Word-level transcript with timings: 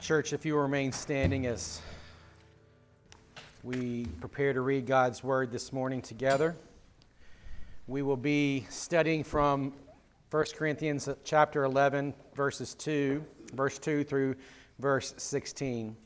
Church, 0.00 0.32
if 0.32 0.46
you 0.46 0.56
remain 0.56 0.92
standing 0.92 1.46
as 1.46 1.82
we 3.64 4.06
prepare 4.20 4.52
to 4.52 4.60
read 4.60 4.86
God's 4.86 5.24
word 5.24 5.50
this 5.50 5.72
morning 5.72 6.00
together, 6.00 6.54
we 7.88 8.02
will 8.02 8.16
be 8.16 8.64
studying 8.70 9.24
from 9.24 9.72
1 10.30 10.44
Corinthians 10.54 11.08
chapter 11.24 11.64
11 11.64 12.14
verses 12.36 12.74
2, 12.74 13.24
verse 13.54 13.76
2 13.80 14.04
through 14.04 14.36
verse 14.78 15.14
16. 15.16 15.96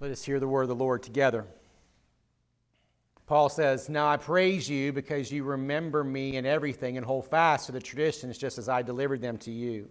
Let 0.00 0.10
us 0.10 0.22
hear 0.22 0.38
the 0.38 0.46
word 0.46 0.64
of 0.64 0.68
the 0.68 0.74
Lord 0.74 1.02
together. 1.02 1.46
Paul 3.26 3.48
says, 3.48 3.88
Now 3.88 4.08
I 4.08 4.18
praise 4.18 4.68
you 4.68 4.92
because 4.92 5.32
you 5.32 5.42
remember 5.42 6.04
me 6.04 6.36
in 6.36 6.44
everything 6.44 6.98
and 6.98 7.06
hold 7.06 7.30
fast 7.30 7.66
to 7.66 7.72
the 7.72 7.80
traditions 7.80 8.36
just 8.36 8.58
as 8.58 8.68
I 8.68 8.82
delivered 8.82 9.22
them 9.22 9.38
to 9.38 9.50
you. 9.50 9.88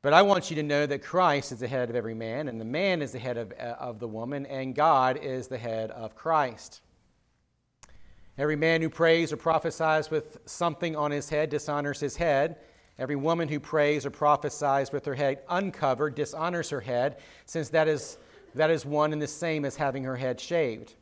But 0.00 0.12
I 0.12 0.22
want 0.22 0.48
you 0.48 0.56
to 0.56 0.62
know 0.62 0.86
that 0.86 1.02
Christ 1.02 1.50
is 1.50 1.58
the 1.58 1.66
head 1.66 1.90
of 1.90 1.96
every 1.96 2.14
man, 2.14 2.48
and 2.48 2.60
the 2.60 2.64
man 2.64 3.02
is 3.02 3.12
the 3.12 3.18
head 3.18 3.36
of, 3.36 3.52
uh, 3.58 3.74
of 3.80 3.98
the 3.98 4.06
woman, 4.06 4.46
and 4.46 4.74
God 4.74 5.16
is 5.16 5.48
the 5.48 5.58
head 5.58 5.90
of 5.90 6.14
Christ. 6.14 6.82
Every 8.38 8.54
man 8.54 8.80
who 8.80 8.88
prays 8.88 9.32
or 9.32 9.36
prophesies 9.36 10.10
with 10.10 10.38
something 10.46 10.94
on 10.94 11.10
his 11.10 11.28
head 11.28 11.50
dishonors 11.50 11.98
his 11.98 12.16
head. 12.16 12.56
Every 12.96 13.16
woman 13.16 13.48
who 13.48 13.58
prays 13.58 14.06
or 14.06 14.10
prophesies 14.10 14.92
with 14.92 15.04
her 15.04 15.14
head 15.14 15.40
uncovered 15.48 16.14
dishonors 16.14 16.70
her 16.70 16.80
head, 16.80 17.18
since 17.46 17.68
that 17.70 17.88
is, 17.88 18.18
that 18.54 18.70
is 18.70 18.86
one 18.86 19.12
and 19.12 19.20
the 19.20 19.26
same 19.26 19.64
as 19.64 19.74
having 19.74 20.04
her 20.04 20.16
head 20.16 20.40
shaved. 20.40 20.94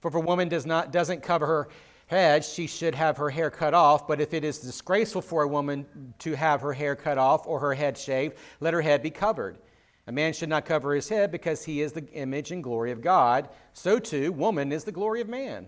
For 0.00 0.08
if 0.08 0.14
a 0.14 0.20
woman 0.20 0.48
does 0.48 0.64
not, 0.64 0.92
doesn't 0.92 1.22
cover 1.22 1.46
her 1.46 1.68
head, 2.08 2.44
she 2.44 2.66
should 2.66 2.94
have 2.94 3.16
her 3.16 3.30
hair 3.30 3.50
cut 3.50 3.72
off. 3.72 4.08
But 4.08 4.20
if 4.20 4.34
it 4.34 4.44
is 4.44 4.58
disgraceful 4.58 5.22
for 5.22 5.44
a 5.44 5.48
woman 5.48 5.86
to 6.18 6.34
have 6.34 6.60
her 6.60 6.72
hair 6.72 6.96
cut 6.96 7.16
off 7.16 7.46
or 7.46 7.60
her 7.60 7.74
head 7.74 7.96
shaved, 7.96 8.36
let 8.60 8.74
her 8.74 8.82
head 8.82 9.02
be 9.02 9.10
covered. 9.10 9.58
A 10.08 10.12
man 10.12 10.32
should 10.32 10.48
not 10.48 10.64
cover 10.64 10.94
his 10.94 11.08
head 11.08 11.30
because 11.30 11.64
he 11.64 11.82
is 11.82 11.92
the 11.92 12.06
image 12.12 12.50
and 12.50 12.64
glory 12.64 12.92
of 12.92 13.02
God. 13.02 13.50
So 13.74 13.98
too, 13.98 14.32
woman 14.32 14.72
is 14.72 14.84
the 14.84 14.92
glory 14.92 15.20
of 15.20 15.28
man. 15.28 15.66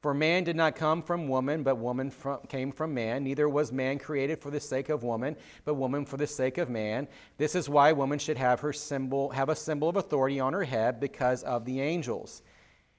For 0.00 0.14
man 0.14 0.44
did 0.44 0.54
not 0.54 0.76
come 0.76 1.02
from 1.02 1.26
woman, 1.26 1.64
but 1.64 1.76
woman 1.76 2.10
from, 2.10 2.38
came 2.46 2.70
from 2.70 2.94
man. 2.94 3.24
Neither 3.24 3.48
was 3.48 3.72
man 3.72 3.98
created 3.98 4.38
for 4.38 4.50
the 4.50 4.60
sake 4.60 4.90
of 4.90 5.02
woman, 5.02 5.36
but 5.64 5.74
woman 5.74 6.06
for 6.06 6.16
the 6.16 6.26
sake 6.26 6.56
of 6.56 6.70
man. 6.70 7.08
This 7.36 7.56
is 7.56 7.68
why 7.68 7.90
woman 7.92 8.20
should 8.20 8.38
have 8.38 8.60
her 8.60 8.72
symbol, 8.72 9.28
have 9.30 9.48
a 9.48 9.56
symbol 9.56 9.88
of 9.88 9.96
authority 9.96 10.38
on 10.38 10.52
her 10.52 10.62
head 10.62 11.00
because 11.00 11.42
of 11.42 11.64
the 11.64 11.80
angels. 11.80 12.42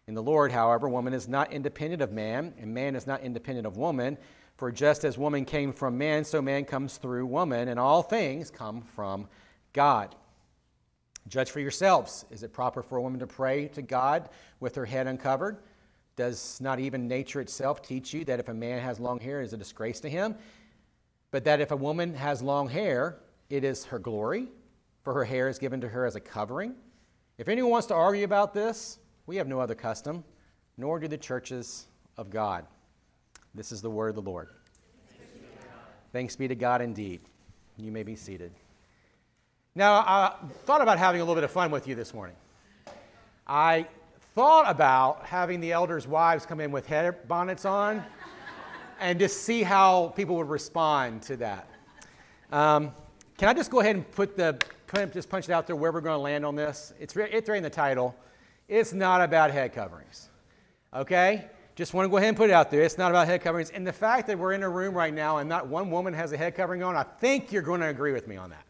In 0.09 0.15
the 0.15 0.23
Lord, 0.23 0.51
however, 0.51 0.89
woman 0.89 1.13
is 1.13 1.27
not 1.27 1.53
independent 1.53 2.01
of 2.01 2.11
man, 2.11 2.55
and 2.57 2.73
man 2.73 2.95
is 2.95 3.05
not 3.05 3.21
independent 3.21 3.67
of 3.67 3.77
woman. 3.77 4.17
For 4.57 4.71
just 4.71 5.03
as 5.03 5.19
woman 5.19 5.45
came 5.45 5.71
from 5.71 5.99
man, 5.99 6.25
so 6.25 6.41
man 6.41 6.65
comes 6.65 6.97
through 6.97 7.27
woman, 7.27 7.67
and 7.67 7.79
all 7.79 8.01
things 8.01 8.49
come 8.49 8.81
from 8.81 9.27
God. 9.71 10.15
Judge 11.27 11.51
for 11.51 11.59
yourselves. 11.59 12.25
Is 12.31 12.41
it 12.41 12.53
proper 12.53 12.81
for 12.81 12.97
a 12.97 13.01
woman 13.03 13.19
to 13.19 13.27
pray 13.27 13.67
to 13.67 13.83
God 13.83 14.29
with 14.59 14.73
her 14.73 14.85
head 14.85 15.05
uncovered? 15.05 15.59
Does 16.15 16.59
not 16.59 16.79
even 16.79 17.07
nature 17.07 17.39
itself 17.39 17.83
teach 17.83 18.11
you 18.11 18.25
that 18.25 18.39
if 18.39 18.49
a 18.49 18.53
man 18.53 18.81
has 18.81 18.99
long 18.99 19.19
hair, 19.19 19.41
it 19.41 19.45
is 19.45 19.53
a 19.53 19.57
disgrace 19.57 19.99
to 19.99 20.09
him? 20.09 20.33
But 21.29 21.43
that 21.43 21.61
if 21.61 21.69
a 21.69 21.77
woman 21.77 22.15
has 22.15 22.41
long 22.41 22.67
hair, 22.67 23.19
it 23.51 23.63
is 23.63 23.85
her 23.85 23.99
glory, 23.99 24.47
for 25.03 25.13
her 25.13 25.23
hair 25.23 25.49
is 25.49 25.59
given 25.59 25.79
to 25.81 25.87
her 25.87 26.07
as 26.07 26.15
a 26.15 26.19
covering? 26.19 26.73
If 27.37 27.47
anyone 27.47 27.69
wants 27.69 27.85
to 27.89 27.93
argue 27.93 28.25
about 28.25 28.55
this, 28.55 28.97
we 29.29 29.35
have 29.35 29.47
no 29.47 29.59
other 29.59 29.75
custom, 29.75 30.23
nor 30.75 30.99
do 30.99 31.07
the 31.07 31.15
churches 31.15 31.85
of 32.17 32.31
God. 32.31 32.65
This 33.53 33.71
is 33.71 33.79
the 33.79 33.89
word 33.89 34.09
of 34.09 34.15
the 34.15 34.23
Lord. 34.23 34.47
Thanks 36.11 36.35
be 36.35 36.47
to 36.47 36.55
God 36.55 36.81
indeed. 36.81 37.21
You 37.77 37.91
may 37.91 38.01
be 38.01 38.15
seated. 38.15 38.51
Now, 39.75 39.97
I 39.97 40.33
thought 40.65 40.81
about 40.81 40.97
having 40.97 41.21
a 41.21 41.23
little 41.23 41.35
bit 41.35 41.43
of 41.43 41.51
fun 41.51 41.69
with 41.69 41.87
you 41.87 41.93
this 41.93 42.11
morning. 42.11 42.35
I 43.45 43.85
thought 44.33 44.67
about 44.67 45.23
having 45.27 45.59
the 45.59 45.73
elders' 45.73 46.07
wives 46.07 46.47
come 46.47 46.59
in 46.59 46.71
with 46.71 46.87
head 46.87 47.27
bonnets 47.27 47.65
on 47.65 48.03
and 48.99 49.19
just 49.19 49.43
see 49.43 49.61
how 49.61 50.07
people 50.15 50.37
would 50.37 50.49
respond 50.49 51.21
to 51.21 51.37
that. 51.37 51.69
Um, 52.51 52.93
can 53.37 53.47
I 53.47 53.53
just 53.53 53.69
go 53.69 53.79
ahead 53.79 53.95
and 53.95 54.09
put 54.09 54.35
the 54.35 54.57
just 55.13 55.29
punch 55.29 55.47
it 55.47 55.51
out 55.51 55.67
there 55.67 55.75
where 55.75 55.91
we're 55.91 56.01
going 56.01 56.17
to 56.17 56.23
land 56.23 56.43
on 56.43 56.55
this? 56.55 56.93
It's, 56.99 57.15
it's 57.15 57.47
right 57.47 57.57
in 57.57 57.63
the 57.63 57.69
title. 57.69 58.15
It's 58.69 58.93
not 58.93 59.21
about 59.21 59.49
head 59.51 59.73
coverings. 59.73 60.29
Okay? 60.93 61.47
Just 61.75 61.93
want 61.93 62.05
to 62.05 62.09
go 62.09 62.17
ahead 62.17 62.29
and 62.29 62.37
put 62.37 62.49
it 62.49 62.53
out 62.53 62.69
there. 62.69 62.83
It's 62.83 62.97
not 62.97 63.11
about 63.11 63.27
head 63.27 63.41
coverings. 63.41 63.71
And 63.71 63.85
the 63.85 63.93
fact 63.93 64.27
that 64.27 64.37
we're 64.37 64.53
in 64.53 64.63
a 64.63 64.69
room 64.69 64.93
right 64.93 65.13
now 65.13 65.37
and 65.37 65.49
not 65.49 65.67
one 65.67 65.89
woman 65.89 66.13
has 66.13 66.31
a 66.31 66.37
head 66.37 66.55
covering 66.55 66.83
on, 66.83 66.95
I 66.95 67.03
think 67.03 67.51
you're 67.51 67.63
going 67.63 67.81
to 67.81 67.87
agree 67.87 68.11
with 68.11 68.27
me 68.27 68.37
on 68.37 68.51
that. 68.51 68.65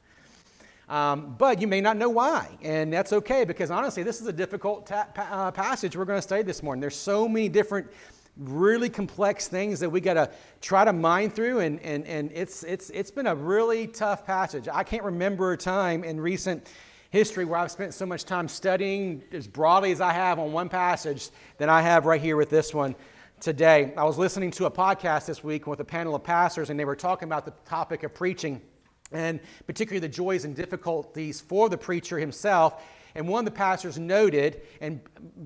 Um, 0.96 1.36
but 1.38 1.62
you 1.62 1.68
may 1.68 1.82
not 1.82 1.98
know 1.98 2.10
why, 2.10 2.50
and 2.64 2.92
that's 2.92 3.14
okay 3.14 3.46
because 3.46 3.70
honestly, 3.70 4.02
this 4.02 4.22
is 4.22 4.28
a 4.28 4.34
difficult 4.34 4.88
ta- 4.88 5.08
uh, 5.16 5.52
passage 5.52 5.96
we're 5.96 6.06
going 6.06 6.18
to 6.18 6.22
study 6.22 6.42
this 6.42 6.64
morning. 6.64 6.82
There's 6.82 6.96
so 6.96 7.28
many 7.28 7.48
different, 7.48 7.88
really 8.38 8.90
complex 8.90 9.48
things 9.48 9.80
that 9.82 9.90
we 9.90 10.02
got 10.02 10.16
to 10.16 10.32
try 10.62 10.86
to 10.86 10.94
mine 10.94 11.30
through, 11.30 11.60
and, 11.60 11.80
and, 11.82 12.08
and 12.08 12.32
it's, 12.34 12.64
it's, 12.64 12.90
it's 12.90 13.12
been 13.12 13.28
a 13.28 13.36
really 13.36 13.86
tough 13.86 14.26
passage. 14.26 14.68
I 14.68 14.84
can't 14.84 15.04
remember 15.04 15.52
a 15.52 15.58
time 15.58 16.04
in 16.04 16.20
recent 16.20 16.68
history 17.10 17.44
where 17.44 17.60
I've 17.60 17.72
spent 17.72 17.94
so 17.94 18.06
much 18.06 18.24
time 18.26 18.48
studying 18.48 19.24
as 19.32 19.48
broadly 19.48 19.92
as 19.92 20.00
I 20.00 20.14
have 20.14 20.38
on 20.38 20.52
one 20.52 20.70
passage 20.70 21.30
than 21.58 21.70
I 21.70 21.82
have 21.82 22.06
right 22.06 22.22
here 22.22 22.38
with 22.38 22.50
this 22.50 22.74
one 22.74 22.96
today. 23.40 23.94
I 23.98 24.04
was 24.04 24.18
listening 24.18 24.52
to 24.52 24.66
a 24.66 24.72
podcast 24.72 25.26
this 25.26 25.44
week 25.44 25.66
with 25.66 25.80
a 25.80 25.86
panel 25.86 26.14
of 26.14 26.24
pastors, 26.24 26.70
and 26.70 26.80
they 26.80 26.86
were 26.86 26.96
talking 26.96 27.28
about 27.28 27.46
the 27.46 27.54
topic 27.66 28.04
of 28.04 28.14
preaching 28.14 28.62
and 29.12 29.40
particularly 29.66 30.00
the 30.00 30.14
joys 30.14 30.46
and 30.46 30.56
difficulties 30.56 31.42
for 31.42 31.68
the 31.68 31.78
preacher 31.78 32.20
himself. 32.20 32.84
And 33.16 33.28
one 33.28 33.40
of 33.40 33.46
the 33.46 33.58
pastors 33.58 33.98
noted, 33.98 34.62
and 34.82 35.00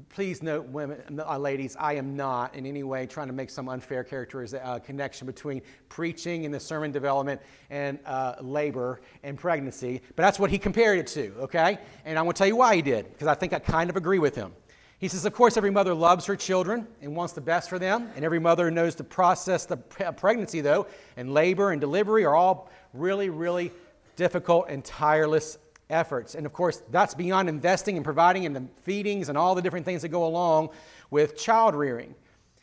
please 0.09 0.43
note, 0.43 0.65
women, 0.67 1.19
uh, 1.19 1.37
ladies, 1.37 1.75
I 1.79 1.93
am 1.93 2.15
not 2.15 2.55
in 2.55 2.65
any 2.65 2.83
way 2.83 3.05
trying 3.05 3.27
to 3.27 3.33
make 3.33 3.49
some 3.49 3.69
unfair 3.69 4.03
characterization 4.03 4.65
uh, 4.65 4.79
connection 4.79 5.25
between 5.25 5.61
preaching 5.89 6.45
and 6.45 6.53
the 6.53 6.59
sermon 6.59 6.91
development 6.91 7.41
and 7.69 7.99
uh, 8.05 8.35
labor 8.41 9.01
and 9.23 9.37
pregnancy, 9.37 10.01
but 10.15 10.23
that's 10.23 10.39
what 10.39 10.49
he 10.49 10.57
compared 10.57 10.99
it 10.99 11.07
to, 11.07 11.33
okay? 11.39 11.77
And 12.05 12.17
I'm 12.19 12.25
going 12.25 12.33
to 12.33 12.37
tell 12.37 12.47
you 12.47 12.55
why 12.55 12.75
he 12.75 12.81
did, 12.81 13.11
because 13.11 13.27
I 13.27 13.35
think 13.35 13.53
I 13.53 13.59
kind 13.59 13.89
of 13.89 13.95
agree 13.95 14.19
with 14.19 14.35
him. 14.35 14.53
He 14.99 15.09
says, 15.09 15.25
Of 15.25 15.33
course, 15.33 15.57
every 15.57 15.69
mother 15.71 15.93
loves 15.93 16.25
her 16.27 16.35
children 16.35 16.87
and 17.01 17.15
wants 17.15 17.33
the 17.33 17.41
best 17.41 17.69
for 17.69 17.77
them, 17.77 18.09
and 18.15 18.23
every 18.23 18.39
mother 18.39 18.71
knows 18.71 18.95
the 18.95 19.03
process, 19.03 19.65
the 19.65 19.77
pregnancy, 19.77 20.61
though, 20.61 20.87
and 21.17 21.33
labor 21.33 21.71
and 21.71 21.81
delivery 21.81 22.23
are 22.25 22.35
all 22.35 22.69
really, 22.93 23.29
really 23.29 23.71
difficult 24.15 24.67
and 24.69 24.83
tireless 24.85 25.57
efforts. 25.93 26.35
And 26.35 26.45
of 26.45 26.51
course, 26.51 26.83
that's 26.91 27.13
beyond 27.13 27.47
investing 27.47 27.95
and 27.95 28.03
providing 28.03 28.45
and 28.45 28.55
the 28.55 28.63
feedings 28.81 29.29
and 29.29 29.37
all 29.37 29.55
the 29.55 29.61
different 29.61 29.85
things 29.85 30.01
that 30.01 30.09
go 30.09 30.25
along 30.25 30.69
with 31.09 31.37
child 31.37 31.75
rearing. 31.75 32.15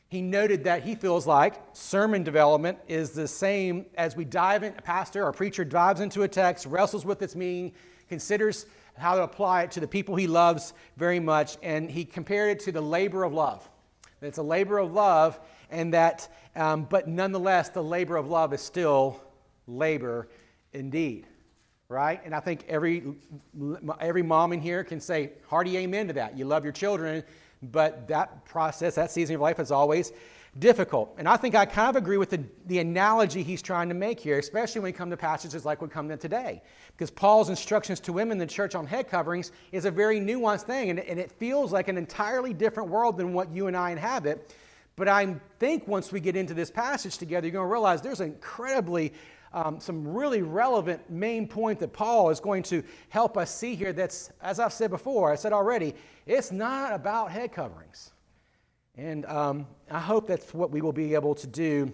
He 0.08 0.20
noted 0.20 0.64
that 0.64 0.82
he 0.82 0.96
feels 0.96 1.26
like 1.26 1.54
sermon 1.72 2.24
development 2.24 2.78
is 2.88 3.10
the 3.10 3.28
same 3.28 3.86
as 3.94 4.16
we 4.16 4.24
dive 4.24 4.64
in, 4.64 4.74
a 4.76 4.82
pastor 4.82 5.24
or 5.24 5.32
preacher 5.32 5.64
dives 5.64 6.00
into 6.00 6.24
a 6.24 6.28
text, 6.28 6.66
wrestles 6.66 7.06
with 7.06 7.22
its 7.22 7.36
meaning, 7.36 7.72
considers 8.08 8.66
how 8.98 9.14
to 9.14 9.22
apply 9.22 9.62
it 9.62 9.70
to 9.70 9.80
the 9.80 9.86
people 9.86 10.16
he 10.16 10.26
loves 10.26 10.74
very 10.96 11.20
much, 11.20 11.56
and 11.62 11.88
he 11.88 12.04
compared 12.04 12.50
it 12.50 12.60
to 12.64 12.72
the 12.72 12.80
labor 12.80 13.22
of 13.22 13.32
love. 13.32 13.70
It's 14.20 14.38
a 14.38 14.42
labor 14.42 14.78
of 14.78 14.92
love, 14.92 15.38
and 15.70 15.94
that, 15.94 16.28
um, 16.56 16.88
but 16.90 17.06
nonetheless, 17.06 17.68
the 17.68 17.82
labor 17.82 18.16
of 18.16 18.28
love 18.28 18.52
is 18.52 18.60
still 18.60 19.22
labor 19.68 20.28
indeed 20.72 21.26
right? 21.90 22.20
And 22.24 22.34
I 22.34 22.40
think 22.40 22.64
every, 22.68 23.02
every 23.98 24.22
mom 24.22 24.52
in 24.52 24.60
here 24.60 24.84
can 24.84 25.00
say 25.00 25.32
hearty 25.48 25.76
amen 25.76 26.06
to 26.06 26.12
that. 26.14 26.38
You 26.38 26.44
love 26.44 26.62
your 26.62 26.72
children, 26.72 27.24
but 27.62 28.06
that 28.08 28.44
process, 28.44 28.94
that 28.94 29.10
season 29.10 29.34
of 29.34 29.40
life 29.40 29.58
is 29.58 29.72
always 29.72 30.12
difficult. 30.60 31.14
And 31.18 31.28
I 31.28 31.36
think 31.36 31.56
I 31.56 31.66
kind 31.66 31.90
of 31.90 31.96
agree 31.96 32.16
with 32.16 32.30
the, 32.30 32.44
the 32.66 32.78
analogy 32.78 33.42
he's 33.42 33.60
trying 33.60 33.88
to 33.88 33.94
make 33.94 34.20
here, 34.20 34.38
especially 34.38 34.80
when 34.80 34.92
we 34.92 34.92
come 34.92 35.10
to 35.10 35.16
passages 35.16 35.64
like 35.64 35.82
we 35.82 35.88
come 35.88 36.08
to 36.08 36.16
today. 36.16 36.62
Because 36.92 37.10
Paul's 37.10 37.48
instructions 37.48 37.98
to 38.00 38.12
women 38.12 38.32
in 38.32 38.38
the 38.38 38.46
church 38.46 38.76
on 38.76 38.86
head 38.86 39.08
coverings 39.08 39.50
is 39.72 39.84
a 39.84 39.90
very 39.90 40.20
nuanced 40.20 40.62
thing, 40.62 40.90
and, 40.90 41.00
and 41.00 41.18
it 41.18 41.32
feels 41.32 41.72
like 41.72 41.88
an 41.88 41.98
entirely 41.98 42.54
different 42.54 42.88
world 42.88 43.16
than 43.16 43.32
what 43.32 43.52
you 43.52 43.66
and 43.66 43.76
I 43.76 43.90
inhabit. 43.90 44.54
But 44.94 45.08
I 45.08 45.34
think 45.58 45.88
once 45.88 46.12
we 46.12 46.20
get 46.20 46.36
into 46.36 46.54
this 46.54 46.70
passage 46.70 47.18
together, 47.18 47.48
you're 47.48 47.52
going 47.52 47.66
to 47.66 47.72
realize 47.72 48.00
there's 48.00 48.20
an 48.20 48.28
incredibly 48.28 49.12
um, 49.52 49.80
some 49.80 50.06
really 50.06 50.42
relevant 50.42 51.08
main 51.10 51.46
point 51.48 51.78
that 51.80 51.92
Paul 51.92 52.30
is 52.30 52.40
going 52.40 52.62
to 52.64 52.82
help 53.08 53.36
us 53.36 53.54
see 53.54 53.74
here. 53.74 53.92
That's, 53.92 54.30
as 54.40 54.60
I've 54.60 54.72
said 54.72 54.90
before, 54.90 55.32
I 55.32 55.36
said 55.36 55.52
already, 55.52 55.94
it's 56.26 56.52
not 56.52 56.92
about 56.92 57.30
head 57.30 57.52
coverings. 57.52 58.12
And 58.96 59.24
um, 59.26 59.66
I 59.90 59.98
hope 59.98 60.26
that's 60.26 60.52
what 60.54 60.70
we 60.70 60.80
will 60.80 60.92
be 60.92 61.14
able 61.14 61.34
to 61.34 61.46
do 61.46 61.92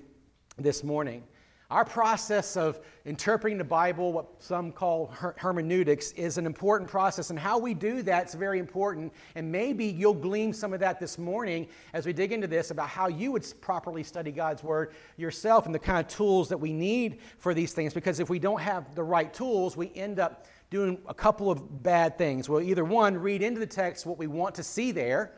this 0.58 0.82
morning. 0.82 1.22
Our 1.68 1.84
process 1.84 2.56
of 2.56 2.78
interpreting 3.04 3.58
the 3.58 3.64
Bible, 3.64 4.12
what 4.12 4.26
some 4.38 4.70
call 4.70 5.06
her- 5.06 5.34
hermeneutics, 5.36 6.12
is 6.12 6.38
an 6.38 6.46
important 6.46 6.88
process. 6.88 7.30
And 7.30 7.38
how 7.38 7.58
we 7.58 7.74
do 7.74 8.02
that 8.02 8.28
is 8.28 8.34
very 8.34 8.60
important. 8.60 9.12
And 9.34 9.50
maybe 9.50 9.84
you'll 9.84 10.14
glean 10.14 10.52
some 10.52 10.72
of 10.72 10.78
that 10.78 11.00
this 11.00 11.18
morning 11.18 11.66
as 11.92 12.06
we 12.06 12.12
dig 12.12 12.32
into 12.32 12.46
this 12.46 12.70
about 12.70 12.88
how 12.88 13.08
you 13.08 13.32
would 13.32 13.44
properly 13.60 14.04
study 14.04 14.30
God's 14.30 14.62
Word 14.62 14.94
yourself 15.16 15.66
and 15.66 15.74
the 15.74 15.80
kind 15.80 15.98
of 15.98 16.06
tools 16.06 16.48
that 16.50 16.58
we 16.58 16.72
need 16.72 17.18
for 17.38 17.52
these 17.52 17.72
things. 17.72 17.92
Because 17.92 18.20
if 18.20 18.30
we 18.30 18.38
don't 18.38 18.60
have 18.60 18.94
the 18.94 19.02
right 19.02 19.34
tools, 19.34 19.76
we 19.76 19.90
end 19.96 20.20
up 20.20 20.46
doing 20.70 20.98
a 21.08 21.14
couple 21.14 21.50
of 21.50 21.82
bad 21.82 22.16
things. 22.16 22.48
We'll 22.48 22.62
either, 22.62 22.84
one, 22.84 23.16
read 23.18 23.42
into 23.42 23.58
the 23.58 23.66
text 23.66 24.06
what 24.06 24.18
we 24.18 24.28
want 24.28 24.54
to 24.56 24.62
see 24.62 24.92
there 24.92 25.32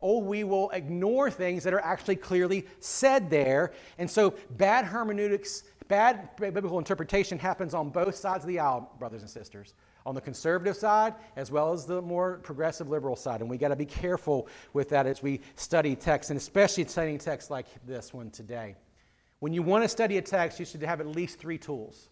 or 0.00 0.22
we 0.22 0.44
will 0.44 0.70
ignore 0.70 1.30
things 1.30 1.62
that 1.64 1.74
are 1.74 1.80
actually 1.80 2.16
clearly 2.16 2.66
said 2.80 3.30
there. 3.30 3.72
And 3.98 4.10
so 4.10 4.34
bad 4.50 4.84
hermeneutics, 4.84 5.64
bad 5.88 6.34
biblical 6.36 6.78
interpretation 6.78 7.38
happens 7.38 7.74
on 7.74 7.90
both 7.90 8.14
sides 8.14 8.44
of 8.44 8.48
the 8.48 8.58
aisle, 8.58 8.90
brothers 8.98 9.22
and 9.22 9.30
sisters. 9.30 9.74
On 10.06 10.14
the 10.14 10.20
conservative 10.20 10.76
side, 10.76 11.14
as 11.36 11.50
well 11.50 11.72
as 11.74 11.84
the 11.84 12.00
more 12.00 12.38
progressive 12.38 12.88
liberal 12.88 13.16
side. 13.16 13.42
And 13.42 13.50
we 13.50 13.58
got 13.58 13.68
to 13.68 13.76
be 13.76 13.84
careful 13.84 14.48
with 14.72 14.88
that 14.88 15.06
as 15.06 15.22
we 15.22 15.40
study 15.56 15.94
text, 15.94 16.30
and 16.30 16.38
especially 16.38 16.86
studying 16.86 17.18
texts 17.18 17.50
like 17.50 17.66
this 17.86 18.14
one 18.14 18.30
today. 18.30 18.76
When 19.40 19.52
you 19.52 19.62
want 19.62 19.84
to 19.84 19.88
study 19.88 20.18
a 20.18 20.22
text, 20.22 20.58
you 20.58 20.66
should 20.66 20.82
have 20.82 21.00
at 21.00 21.06
least 21.06 21.38
three 21.38 21.58
tools. 21.58 22.09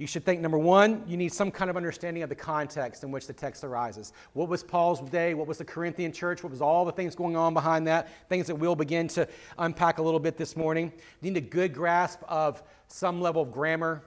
You 0.00 0.06
should 0.06 0.24
think 0.24 0.40
number 0.40 0.56
one, 0.56 1.04
you 1.06 1.18
need 1.18 1.30
some 1.30 1.50
kind 1.50 1.68
of 1.68 1.76
understanding 1.76 2.22
of 2.22 2.30
the 2.30 2.34
context 2.34 3.04
in 3.04 3.10
which 3.10 3.26
the 3.26 3.34
text 3.34 3.64
arises. 3.64 4.14
What 4.32 4.48
was 4.48 4.62
Paul's 4.62 5.02
day? 5.10 5.34
What 5.34 5.46
was 5.46 5.58
the 5.58 5.64
Corinthian 5.66 6.10
church? 6.10 6.42
What 6.42 6.50
was 6.50 6.62
all 6.62 6.86
the 6.86 6.92
things 6.92 7.14
going 7.14 7.36
on 7.36 7.52
behind 7.52 7.86
that? 7.86 8.08
Things 8.30 8.46
that 8.46 8.54
we'll 8.54 8.74
begin 8.74 9.08
to 9.08 9.28
unpack 9.58 9.98
a 9.98 10.02
little 10.02 10.18
bit 10.18 10.38
this 10.38 10.56
morning. 10.56 10.90
You 11.20 11.30
need 11.30 11.36
a 11.36 11.46
good 11.46 11.74
grasp 11.74 12.20
of 12.28 12.62
some 12.88 13.20
level 13.20 13.42
of 13.42 13.52
grammar, 13.52 14.02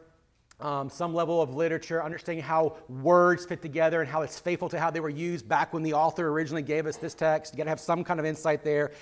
um, 0.60 0.90
some 0.90 1.13
level 1.13 1.44
of 1.44 1.54
literature, 1.54 2.04
understanding 2.04 2.44
how 2.44 2.75
words 2.89 3.46
fit 3.46 3.62
together 3.62 4.01
and 4.01 4.10
how 4.10 4.24
it's 4.24 4.39
faithful 4.39 4.69
to 4.69 4.80
how 4.80 4.89
they 4.89 5.00
were 5.00 5.10
used 5.10 5.48
back 5.48 5.74
when 5.74 5.84
the 5.84 5.94
author 5.94 6.30
originally 6.30 6.63
gave 6.63 6.88
us 6.88 6.98
this 6.98 7.13
text. 7.13 7.54
You 7.54 7.57
got 7.57 7.66
to 7.66 7.69
have 7.69 7.80
some 7.80 8.04
kind 8.04 8.19
of 8.19 8.25
insight 8.25 8.63
there. 8.63 8.94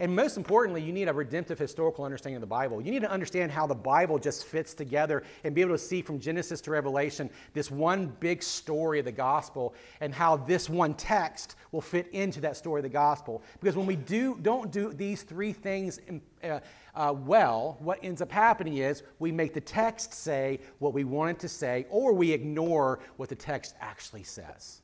And 0.00 0.16
most 0.16 0.38
importantly, 0.38 0.80
you 0.80 0.94
need 0.94 1.08
a 1.08 1.12
redemptive 1.12 1.58
historical 1.58 2.06
understanding 2.06 2.36
of 2.36 2.40
the 2.40 2.46
Bible. 2.46 2.80
You 2.80 2.90
need 2.90 3.02
to 3.02 3.10
understand 3.10 3.52
how 3.52 3.66
the 3.66 3.74
Bible 3.74 4.18
just 4.18 4.46
fits 4.46 4.72
together 4.72 5.22
and 5.44 5.54
be 5.54 5.60
able 5.60 5.74
to 5.74 5.78
see 5.78 6.00
from 6.00 6.18
Genesis 6.18 6.62
to 6.62 6.70
Revelation 6.70 7.28
this 7.52 7.70
one 7.70 8.06
big 8.18 8.42
story 8.42 8.98
of 8.98 9.04
the 9.04 9.12
gospel 9.12 9.74
and 10.00 10.14
how 10.14 10.38
this 10.38 10.70
one 10.70 10.94
text 10.94 11.56
will 11.70 11.82
fit 11.82 12.08
into 12.12 12.40
that 12.40 12.56
story 12.56 12.78
of 12.78 12.84
the 12.84 12.88
gospel. 12.88 13.42
Because 13.60 13.76
when 13.76 13.84
we 13.84 13.94
do, 13.94 14.38
don't 14.40 14.72
do 14.72 14.90
these 14.90 15.22
three 15.22 15.52
things 15.52 15.98
in, 16.08 16.22
uh, 16.42 16.60
uh, 16.94 17.12
well, 17.14 17.76
what 17.80 17.98
ends 18.02 18.22
up 18.22 18.32
happening 18.32 18.78
is 18.78 19.02
we 19.18 19.30
make 19.30 19.52
the 19.52 19.60
text 19.60 20.14
say 20.14 20.60
what 20.78 20.94
we 20.94 21.04
want 21.04 21.32
it 21.32 21.38
to 21.40 21.48
say, 21.48 21.84
or 21.90 22.14
we 22.14 22.32
ignore 22.32 23.00
what 23.18 23.28
the 23.28 23.36
text 23.36 23.74
actually 23.82 24.22
says. 24.22 24.80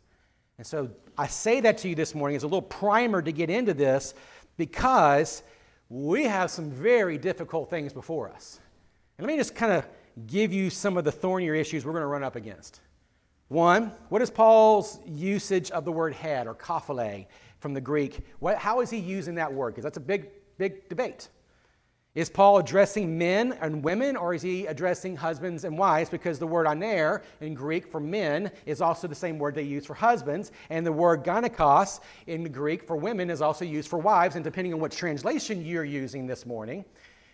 And 0.58 0.66
so 0.66 0.90
I 1.18 1.26
say 1.26 1.60
that 1.60 1.76
to 1.78 1.88
you 1.88 1.94
this 1.94 2.14
morning 2.14 2.36
as 2.36 2.42
a 2.42 2.46
little 2.46 2.62
primer 2.62 3.20
to 3.20 3.32
get 3.32 3.50
into 3.50 3.74
this 3.74 4.14
because 4.56 5.42
we 5.88 6.24
have 6.24 6.50
some 6.50 6.70
very 6.70 7.18
difficult 7.18 7.70
things 7.70 7.92
before 7.92 8.28
us. 8.28 8.60
And 9.18 9.26
let 9.26 9.32
me 9.32 9.38
just 9.38 9.54
kind 9.54 9.72
of 9.72 9.86
give 10.26 10.52
you 10.52 10.70
some 10.70 10.96
of 10.96 11.04
the 11.04 11.12
thornier 11.12 11.54
issues 11.54 11.84
we're 11.84 11.92
going 11.92 12.02
to 12.02 12.08
run 12.08 12.24
up 12.24 12.36
against. 12.36 12.80
One, 13.48 13.92
what 14.08 14.22
is 14.22 14.30
Paul's 14.30 14.98
usage 15.06 15.70
of 15.70 15.84
the 15.84 15.92
word 15.92 16.14
head 16.14 16.46
or 16.46 16.54
kephale 16.54 17.26
from 17.60 17.74
the 17.74 17.80
Greek? 17.80 18.26
What, 18.40 18.58
how 18.58 18.80
is 18.80 18.90
he 18.90 18.98
using 18.98 19.36
that 19.36 19.52
word? 19.52 19.70
Because 19.70 19.84
that's 19.84 19.98
a 19.98 20.00
big, 20.00 20.30
big 20.58 20.88
debate. 20.88 21.28
Is 22.16 22.30
Paul 22.30 22.56
addressing 22.56 23.18
men 23.18 23.58
and 23.60 23.84
women, 23.84 24.16
or 24.16 24.32
is 24.32 24.40
he 24.40 24.64
addressing 24.64 25.16
husbands 25.16 25.64
and 25.64 25.76
wives? 25.76 26.08
Because 26.08 26.38
the 26.38 26.46
word 26.46 26.66
aner 26.66 27.22
in 27.42 27.52
Greek 27.52 27.86
for 27.86 28.00
men 28.00 28.50
is 28.64 28.80
also 28.80 29.06
the 29.06 29.14
same 29.14 29.38
word 29.38 29.54
they 29.54 29.62
use 29.62 29.84
for 29.84 29.92
husbands, 29.92 30.50
and 30.70 30.86
the 30.86 30.90
word 30.90 31.24
gynekos 31.24 32.00
in 32.26 32.50
Greek 32.50 32.86
for 32.86 32.96
women 32.96 33.28
is 33.28 33.42
also 33.42 33.66
used 33.66 33.90
for 33.90 33.98
wives. 33.98 34.34
And 34.34 34.42
depending 34.42 34.72
on 34.72 34.80
what 34.80 34.92
translation 34.92 35.62
you're 35.62 35.84
using 35.84 36.26
this 36.26 36.46
morning, 36.46 36.86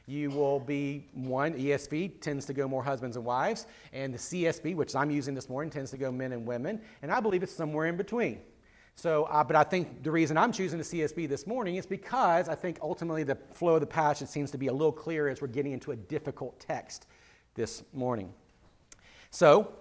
you 0.06 0.30
will 0.30 0.58
be 0.58 1.06
one 1.14 1.54
ESV 1.54 2.20
tends 2.20 2.44
to 2.46 2.52
go 2.52 2.66
more 2.66 2.82
husbands 2.82 3.14
and 3.14 3.24
wives, 3.24 3.66
and 3.92 4.12
the 4.12 4.18
CSB, 4.18 4.74
which 4.74 4.96
I'm 4.96 5.12
using 5.12 5.32
this 5.32 5.48
morning, 5.48 5.70
tends 5.70 5.92
to 5.92 5.96
go 5.96 6.10
men 6.10 6.32
and 6.32 6.44
women, 6.44 6.80
and 7.02 7.12
I 7.12 7.20
believe 7.20 7.44
it's 7.44 7.54
somewhere 7.54 7.86
in 7.86 7.96
between. 7.96 8.40
So, 9.02 9.24
uh, 9.24 9.42
but 9.42 9.56
I 9.56 9.64
think 9.64 10.04
the 10.04 10.12
reason 10.12 10.38
I'm 10.38 10.52
choosing 10.52 10.78
the 10.78 10.84
CSB 10.84 11.28
this 11.28 11.44
morning 11.44 11.74
is 11.74 11.84
because 11.84 12.48
I 12.48 12.54
think 12.54 12.78
ultimately 12.80 13.24
the 13.24 13.34
flow 13.52 13.74
of 13.74 13.80
the 13.80 13.86
passage 13.88 14.28
seems 14.28 14.52
to 14.52 14.58
be 14.58 14.68
a 14.68 14.72
little 14.72 14.92
clearer 14.92 15.28
as 15.28 15.42
we're 15.42 15.48
getting 15.48 15.72
into 15.72 15.90
a 15.90 15.96
difficult 15.96 16.60
text 16.60 17.08
this 17.56 17.82
morning. 17.92 18.32
So, 19.32 19.72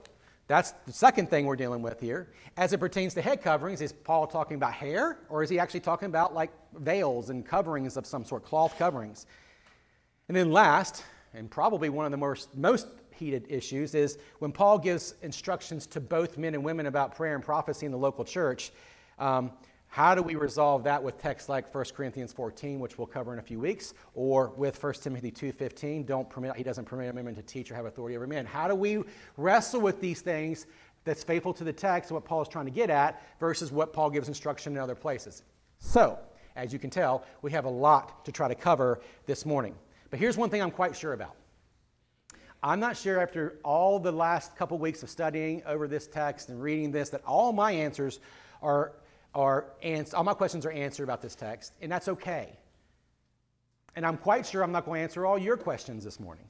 that's 0.47 0.71
the 0.87 0.91
second 0.91 1.29
thing 1.29 1.45
we're 1.45 1.55
dealing 1.55 1.83
with 1.83 1.99
here. 1.99 2.31
As 2.57 2.73
it 2.73 2.79
pertains 2.79 3.13
to 3.13 3.21
head 3.21 3.43
coverings, 3.43 3.79
is 3.79 3.93
Paul 3.93 4.25
talking 4.25 4.55
about 4.55 4.73
hair, 4.73 5.19
or 5.29 5.43
is 5.43 5.51
he 5.51 5.59
actually 5.59 5.81
talking 5.81 6.07
about 6.07 6.33
like 6.33 6.49
veils 6.79 7.29
and 7.29 7.45
coverings 7.45 7.97
of 7.97 8.07
some 8.07 8.25
sort, 8.25 8.43
cloth 8.43 8.75
coverings? 8.79 9.27
And 10.29 10.35
then 10.35 10.51
last, 10.51 11.03
and 11.35 11.47
probably 11.47 11.89
one 11.89 12.05
of 12.05 12.11
the 12.11 12.17
most, 12.17 12.57
most 12.57 12.87
heated 13.11 13.45
issues, 13.49 13.93
is 13.93 14.17
when 14.39 14.51
Paul 14.51 14.79
gives 14.79 15.13
instructions 15.21 15.85
to 15.85 15.99
both 15.99 16.39
men 16.39 16.55
and 16.55 16.63
women 16.63 16.87
about 16.87 17.15
prayer 17.15 17.35
and 17.35 17.43
prophecy 17.43 17.85
in 17.85 17.91
the 17.91 17.99
local 17.99 18.25
church, 18.25 18.71
um, 19.21 19.51
how 19.87 20.15
do 20.15 20.21
we 20.21 20.35
resolve 20.35 20.83
that 20.85 21.03
with 21.03 21.17
texts 21.17 21.49
like 21.49 21.73
1 21.73 21.85
Corinthians 21.93 22.31
14, 22.31 22.79
which 22.79 22.97
we'll 22.97 23.07
cover 23.07 23.33
in 23.33 23.39
a 23.39 23.41
few 23.41 23.59
weeks, 23.59 23.93
or 24.13 24.53
with 24.55 24.81
1 24.81 24.93
Timothy 24.93 25.31
2.15, 25.31 26.05
don't 26.05 26.29
permit, 26.29 26.55
he 26.55 26.63
doesn't 26.63 26.85
permit 26.85 27.11
a 27.11 27.13
woman 27.13 27.35
to 27.35 27.41
teach 27.41 27.69
or 27.69 27.75
have 27.75 27.85
authority 27.85 28.15
over 28.15 28.25
men. 28.25 28.45
How 28.45 28.67
do 28.67 28.75
we 28.75 29.03
wrestle 29.35 29.81
with 29.81 29.99
these 29.99 30.21
things 30.21 30.65
that's 31.03 31.23
faithful 31.23 31.53
to 31.53 31.63
the 31.63 31.73
text, 31.73 32.09
and 32.09 32.15
what 32.15 32.23
Paul 32.23 32.41
is 32.41 32.47
trying 32.47 32.65
to 32.65 32.71
get 32.71 32.89
at, 32.89 33.21
versus 33.39 33.71
what 33.71 33.91
Paul 33.91 34.09
gives 34.09 34.27
instruction 34.27 34.73
in 34.73 34.79
other 34.79 34.95
places? 34.95 35.43
So, 35.79 36.17
as 36.55 36.71
you 36.71 36.79
can 36.79 36.89
tell, 36.89 37.25
we 37.41 37.51
have 37.51 37.65
a 37.65 37.69
lot 37.69 38.23
to 38.25 38.31
try 38.31 38.47
to 38.47 38.55
cover 38.55 39.01
this 39.25 39.45
morning. 39.45 39.75
But 40.09 40.19
here's 40.19 40.37
one 40.37 40.49
thing 40.49 40.61
I'm 40.61 40.71
quite 40.71 40.95
sure 40.95 41.13
about. 41.13 41.35
I'm 42.63 42.79
not 42.79 42.95
sure 42.95 43.19
after 43.19 43.57
all 43.65 43.99
the 43.99 44.11
last 44.11 44.55
couple 44.55 44.77
weeks 44.77 45.03
of 45.03 45.09
studying 45.09 45.63
over 45.65 45.87
this 45.87 46.07
text 46.07 46.49
and 46.49 46.61
reading 46.61 46.91
this 46.91 47.09
that 47.09 47.23
all 47.25 47.51
my 47.51 47.71
answers 47.71 48.19
are 48.61 48.93
are 49.33 49.65
ans- 49.81 50.13
all 50.13 50.23
my 50.23 50.33
questions 50.33 50.65
are 50.65 50.71
answered 50.71 51.03
about 51.03 51.21
this 51.21 51.35
text, 51.35 51.73
and 51.81 51.91
that's 51.91 52.07
okay. 52.07 52.53
And 53.95 54.05
I'm 54.05 54.17
quite 54.17 54.45
sure 54.45 54.63
I'm 54.63 54.71
not 54.71 54.85
going 54.85 54.99
to 54.99 55.03
answer 55.03 55.25
all 55.25 55.37
your 55.37 55.57
questions 55.57 56.03
this 56.03 56.19
morning. 56.19 56.45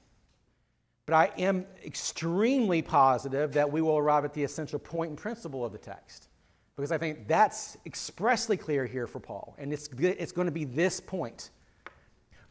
But 1.06 1.16
I 1.16 1.32
am 1.40 1.66
extremely 1.84 2.82
positive 2.82 3.54
that 3.54 3.72
we 3.72 3.82
will 3.82 3.98
arrive 3.98 4.24
at 4.26 4.34
the 4.34 4.44
essential 4.44 4.80
point 4.80 5.10
and 5.10 5.18
principle 5.18 5.66
of 5.66 5.72
the 5.72 5.78
text. 5.78 6.28
Because 6.76 6.92
I 6.92 6.98
think 6.98 7.28
that's 7.28 7.78
expressly 7.86 8.58
clear 8.58 8.86
here 8.86 9.08
for 9.08 9.20
Paul. 9.20 9.56
And 9.58 9.74
it's, 9.74 9.90
it's 10.00 10.32
going 10.32 10.46
to 10.46 10.52
be 10.52 10.66
this 10.66 11.00
point 11.00 11.50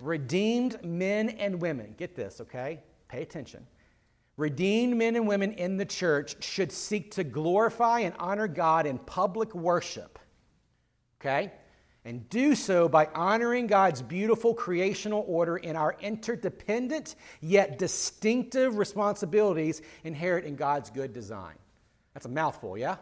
Redeemed 0.00 0.82
men 0.82 1.28
and 1.30 1.60
women, 1.60 1.94
get 1.98 2.16
this, 2.16 2.40
okay? 2.40 2.80
Pay 3.08 3.22
attention. 3.22 3.66
Redeemed 4.40 4.96
men 4.96 5.16
and 5.16 5.28
women 5.28 5.52
in 5.52 5.76
the 5.76 5.84
church 5.84 6.42
should 6.42 6.72
seek 6.72 7.12
to 7.12 7.24
glorify 7.24 8.00
and 8.00 8.14
honor 8.18 8.48
God 8.48 8.86
in 8.86 8.98
public 8.98 9.54
worship 9.54 10.18
okay? 11.20 11.52
And 12.04 12.28
do 12.30 12.54
so 12.54 12.88
by 12.88 13.08
honoring 13.14 13.66
God's 13.66 14.00
beautiful 14.00 14.54
creational 14.54 15.24
order 15.28 15.58
in 15.58 15.76
our 15.76 15.96
interdependent 16.00 17.16
yet 17.42 17.78
distinctive 17.78 18.78
responsibilities 18.78 19.82
inherent 20.04 20.46
in 20.46 20.56
God's 20.56 20.88
good 20.88 21.12
design. 21.12 21.54
That's 22.14 22.26
a 22.26 22.30
mouthful, 22.30 22.78
yeah? 22.78 22.96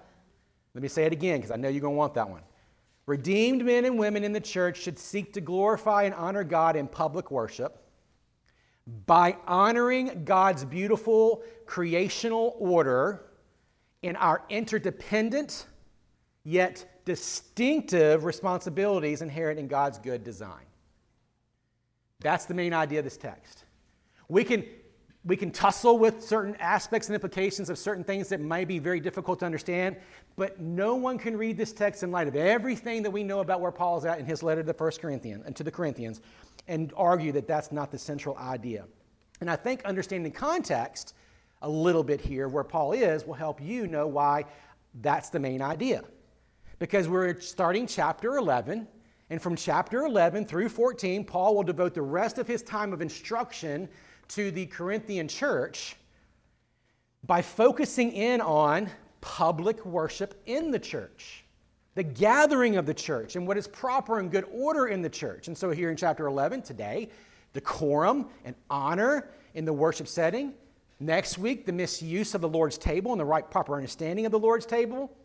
Let 0.75 0.83
me 0.83 0.89
say 0.89 1.05
it 1.05 1.13
again 1.13 1.39
because 1.39 1.53
I 1.53 1.57
know 1.57 1.69
you're 1.69 1.81
going 1.81 1.95
to 1.95 1.99
want 1.99 2.15
that 2.15 2.29
one. 2.29 2.43
Redeemed 3.07 3.65
men 3.65 3.85
and 3.85 3.99
women 3.99 4.25
in 4.25 4.33
the 4.33 4.41
church 4.41 4.83
should 4.83 4.99
seek 4.99 5.33
to 5.35 5.41
glorify 5.41 6.03
and 6.03 6.15
honor 6.15 6.45
God 6.45 6.77
in 6.77 6.89
public 6.89 7.31
worship 7.31 7.88
by 9.07 9.37
honoring 9.47 10.23
God's 10.25 10.65
beautiful 10.65 11.43
creational 11.67 12.57
order 12.59 13.25
in 14.03 14.17
our 14.17 14.43
interdependent 14.49 15.67
yet 16.45 17.03
distinctive 17.05 18.25
responsibilities 18.25 19.23
inherent 19.23 19.59
in 19.59 19.69
God's 19.69 19.99
good 19.99 20.25
design. 20.25 20.65
That's 22.21 22.47
the 22.47 22.55
main 22.55 22.73
idea 22.73 23.01
of 23.01 23.05
this 23.05 23.17
text. 23.17 23.65
We 24.29 24.45
can, 24.45 24.65
we 25.25 25.37
can 25.37 25.51
tussle 25.51 25.99
with 25.99 26.23
certain 26.23 26.57
aspects 26.57 27.09
and 27.09 27.15
implications 27.15 27.71
of 27.71 27.79
certain 27.79 28.05
things 28.05 28.29
that 28.29 28.41
might 28.41 28.67
be 28.67 28.79
very 28.79 29.01
difficult 29.01 29.39
to 29.41 29.47
understand, 29.47 29.97
but 30.37 30.61
no 30.61 30.95
one 30.95 31.19
can 31.19 31.37
read 31.37 31.57
this 31.57 31.73
text 31.73 32.03
in 32.03 32.11
light 32.11 32.29
of 32.29 32.37
everything 32.37 33.03
that 33.03 33.11
we 33.11 33.23
know 33.23 33.41
about 33.41 33.61
where 33.61 33.71
Paul's 33.71 34.05
at 34.05 34.19
in 34.19 34.25
his 34.25 34.43
letter 34.43 34.63
to 34.63 34.67
the 34.67 34.75
First 34.75 35.01
Corinthians 35.01 35.45
and 35.45 35.55
uh, 35.55 35.57
to 35.57 35.65
the 35.65 35.71
Corinthians 35.71 36.21
and 36.69 36.93
argue 36.97 37.33
that 37.33 37.49
that's 37.49 37.73
not 37.73 37.91
the 37.91 37.99
central 37.99 38.37
idea. 38.37 38.85
And 39.41 39.51
I 39.51 39.57
think 39.57 39.85
understanding 39.85 40.33
context 40.33 41.15
a 41.63 41.69
little 41.69 42.05
bit 42.05 42.21
here 42.21 42.49
where 42.49 42.65
Paul 42.65 42.93
is 42.93 43.27
will 43.27 43.35
help 43.35 43.61
you 43.61 43.87
know 43.87 44.07
why 44.07 44.45
that's 45.01 45.29
the 45.31 45.41
main 45.41 45.63
idea 45.63 46.03
because 46.79 47.09
we're 47.09 47.41
starting 47.41 47.87
chapter 47.87 48.37
11. 48.37 48.87
And 49.31 49.43
from 49.43 49.57
chapter 49.57 50.05
11 50.05 50.47
through 50.47 50.71
14, 50.71 51.25
Paul 51.25 51.57
will 51.57 51.63
devote 51.63 51.93
the 51.93 52.03
rest 52.03 52.39
of 52.39 52.47
his 52.47 52.63
time 52.63 52.93
of 52.93 53.03
instruction 53.03 53.89
to 54.29 54.51
the 54.51 54.67
Corinthian 54.67 55.29
church 55.29 55.97
by 57.27 57.43
focusing 57.43 58.13
in 58.13 58.41
on 58.41 58.89
public 59.21 59.85
worship 59.85 60.41
in 60.47 60.71
the 60.71 60.79
church, 60.79 61.45
the 61.95 62.03
gathering 62.03 62.77
of 62.77 62.87
the 62.87 62.95
church, 62.95 63.37
and 63.37 63.47
what 63.47 63.57
is 63.57 63.67
proper 63.67 64.19
and 64.19 64.31
good 64.31 64.45
order 64.53 64.87
in 64.87 65.03
the 65.03 65.09
church. 65.09 65.49
And 65.49 65.57
so, 65.57 65.71
here 65.71 65.91
in 65.91 65.97
chapter 65.97 66.27
11 66.27 66.63
today, 66.63 67.11
decorum 67.53 68.29
and 68.45 68.55
honor 68.71 69.31
in 69.55 69.65
the 69.65 69.73
worship 69.73 70.07
setting. 70.07 70.55
Next 71.01 71.39
week, 71.39 71.65
the 71.67 71.73
misuse 71.73 72.35
of 72.35 72.41
the 72.41 72.49
Lord's 72.49 72.79
table 72.79 73.13
and 73.13 73.21
the 73.21 73.25
right 73.25 73.49
proper 73.49 73.75
understanding 73.75 74.27
of 74.27 74.33
the 74.33 74.39
Lord's 74.39 74.67
table. 74.67 75.17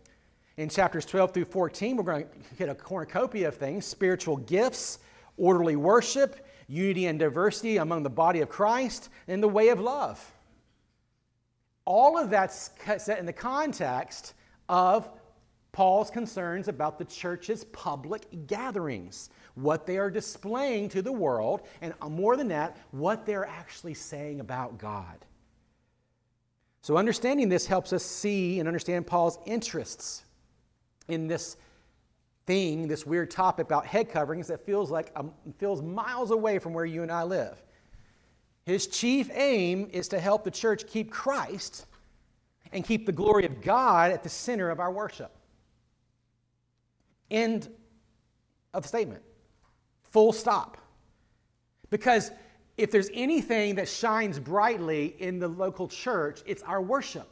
In 0.58 0.70
chapters 0.70 1.06
12 1.06 1.34
through 1.34 1.46
14, 1.46 1.98
we're 1.98 2.04
going 2.04 2.26
to 2.26 2.56
get 2.58 2.70
a 2.70 2.76
cornucopia 2.76 3.48
of 3.48 3.56
things 3.56 3.86
spiritual 3.86 4.38
gifts, 4.38 5.00
orderly 5.38 5.76
worship, 5.76 6.46
unity 6.68 7.08
and 7.08 7.18
diversity 7.18 7.78
among 7.78 8.04
the 8.04 8.10
body 8.10 8.42
of 8.42 8.50
Christ, 8.50 9.10
and 9.28 9.42
the 9.42 9.48
way 9.48 9.70
of 9.70 9.80
love. 9.80 10.24
All 11.86 12.18
of 12.18 12.30
that's 12.30 12.70
set 12.98 13.20
in 13.20 13.26
the 13.26 13.34
context 13.34 14.36
of 14.70 15.10
Paul's 15.74 16.12
concerns 16.12 16.68
about 16.68 17.00
the 17.00 17.06
church's 17.06 17.66
public 17.66 18.48
gatherings, 18.48 19.32
what 19.56 19.88
they 19.88 19.98
are 19.98 20.12
displaying 20.12 20.88
to 20.90 21.02
the 21.02 21.12
world, 21.12 21.64
and 21.82 21.94
more 22.10 22.38
than 22.38 22.48
that, 22.50 22.78
what 22.92 23.26
they're 23.26 23.48
actually 23.48 23.96
saying 23.96 24.40
about 24.40 24.78
God. 24.78 25.26
So, 26.82 26.96
understanding 26.96 27.50
this 27.50 27.66
helps 27.66 27.92
us 27.92 28.04
see 28.04 28.60
and 28.60 28.68
understand 28.68 29.08
Paul's 29.08 29.40
interests 29.46 30.24
in 31.08 31.28
this 31.28 31.58
thing, 32.46 32.88
this 32.88 33.06
weird 33.06 33.32
topic 33.32 33.66
about 33.66 33.88
head 33.88 34.12
coverings 34.12 34.48
that 34.48 34.64
feels 34.66 34.92
like 34.92 35.12
um, 35.16 35.34
feels 35.58 35.82
miles 35.82 36.30
away 36.30 36.60
from 36.60 36.74
where 36.74 36.86
you 36.86 37.02
and 37.02 37.12
I 37.12 37.24
live. 37.24 37.62
His 38.66 38.86
chief 38.88 39.30
aim 39.34 39.90
is 39.92 40.08
to 40.10 40.20
help 40.20 40.44
the 40.44 40.52
church 40.52 40.86
keep 40.86 41.10
Christ 41.10 41.88
and 42.72 42.84
keep 42.84 43.08
the 43.08 43.12
glory 43.12 43.46
of 43.46 43.62
God 43.62 44.12
at 44.12 44.22
the 44.22 44.30
center 44.30 44.70
of 44.70 44.80
our 44.80 44.92
worship. 44.92 45.32
End 47.34 47.68
of 48.74 48.86
statement. 48.86 49.24
Full 50.12 50.32
stop. 50.32 50.78
Because 51.90 52.32
if 52.78 52.92
there's 52.92 53.10
anything 53.14 53.76
that 53.76 53.90
shines 53.90 54.40
brightly 54.40 55.16
in 55.20 55.40
the 55.40 55.48
local 55.48 55.88
church, 55.88 56.42
it's 56.46 56.64
our 56.64 56.82
worship 56.82 57.28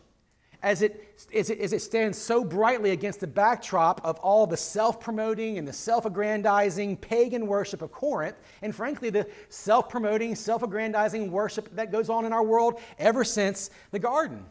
as 0.64 0.82
it, 0.82 1.18
as 1.34 1.50
it, 1.50 1.60
as 1.60 1.74
it 1.74 1.82
stands 1.82 2.18
so 2.18 2.44
brightly 2.44 2.92
against 2.92 3.20
the 3.20 3.28
backdrop 3.28 4.02
of 4.04 4.18
all 4.20 4.46
the 4.46 4.58
self 4.58 5.00
promoting 5.00 5.58
and 5.58 5.68
the 5.68 5.74
self 5.74 6.06
aggrandizing 6.06 6.98
pagan 6.98 7.48
worship 7.48 7.82
of 7.82 7.92
Corinth, 7.92 8.36
and 8.62 8.76
frankly, 8.76 9.10
the 9.10 9.28
self 9.50 9.90
promoting, 9.90 10.36
self 10.36 10.64
aggrandizing 10.64 11.32
worship 11.32 11.74
that 11.76 11.92
goes 11.92 12.10
on 12.10 12.26
in 12.26 12.34
our 12.34 12.44
world 12.44 12.80
ever 13.00 13.24
since 13.24 13.72
the 13.92 14.00
garden. 14.00 14.46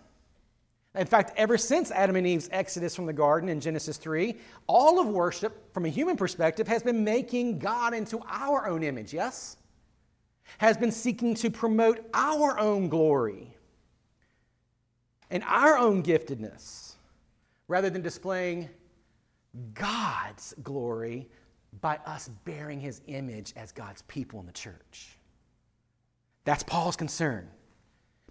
In 0.97 1.07
fact, 1.07 1.33
ever 1.37 1.57
since 1.57 1.91
Adam 1.93 2.17
and 2.17 2.27
Eve's 2.27 2.49
exodus 2.51 2.97
from 2.97 3.07
the 3.07 3.13
garden 3.13 3.49
in 3.49 3.61
Genesis 3.61 3.97
3, 3.97 4.35
all 4.67 4.99
of 4.99 5.07
worship, 5.07 5.73
from 5.73 5.85
a 5.85 5.89
human 5.89 6.17
perspective, 6.17 6.67
has 6.67 6.83
been 6.83 7.05
making 7.05 7.61
God 7.61 7.95
into 7.95 8.21
our 8.29 8.67
own 8.67 8.83
image, 8.83 9.15
yes? 9.15 9.57
Has 10.59 10.77
been 10.77 10.91
seeking 10.91 11.35
to 11.37 11.51
promote 11.51 12.05
our 12.13 12.59
own 12.59 12.89
glory 12.89 13.55
and 15.31 15.45
our 15.47 15.79
own 15.79 16.03
giftedness 16.03 16.95
rather 17.69 17.89
than 17.89 18.03
displaying 18.03 18.69
God's 19.75 20.55
glory 20.65 21.29
by 21.81 22.01
us 22.05 22.29
bearing 22.45 22.81
his 22.81 23.01
image 23.07 23.53
as 23.55 23.71
God's 23.71 24.03
people 24.03 24.41
in 24.41 24.47
the 24.47 24.53
church. 24.53 25.17
That's 26.45 26.65
Paul's 26.65 26.97
concern 26.97 27.49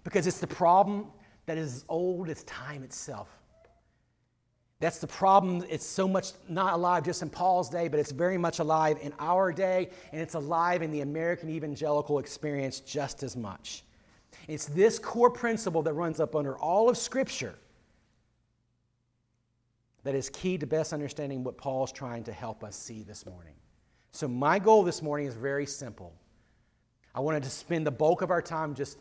because 0.04 0.26
it's 0.26 0.40
the 0.40 0.46
problem 0.46 1.06
that 1.50 1.58
is 1.58 1.78
as 1.78 1.84
old 1.88 2.28
as 2.28 2.44
time 2.44 2.84
itself. 2.84 3.28
That's 4.78 5.00
the 5.00 5.08
problem. 5.08 5.64
It's 5.68 5.84
so 5.84 6.06
much 6.06 6.30
not 6.48 6.74
alive 6.74 7.02
just 7.02 7.22
in 7.22 7.28
Paul's 7.28 7.68
day, 7.68 7.88
but 7.88 7.98
it's 7.98 8.12
very 8.12 8.38
much 8.38 8.60
alive 8.60 8.98
in 9.02 9.12
our 9.18 9.52
day, 9.52 9.90
and 10.12 10.22
it's 10.22 10.34
alive 10.34 10.80
in 10.80 10.92
the 10.92 11.00
American 11.00 11.50
evangelical 11.50 12.20
experience 12.20 12.78
just 12.78 13.24
as 13.24 13.36
much. 13.36 13.82
It's 14.46 14.66
this 14.66 15.00
core 15.00 15.28
principle 15.28 15.82
that 15.82 15.94
runs 15.94 16.20
up 16.20 16.36
under 16.36 16.56
all 16.56 16.88
of 16.88 16.96
Scripture 16.96 17.56
that 20.04 20.14
is 20.14 20.30
key 20.30 20.56
to 20.56 20.68
best 20.68 20.92
understanding 20.92 21.42
what 21.42 21.58
Paul's 21.58 21.90
trying 21.90 22.22
to 22.22 22.32
help 22.32 22.62
us 22.62 22.76
see 22.76 23.02
this 23.02 23.26
morning. 23.26 23.54
So, 24.12 24.28
my 24.28 24.60
goal 24.60 24.84
this 24.84 25.02
morning 25.02 25.26
is 25.26 25.34
very 25.34 25.66
simple. 25.66 26.14
I 27.12 27.18
wanted 27.18 27.42
to 27.42 27.50
spend 27.50 27.88
the 27.88 27.90
bulk 27.90 28.22
of 28.22 28.30
our 28.30 28.40
time 28.40 28.72
just 28.72 28.98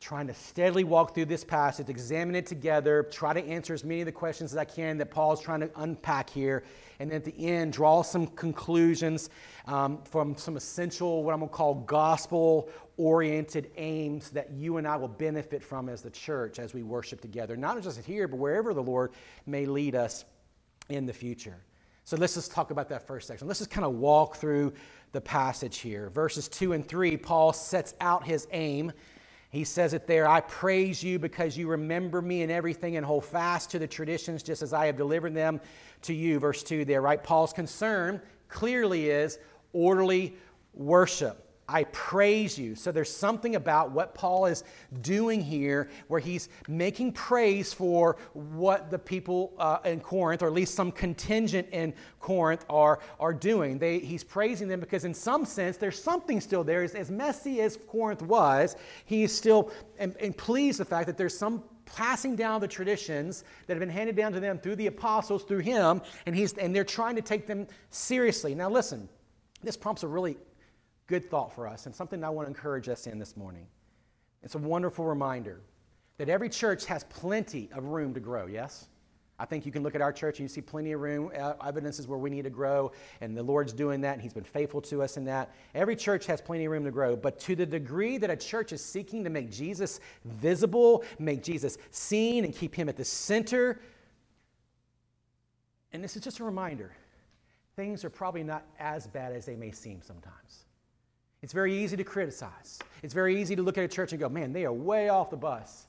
trying 0.00 0.28
to 0.28 0.34
steadily 0.34 0.84
walk 0.84 1.12
through 1.14 1.24
this 1.24 1.44
passage, 1.44 1.88
examine 1.88 2.36
it 2.36 2.46
together, 2.46 3.02
try 3.10 3.32
to 3.32 3.44
answer 3.44 3.74
as 3.74 3.84
many 3.84 4.00
of 4.00 4.06
the 4.06 4.12
questions 4.12 4.52
as 4.52 4.56
I 4.56 4.64
can 4.64 4.96
that 4.98 5.10
Paul's 5.10 5.40
trying 5.40 5.60
to 5.60 5.70
unpack 5.76 6.30
here, 6.30 6.62
and 7.00 7.12
at 7.12 7.24
the 7.24 7.34
end, 7.36 7.72
draw 7.72 8.02
some 8.02 8.28
conclusions 8.28 9.28
um, 9.66 10.00
from 10.04 10.36
some 10.36 10.56
essential, 10.56 11.24
what 11.24 11.32
I'm 11.32 11.40
going 11.40 11.50
to 11.50 11.54
call 11.54 11.74
gospel 11.74 12.70
oriented 12.96 13.70
aims 13.76 14.30
that 14.30 14.52
you 14.52 14.76
and 14.76 14.86
I 14.86 14.96
will 14.96 15.08
benefit 15.08 15.62
from 15.62 15.88
as 15.88 16.02
the 16.02 16.10
church 16.10 16.58
as 16.58 16.74
we 16.74 16.82
worship 16.82 17.20
together, 17.20 17.56
not 17.56 17.80
just 17.82 18.00
here, 18.04 18.28
but 18.28 18.36
wherever 18.36 18.72
the 18.74 18.82
Lord 18.82 19.12
may 19.46 19.66
lead 19.66 19.94
us 19.94 20.24
in 20.88 21.06
the 21.06 21.12
future. 21.12 21.56
So 22.04 22.16
let's 22.16 22.34
just 22.34 22.52
talk 22.52 22.70
about 22.70 22.88
that 22.88 23.06
first 23.06 23.26
section. 23.26 23.46
Let's 23.46 23.60
just 23.60 23.70
kind 23.70 23.84
of 23.84 23.94
walk 23.94 24.36
through 24.36 24.72
the 25.12 25.20
passage 25.20 25.78
here. 25.78 26.08
Verses 26.08 26.48
2 26.48 26.72
and 26.72 26.86
3, 26.86 27.16
Paul 27.18 27.52
sets 27.52 27.94
out 28.00 28.26
his 28.26 28.48
aim 28.52 28.92
he 29.50 29.64
says 29.64 29.94
it 29.94 30.06
there 30.06 30.28
I 30.28 30.40
praise 30.40 31.02
you 31.02 31.18
because 31.18 31.56
you 31.56 31.68
remember 31.68 32.20
me 32.20 32.42
in 32.42 32.50
everything 32.50 32.96
and 32.96 33.06
hold 33.06 33.24
fast 33.24 33.70
to 33.70 33.78
the 33.78 33.86
traditions 33.86 34.42
just 34.42 34.62
as 34.62 34.72
I 34.72 34.86
have 34.86 34.96
delivered 34.96 35.34
them 35.34 35.60
to 36.02 36.12
you. 36.12 36.38
Verse 36.38 36.62
2 36.62 36.84
there, 36.84 37.00
right? 37.00 37.22
Paul's 37.22 37.52
concern 37.52 38.20
clearly 38.48 39.08
is 39.08 39.38
orderly 39.72 40.36
worship. 40.74 41.47
I 41.68 41.84
praise 41.84 42.58
you. 42.58 42.74
So 42.74 42.90
there's 42.90 43.14
something 43.14 43.54
about 43.54 43.90
what 43.90 44.14
Paul 44.14 44.46
is 44.46 44.64
doing 45.02 45.42
here 45.42 45.90
where 46.08 46.20
he's 46.20 46.48
making 46.66 47.12
praise 47.12 47.74
for 47.74 48.16
what 48.32 48.90
the 48.90 48.98
people 48.98 49.52
uh, 49.58 49.78
in 49.84 50.00
Corinth, 50.00 50.42
or 50.42 50.46
at 50.46 50.54
least 50.54 50.74
some 50.74 50.90
contingent 50.90 51.68
in 51.70 51.92
Corinth, 52.20 52.64
are, 52.70 53.00
are 53.20 53.34
doing. 53.34 53.78
They, 53.78 53.98
he's 53.98 54.24
praising 54.24 54.66
them 54.66 54.80
because, 54.80 55.04
in 55.04 55.12
some 55.12 55.44
sense, 55.44 55.76
there's 55.76 56.02
something 56.02 56.40
still 56.40 56.64
there. 56.64 56.82
As, 56.82 56.94
as 56.94 57.10
messy 57.10 57.60
as 57.60 57.76
Corinth 57.86 58.22
was, 58.22 58.76
he's 59.04 59.34
still 59.34 59.70
and, 59.98 60.16
and 60.20 60.36
pleased 60.36 60.80
the 60.80 60.86
fact 60.86 61.06
that 61.06 61.18
there's 61.18 61.36
some 61.36 61.62
passing 61.84 62.36
down 62.36 62.60
the 62.60 62.68
traditions 62.68 63.44
that 63.66 63.74
have 63.74 63.80
been 63.80 63.88
handed 63.88 64.16
down 64.16 64.32
to 64.32 64.40
them 64.40 64.58
through 64.58 64.76
the 64.76 64.86
apostles, 64.86 65.44
through 65.44 65.58
him, 65.58 66.00
and, 66.26 66.34
he's, 66.34 66.52
and 66.54 66.74
they're 66.74 66.84
trying 66.84 67.16
to 67.16 67.22
take 67.22 67.46
them 67.46 67.66
seriously. 67.90 68.54
Now, 68.54 68.70
listen, 68.70 69.08
this 69.62 69.76
prompts 69.76 70.02
a 70.02 70.06
really 70.06 70.36
good 71.08 71.28
thought 71.28 71.52
for 71.52 71.66
us 71.66 71.86
and 71.86 71.94
something 71.94 72.22
I 72.22 72.30
want 72.30 72.46
to 72.46 72.50
encourage 72.50 72.88
us 72.88 73.06
in 73.06 73.18
this 73.18 73.36
morning. 73.36 73.66
It's 74.42 74.54
a 74.54 74.58
wonderful 74.58 75.04
reminder 75.04 75.60
that 76.18 76.28
every 76.28 76.48
church 76.48 76.84
has 76.86 77.04
plenty 77.04 77.68
of 77.72 77.84
room 77.86 78.14
to 78.14 78.20
grow, 78.20 78.46
yes? 78.46 78.86
I 79.40 79.44
think 79.44 79.64
you 79.64 79.72
can 79.72 79.82
look 79.82 79.94
at 79.94 80.00
our 80.00 80.12
church 80.12 80.38
and 80.38 80.44
you 80.44 80.52
see 80.52 80.60
plenty 80.60 80.92
of 80.92 81.00
room, 81.00 81.30
uh, 81.36 81.54
evidences 81.64 82.08
where 82.08 82.18
we 82.18 82.28
need 82.28 82.42
to 82.42 82.50
grow, 82.50 82.90
and 83.20 83.36
the 83.36 83.42
Lord's 83.42 83.72
doing 83.72 84.00
that, 84.00 84.14
and 84.14 84.22
He's 84.22 84.32
been 84.32 84.42
faithful 84.42 84.80
to 84.82 85.00
us 85.00 85.16
in 85.16 85.24
that. 85.26 85.54
Every 85.74 85.94
church 85.94 86.26
has 86.26 86.40
plenty 86.40 86.64
of 86.64 86.72
room 86.72 86.84
to 86.84 86.90
grow, 86.90 87.14
but 87.14 87.38
to 87.40 87.54
the 87.54 87.64
degree 87.64 88.18
that 88.18 88.30
a 88.30 88.36
church 88.36 88.72
is 88.72 88.84
seeking 88.84 89.22
to 89.24 89.30
make 89.30 89.50
Jesus 89.50 90.00
visible, 90.24 91.04
make 91.20 91.42
Jesus 91.42 91.78
seen, 91.92 92.44
and 92.44 92.54
keep 92.54 92.74
Him 92.74 92.88
at 92.88 92.96
the 92.96 93.04
center, 93.04 93.80
and 95.92 96.02
this 96.02 96.16
is 96.16 96.22
just 96.22 96.40
a 96.40 96.44
reminder 96.44 96.92
things 97.76 98.04
are 98.04 98.10
probably 98.10 98.42
not 98.42 98.64
as 98.80 99.06
bad 99.06 99.32
as 99.32 99.46
they 99.46 99.54
may 99.54 99.70
seem 99.70 100.02
sometimes. 100.02 100.64
It's 101.42 101.52
very 101.52 101.76
easy 101.76 101.96
to 101.96 102.04
criticize. 102.04 102.78
It's 103.02 103.14
very 103.14 103.40
easy 103.40 103.54
to 103.54 103.62
look 103.62 103.78
at 103.78 103.84
a 103.84 103.88
church 103.88 104.12
and 104.12 104.20
go, 104.20 104.28
man, 104.28 104.52
they 104.52 104.64
are 104.64 104.72
way 104.72 105.08
off 105.08 105.30
the 105.30 105.36
bus. 105.36 105.86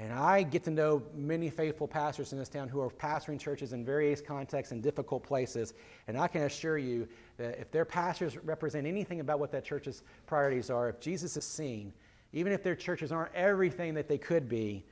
And 0.00 0.12
I 0.12 0.44
get 0.44 0.62
to 0.64 0.70
know 0.70 1.02
many 1.12 1.50
faithful 1.50 1.88
pastors 1.88 2.32
in 2.32 2.38
this 2.38 2.48
town 2.48 2.68
who 2.68 2.80
are 2.80 2.88
pastoring 2.88 3.38
churches 3.38 3.72
in 3.72 3.84
various 3.84 4.20
contexts 4.20 4.70
and 4.70 4.80
difficult 4.80 5.24
places. 5.24 5.74
And 6.06 6.16
I 6.16 6.28
can 6.28 6.42
assure 6.42 6.78
you 6.78 7.08
that 7.36 7.58
if 7.60 7.72
their 7.72 7.84
pastors 7.84 8.36
represent 8.36 8.86
anything 8.86 9.18
about 9.18 9.40
what 9.40 9.50
that 9.52 9.64
church's 9.64 10.04
priorities 10.26 10.70
are, 10.70 10.88
if 10.88 11.00
Jesus 11.00 11.36
is 11.36 11.44
seen, 11.44 11.92
even 12.32 12.52
if 12.52 12.62
their 12.62 12.76
churches 12.76 13.10
aren't 13.10 13.34
everything 13.34 13.94
that 13.94 14.08
they 14.08 14.18
could 14.18 14.48
be, 14.48 14.84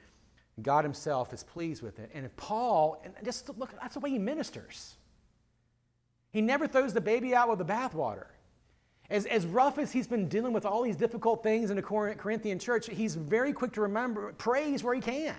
God 0.63 0.85
Himself 0.85 1.33
is 1.33 1.45
pleased 1.45 1.83
with 1.83 2.01
it. 2.01 2.11
And 2.13 2.25
if 2.25 2.35
Paul, 2.37 3.01
and 3.05 3.15
just 3.25 3.49
look, 3.59 3.75
that's 3.81 3.95
the 3.95 4.01
way 4.01 4.11
he 4.11 4.19
ministers. 4.19 4.97
He 6.33 6.41
never 6.41 6.67
throws 6.67 6.93
the 6.93 7.01
baby 7.01 7.35
out 7.35 7.49
with 7.49 7.59
the 7.59 7.65
bathwater. 7.65 8.27
As, 9.09 9.27
as 9.27 9.47
rough 9.47 9.79
as 9.79 9.93
he's 9.93 10.07
been 10.07 10.29
dealing 10.29 10.53
with 10.53 10.65
all 10.67 10.83
these 10.83 10.97
difficult 10.97 11.43
things 11.43 11.71
in 11.71 11.77
the 11.77 11.83
Corinthian 11.83 12.59
church, 12.59 12.89
he's 12.89 13.15
very 13.15 13.53
quick 13.53 13.73
to 13.73 13.83
remember, 13.83 14.33
praise 14.35 14.83
where 14.83 14.95
he 14.95 15.01
can. 15.01 15.37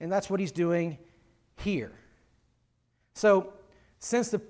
And 0.00 0.10
that's 0.10 0.30
what 0.30 0.40
he's 0.40 0.52
doing 0.52 0.98
here. 1.56 1.92
So, 3.14 3.52
since 3.98 4.30
the 4.30 4.40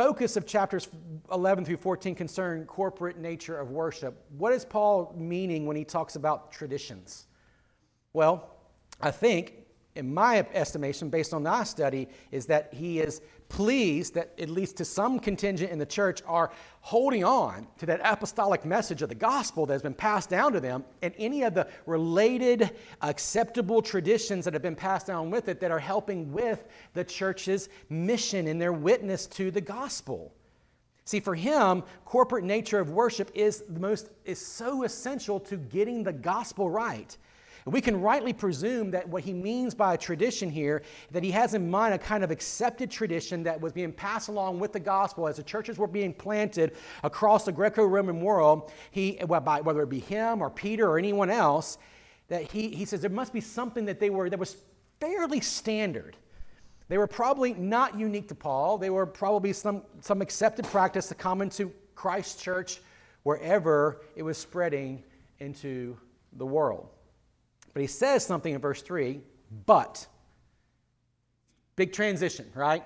focus 0.00 0.36
of 0.36 0.46
chapters 0.46 0.88
11 1.30 1.64
through 1.64 1.76
14 1.76 2.14
concern 2.14 2.64
corporate 2.64 3.18
nature 3.18 3.58
of 3.58 3.70
worship. 3.70 4.24
What 4.38 4.52
is 4.54 4.64
Paul 4.64 5.14
meaning 5.14 5.66
when 5.66 5.76
he 5.76 5.84
talks 5.84 6.16
about 6.16 6.50
traditions? 6.50 7.26
Well, 8.14 8.50
I 9.00 9.10
think, 9.10 9.54
in 9.96 10.12
my 10.12 10.46
estimation, 10.52 11.08
based 11.08 11.34
on 11.34 11.46
our 11.46 11.64
study, 11.64 12.08
is 12.30 12.46
that 12.46 12.72
he 12.72 13.00
is 13.00 13.20
pleased 13.48 14.14
that 14.14 14.32
at 14.38 14.48
least 14.48 14.76
to 14.76 14.84
some 14.84 15.18
contingent 15.18 15.72
in 15.72 15.78
the 15.78 15.86
church 15.86 16.22
are 16.26 16.52
holding 16.80 17.24
on 17.24 17.66
to 17.78 17.84
that 17.86 18.00
apostolic 18.04 18.64
message 18.64 19.02
of 19.02 19.08
the 19.08 19.14
gospel 19.14 19.66
that 19.66 19.72
has 19.72 19.82
been 19.82 19.92
passed 19.92 20.30
down 20.30 20.52
to 20.52 20.60
them 20.60 20.84
and 21.02 21.12
any 21.18 21.42
of 21.42 21.54
the 21.54 21.66
related 21.86 22.70
acceptable 23.02 23.82
traditions 23.82 24.44
that 24.44 24.54
have 24.54 24.62
been 24.62 24.76
passed 24.76 25.08
down 25.08 25.30
with 25.30 25.48
it 25.48 25.58
that 25.58 25.72
are 25.72 25.80
helping 25.80 26.32
with 26.32 26.68
the 26.94 27.02
church's 27.02 27.68
mission 27.88 28.46
and 28.46 28.60
their 28.60 28.72
witness 28.72 29.26
to 29.26 29.50
the 29.50 29.60
gospel. 29.60 30.32
See, 31.04 31.18
for 31.18 31.34
him, 31.34 31.82
corporate 32.04 32.44
nature 32.44 32.78
of 32.78 32.92
worship 32.92 33.32
is 33.34 33.64
the 33.68 33.80
most 33.80 34.10
is 34.24 34.44
so 34.44 34.84
essential 34.84 35.40
to 35.40 35.56
getting 35.56 36.04
the 36.04 36.12
gospel 36.12 36.70
right. 36.70 37.16
We 37.66 37.80
can 37.80 38.00
rightly 38.00 38.32
presume 38.32 38.90
that 38.92 39.08
what 39.08 39.22
he 39.22 39.32
means 39.32 39.74
by 39.74 39.94
a 39.94 39.98
tradition 39.98 40.50
here, 40.50 40.82
that 41.10 41.22
he 41.22 41.30
has 41.32 41.54
in 41.54 41.70
mind 41.70 41.94
a 41.94 41.98
kind 41.98 42.24
of 42.24 42.30
accepted 42.30 42.90
tradition 42.90 43.42
that 43.42 43.60
was 43.60 43.72
being 43.72 43.92
passed 43.92 44.28
along 44.28 44.58
with 44.58 44.72
the 44.72 44.80
gospel 44.80 45.28
as 45.28 45.36
the 45.36 45.42
churches 45.42 45.78
were 45.78 45.86
being 45.86 46.14
planted 46.14 46.76
across 47.02 47.44
the 47.44 47.52
Greco 47.52 47.84
Roman 47.84 48.20
world, 48.20 48.72
he, 48.90 49.18
whether 49.26 49.82
it 49.82 49.90
be 49.90 50.00
him 50.00 50.40
or 50.42 50.50
Peter 50.50 50.88
or 50.88 50.98
anyone 50.98 51.30
else, 51.30 51.78
that 52.28 52.50
he, 52.50 52.68
he 52.68 52.84
says 52.84 53.00
there 53.00 53.10
must 53.10 53.32
be 53.32 53.40
something 53.40 53.84
that 53.84 54.00
they 54.00 54.10
were 54.10 54.30
that 54.30 54.38
was 54.38 54.56
fairly 55.00 55.40
standard. 55.40 56.16
They 56.88 56.98
were 56.98 57.06
probably 57.06 57.54
not 57.54 57.98
unique 57.98 58.28
to 58.28 58.34
Paul. 58.34 58.78
They 58.78 58.90
were 58.90 59.06
probably 59.06 59.52
some, 59.52 59.82
some 60.00 60.22
accepted 60.22 60.64
practice 60.66 61.12
common 61.16 61.50
to 61.50 61.72
Christ 61.94 62.40
Church 62.40 62.80
wherever 63.22 64.02
it 64.16 64.22
was 64.22 64.38
spreading 64.38 65.02
into 65.38 65.96
the 66.34 66.46
world. 66.46 66.88
But 67.72 67.82
he 67.82 67.86
says 67.88 68.24
something 68.24 68.54
in 68.54 68.60
verse 68.60 68.82
3 68.82 69.20
but. 69.66 70.06
Big 71.76 71.92
transition, 71.92 72.46
right? 72.54 72.84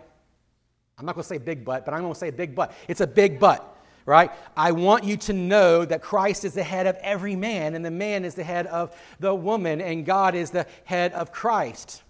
I'm 0.99 1.07
not 1.07 1.15
going 1.15 1.23
to 1.23 1.29
say 1.29 1.39
big 1.39 1.65
but, 1.65 1.85
but 1.85 1.95
I'm 1.95 2.01
going 2.01 2.13
to 2.13 2.19
say 2.19 2.31
big 2.31 2.55
but. 2.55 2.73
It's 2.87 3.01
a 3.01 3.07
big 3.07 3.41
but, 3.41 3.77
right? 4.07 4.31
I 4.57 4.73
want 4.73 5.05
you 5.05 5.17
to 5.19 5.33
know 5.33 5.85
that 5.85 6.03
Christ 6.03 6.45
is 6.45 6.55
the 6.55 6.63
head 6.63 6.87
of 6.87 6.97
every 6.97 7.35
man, 7.35 7.75
and 7.75 7.85
the 7.85 7.91
man 7.91 8.25
is 8.25 8.35
the 8.35 8.45
head 8.45 8.67
of 8.67 8.97
the 9.19 9.35
woman, 9.35 9.81
and 9.81 10.07
God 10.07 10.35
is 10.35 10.51
the 10.51 10.67
head 10.85 11.13
of 11.13 11.33
Christ. 11.33 12.03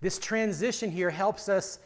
This 0.00 0.18
transition 0.18 0.90
here 0.90 1.10
helps 1.10 1.48
us 1.48 1.78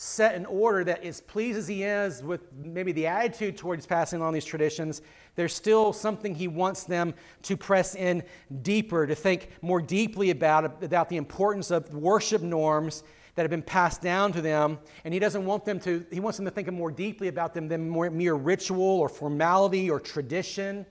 set 0.00 0.36
an 0.36 0.46
order 0.46 0.84
that, 0.84 1.02
as 1.02 1.20
pleased 1.20 1.58
as 1.58 1.66
he 1.66 1.82
is 1.82 2.22
with 2.22 2.52
maybe 2.54 2.92
the 2.92 3.06
attitude 3.06 3.56
towards 3.56 3.84
passing 3.84 4.22
on 4.22 4.32
these 4.32 4.44
traditions, 4.44 5.02
there's 5.34 5.52
still 5.52 5.92
something 5.92 6.34
he 6.34 6.46
wants 6.46 6.84
them 6.84 7.12
to 7.42 7.56
press 7.56 7.96
in 7.96 8.22
deeper, 8.62 9.08
to 9.08 9.14
think 9.16 9.50
more 9.60 9.82
deeply 9.82 10.30
about, 10.30 10.82
about 10.84 11.08
the 11.08 11.16
importance 11.16 11.72
of 11.72 11.92
worship 11.92 12.42
norms 12.42 13.02
that 13.34 13.42
have 13.42 13.50
been 13.50 13.60
passed 13.60 14.00
down 14.00 14.32
to 14.32 14.40
them. 14.40 14.78
And 15.04 15.12
he 15.12 15.18
doesn't 15.18 15.44
want 15.44 15.64
them 15.64 15.80
to, 15.80 16.06
he 16.12 16.20
wants 16.20 16.38
them 16.38 16.44
to 16.46 16.50
think 16.52 16.70
more 16.72 16.92
deeply 16.92 17.26
about 17.26 17.52
them 17.52 17.66
than 17.66 17.88
more, 17.88 18.08
mere 18.08 18.34
ritual 18.34 19.00
or 19.00 19.08
formality 19.08 19.90
or 19.90 19.98
tradition. 19.98 20.86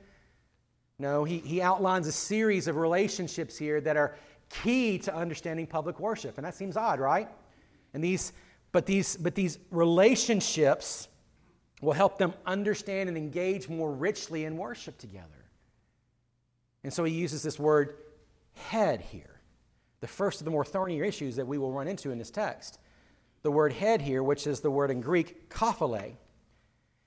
No, 1.00 1.24
he, 1.24 1.40
he 1.40 1.62
outlines 1.62 2.08
a 2.08 2.12
series 2.12 2.68
of 2.68 2.76
relationships 2.76 3.58
here 3.58 3.80
that 3.82 3.96
are 3.96 4.16
key 4.50 4.98
to 5.00 5.16
understanding 5.16 5.66
public 5.66 5.98
worship. 6.00 6.38
And 6.38 6.46
that 6.46 6.56
seems 6.56 6.76
odd, 6.76 7.00
right? 7.00 7.30
And 7.94 8.04
these, 8.04 8.34
but 8.78 8.86
these, 8.86 9.18
but 9.18 9.34
these 9.34 9.58
relationships 9.72 11.08
will 11.82 11.94
help 11.94 12.20
them 12.20 12.32
understand 12.46 13.10
and 13.10 13.18
engage 13.18 13.68
more 13.68 13.92
richly 13.92 14.46
in 14.46 14.56
worship 14.56 15.00
together. 15.00 15.50
And 16.84 16.94
so 16.94 17.04
he 17.04 17.12
uses 17.12 17.42
this 17.42 17.58
word 17.58 17.96
head 18.54 19.02
here, 19.02 19.42
the 20.00 20.06
first 20.08 20.42
of 20.42 20.46
the 20.46 20.52
more 20.52 20.64
thornier 20.64 21.04
issues 21.04 21.38
that 21.38 21.48
we 21.48 21.58
will 21.58 21.72
run 21.72 21.88
into 21.88 22.12
in 22.12 22.20
this 22.20 22.30
text. 22.30 22.78
The 23.42 23.50
word 23.50 23.74
head 23.74 24.00
here, 24.00 24.22
which 24.22 24.46
is 24.46 24.60
the 24.60 24.70
word 24.70 24.92
in 24.92 25.02
Greek, 25.02 25.50
kephale. 25.50 26.14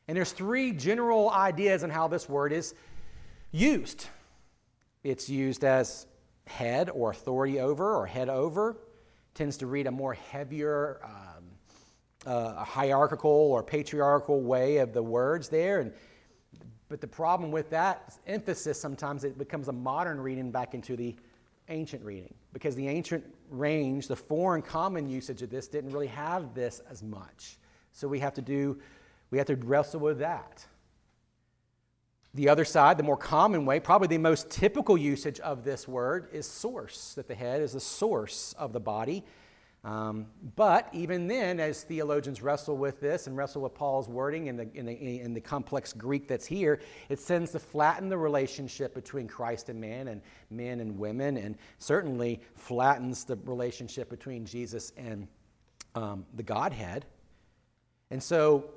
And 0.09 0.17
there's 0.17 0.33
three 0.33 0.73
general 0.73 1.31
ideas 1.31 1.85
on 1.85 1.91
how 1.91 2.09
this 2.09 2.29
word 2.29 2.53
is 2.53 2.75
used. 3.53 4.09
It's 5.05 5.29
used 5.29 5.63
as 5.63 6.09
head 6.49 6.91
or 6.91 7.13
authority 7.13 7.61
over 7.61 7.95
or 7.95 8.07
head 8.07 8.29
over, 8.29 8.77
tends 9.35 9.57
to 9.59 9.69
read 9.69 9.87
a 9.87 9.93
more 9.93 10.15
heavier, 10.15 11.01
uh, 11.05 11.30
uh, 12.27 12.55
a 12.59 12.65
hierarchical 12.65 13.31
or 13.31 13.63
patriarchal 13.63 14.41
way 14.41 14.79
of 14.79 14.93
the 14.93 15.03
words 15.03 15.49
there. 15.49 15.81
And, 15.81 15.93
but 16.89 17.01
the 17.01 17.07
problem 17.07 17.51
with 17.51 17.71
that 17.71 18.19
emphasis 18.27 18.81
sometimes 18.81 19.25
it 19.25 19.39
becomes 19.39 19.69
a 19.69 19.73
modern 19.73 20.21
reading 20.21 20.51
back 20.51 20.75
into 20.75 20.97
the 20.97 21.17
ancient 21.69 22.05
reading 22.05 22.35
because 22.53 22.75
the 22.75 22.89
ancient 22.89 23.25
range, 23.49 24.09
the 24.09 24.17
foreign 24.17 24.63
common 24.63 25.09
usage 25.09 25.43
of 25.43 25.51
this 25.51 25.69
didn't 25.69 25.93
really 25.93 26.09
have 26.09 26.55
this 26.55 26.83
as 26.91 27.03
much. 27.03 27.59
So 27.93 28.09
we 28.09 28.19
have 28.19 28.35
to 28.35 28.43
do, 28.43 28.79
we 29.31 29.39
have 29.39 29.47
to 29.47 29.57
wrestle 29.57 30.01
with 30.01 30.19
that. 30.19 30.65
The 32.35 32.49
other 32.49 32.65
side, 32.65 32.97
the 32.97 33.03
more 33.03 33.17
common 33.17 33.67
way, 33.67 33.81
probably 33.81 34.07
the 34.07 34.19
most 34.19 34.51
typical 34.51 34.97
usage 34.97 35.41
of 35.41 35.65
this 35.65 35.89
word 35.89 36.29
is 36.33 36.47
source, 36.47 37.15
that 37.15 37.27
the 37.27 37.35
head 37.35 37.61
is 37.61 37.73
the 37.73 37.81
source 37.81 38.55
of 38.57 38.73
the 38.73 38.79
body. 38.79 39.25
Um, 39.83 40.27
but 40.57 40.89
even 40.93 41.27
then, 41.27 41.59
as 41.59 41.85
theologians 41.85 42.43
wrestle 42.43 42.77
with 42.77 43.01
this 43.01 43.27
and 43.27 43.37
wrestle 43.37 43.63
with 43.63 43.75
Paul's 43.75 44.09
wording 44.09 44.49
in 44.49 44.57
the, 44.57 44.67
the, 44.67 45.27
the 45.27 45.41
complex 45.41 45.95
Greek 45.95 46.29
that's 46.29 46.45
here, 46.45 46.81
it 47.09 47.25
tends 47.27 47.53
to 47.53 47.59
flatten 47.59 48.11
the 48.11 48.19
relationship 48.19 48.95
between 48.95 49.27
Christ 49.27 49.71
and 49.71 49.81
man 49.81 50.09
and 50.09 50.21
men 50.51 50.81
and 50.81 50.99
women, 50.99 51.39
and 51.39 51.57
certainly 51.79 52.41
flattens 52.55 53.25
the 53.25 53.37
relationship 53.45 54.11
between 54.11 54.45
Jesus 54.45 54.93
and 54.99 55.27
um, 55.95 56.27
the 56.35 56.43
Godhead. 56.43 57.07
And 58.11 58.23
so, 58.23 58.71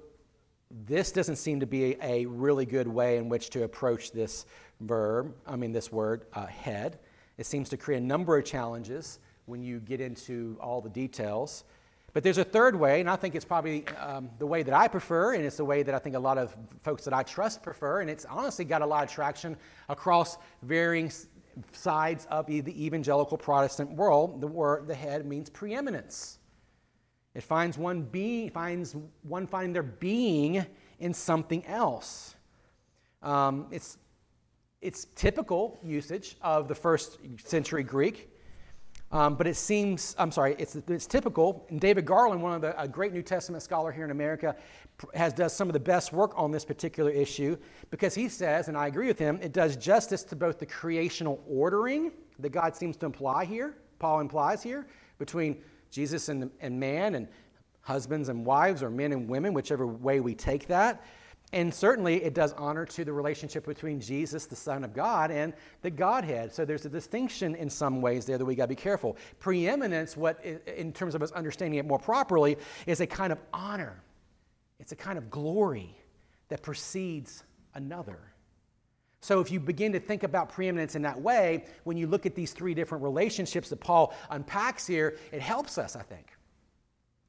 this 0.86 1.12
doesn't 1.12 1.36
seem 1.36 1.60
to 1.60 1.68
be 1.68 1.94
a, 1.96 1.98
a, 2.02 2.26
really 2.26 2.66
good 2.66 2.88
way 2.88 3.18
in 3.18 3.30
which 3.30 3.52
to 3.52 3.64
approach 3.64 4.12
this 4.12 4.46
verb, 4.80 5.36
I 5.46 5.56
mean, 5.56 5.72
this 5.72 5.92
word, 5.92 6.26
uh, 6.34 6.48
head. 6.48 6.98
It 7.38 7.46
seems 7.46 7.70
to 7.70 7.78
create 7.78 8.02
a 8.02 8.06
number 8.06 8.38
of 8.38 8.46
challenges 8.46 9.20
when 9.46 9.64
you 9.64 9.80
get 9.80 10.02
into 10.02 10.58
all 10.62 10.82
the 10.82 10.90
details. 10.90 11.64
But 12.14 12.24
there's 12.24 12.38
a 12.38 12.44
third 12.44 12.76
way, 12.76 13.00
and 13.00 13.10
I 13.10 13.16
think 13.16 13.34
it's 13.34 13.46
probably 13.46 13.88
um, 14.00 14.30
the 14.38 14.46
way 14.46 14.62
that 14.62 14.74
I 14.74 14.88
prefer, 14.88 15.34
and 15.34 15.44
it's 15.44 15.58
the 15.58 15.66
way 15.66 15.82
that 15.82 15.96
I 15.96 16.00
think 16.00 16.16
a 16.16 16.20
lot 16.20 16.38
of 16.38 16.56
folks 16.84 17.04
that 17.06 17.14
I 17.14 17.24
trust 17.24 17.64
prefer, 17.64 18.02
and 18.02 18.10
it's 18.10 18.26
honestly 18.26 18.66
got 18.66 18.84
a 18.84 18.86
lot 18.86 19.04
of 19.04 19.10
traction 19.10 19.58
across 19.90 20.38
varying 20.62 21.12
sides 21.72 22.28
of 22.30 22.46
the 22.46 22.86
evangelical 22.86 23.38
Protestant 23.38 23.92
world. 23.92 24.42
The 24.42 24.48
word 24.48 24.88
the 24.88 24.96
head 24.96 25.26
means 25.26 25.50
preeminence. 25.50 26.38
It 27.34 27.42
finds 27.42 27.80
one 27.80 28.04
being 28.04 28.52
finds 28.52 28.96
one 29.24 29.48
finding 29.48 29.74
their 29.74 29.84
being 29.84 30.66
in 31.00 31.14
something 31.14 31.66
else. 31.66 32.36
Um, 33.24 33.68
it's 33.72 33.98
it's 34.82 35.06
typical 35.16 35.80
usage 35.84 36.38
of 36.42 36.68
the 36.68 36.76
first 36.76 37.18
century 37.44 37.84
Greek. 37.84 38.30
Um, 39.14 39.36
but 39.36 39.46
it 39.46 39.56
seems, 39.56 40.16
I'm 40.18 40.32
sorry, 40.32 40.56
it's, 40.58 40.76
it's 40.76 41.06
typical. 41.06 41.68
And 41.70 41.80
David 41.80 42.04
Garland, 42.04 42.42
one 42.42 42.54
of 42.54 42.62
the, 42.62 42.82
a 42.82 42.88
great 42.88 43.14
New 43.14 43.22
Testament 43.22 43.62
scholar 43.62 43.92
here 43.92 44.06
in 44.06 44.10
America, 44.10 44.56
has 45.14 45.34
does 45.34 45.54
some 45.54 45.70
of 45.70 45.74
the 45.74 45.80
best 45.80 46.12
work 46.12 46.34
on 46.36 46.50
this 46.50 46.66
particular 46.66 47.12
issue 47.12 47.56
because 47.92 48.16
he 48.16 48.28
says, 48.28 48.70
and 48.70 48.76
I 48.76 48.88
agree 48.88 49.06
with 49.06 49.20
him, 49.20 49.40
it 49.40 49.54
does 49.54 49.78
justice 49.78 50.24
to 50.24 50.36
both 50.36 50.58
the 50.58 50.66
creational 50.66 51.44
ordering 51.48 52.12
that 52.40 52.50
God 52.50 52.76
seems 52.76 52.98
to 52.98 53.06
imply 53.06 53.46
here, 53.46 53.76
Paul 54.00 54.20
implies 54.20 54.64
here, 54.64 54.88
between 55.20 55.62
Jesus 55.92 56.30
and, 56.30 56.50
and 56.60 56.80
man 56.80 57.14
and 57.14 57.28
husbands 57.82 58.30
and 58.30 58.44
wives 58.44 58.82
or 58.82 58.90
men 58.90 59.12
and 59.12 59.30
women, 59.30 59.54
whichever 59.54 59.86
way 59.86 60.22
we 60.22 60.34
take 60.34 60.66
that. 60.68 61.06
And 61.54 61.72
certainly 61.72 62.24
it 62.24 62.34
does 62.34 62.52
honor 62.54 62.84
to 62.88 63.06
the 63.06 63.14
relationship 63.14 63.68
between 63.68 64.02
Jesus, 64.02 64.48
the 64.48 64.56
Son 64.56 64.84
of 64.84 64.92
God, 64.92 65.30
and 65.30 65.54
the 65.84 65.92
Godhead. 65.92 66.52
So 66.52 66.66
there's 66.66 66.86
a 66.86 66.90
distinction 66.90 67.54
in 67.54 67.70
some 67.70 68.02
ways 68.02 68.26
there 68.26 68.40
that 68.40 68.46
we 68.46 68.56
got 68.56 68.64
to 68.64 68.70
be 68.70 68.76
careful. 68.76 69.18
Preeminence, 69.40 70.18
what 70.18 70.44
in 70.44 70.92
terms 70.92 71.14
of 71.14 71.22
us 71.22 71.32
understanding 71.32 71.78
it 71.78 71.86
more 71.86 72.00
properly, 72.00 72.58
is 72.88 73.02
a 73.02 73.08
kind 73.08 73.32
of 73.32 73.40
honor. 73.54 74.02
It's 74.80 74.94
a 74.94 74.96
kind 74.96 75.20
of 75.20 75.30
glory 75.30 75.96
that 76.50 76.64
precedes 76.64 77.44
another. 77.76 78.20
So, 79.22 79.40
if 79.40 79.52
you 79.52 79.60
begin 79.60 79.94
to 79.94 80.00
think 80.00 80.24
about 80.24 80.50
preeminence 80.50 80.96
in 80.96 81.04
that 81.04 81.22
way, 81.22 81.66
when 81.86 81.96
you 81.96 82.08
look 82.08 82.26
at 82.26 82.36
these 82.36 82.52
three 82.52 82.74
different 82.74 83.04
relationships 83.04 83.70
that 83.70 83.80
Paul 83.80 84.14
unpacks 84.32 84.86
here, 84.86 85.18
it 85.32 85.40
helps 85.40 85.78
us, 85.78 85.96
I 85.96 86.02
think. 86.02 86.28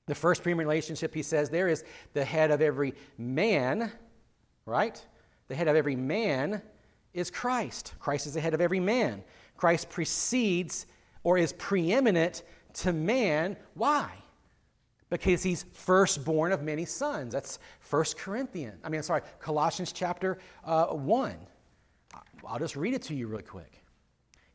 The 0.07 0.15
first 0.15 0.43
preeminent 0.43 0.69
relationship 0.69 1.15
he 1.15 1.23
says 1.23 1.51
there 1.51 1.69
is 1.69 1.85
the 2.13 2.25
head 2.25 2.51
of 2.51 2.61
every 2.61 2.95
man, 3.17 3.93
right? 4.67 5.05
The 5.49 5.55
head 5.55 5.69
of 5.69 5.77
every 5.77 5.97
man 5.97 6.63
is 7.13 7.31
Christ. 7.31 7.95
Christ 7.99 8.27
is 8.27 8.35
the 8.35 8.41
head 8.41 8.55
of 8.55 8.61
every 8.61 8.81
man. 8.81 9.23
Christ 9.57 9.91
precedes 9.91 10.87
or 11.23 11.39
is 11.39 11.53
preeminent 11.55 12.43
to 12.75 12.93
man. 12.93 13.57
Why? 13.75 14.11
because 15.11 15.45
he's 15.45 15.65
firstborn 15.73 16.51
of 16.51 16.63
many 16.63 16.85
sons. 16.85 17.33
That's 17.33 17.61
1 17.89 18.05
Corinthians. 18.17 18.81
I 18.83 18.89
mean, 18.89 19.03
sorry, 19.03 19.23
Colossians 19.39 19.93
chapter 19.93 20.39
uh, 20.65 20.87
1. 20.87 21.37
I'll 22.47 22.59
just 22.59 22.75
read 22.77 22.95
it 22.95 23.03
to 23.03 23.15
you 23.15 23.29
really 23.29 23.45
quick. 23.45 23.84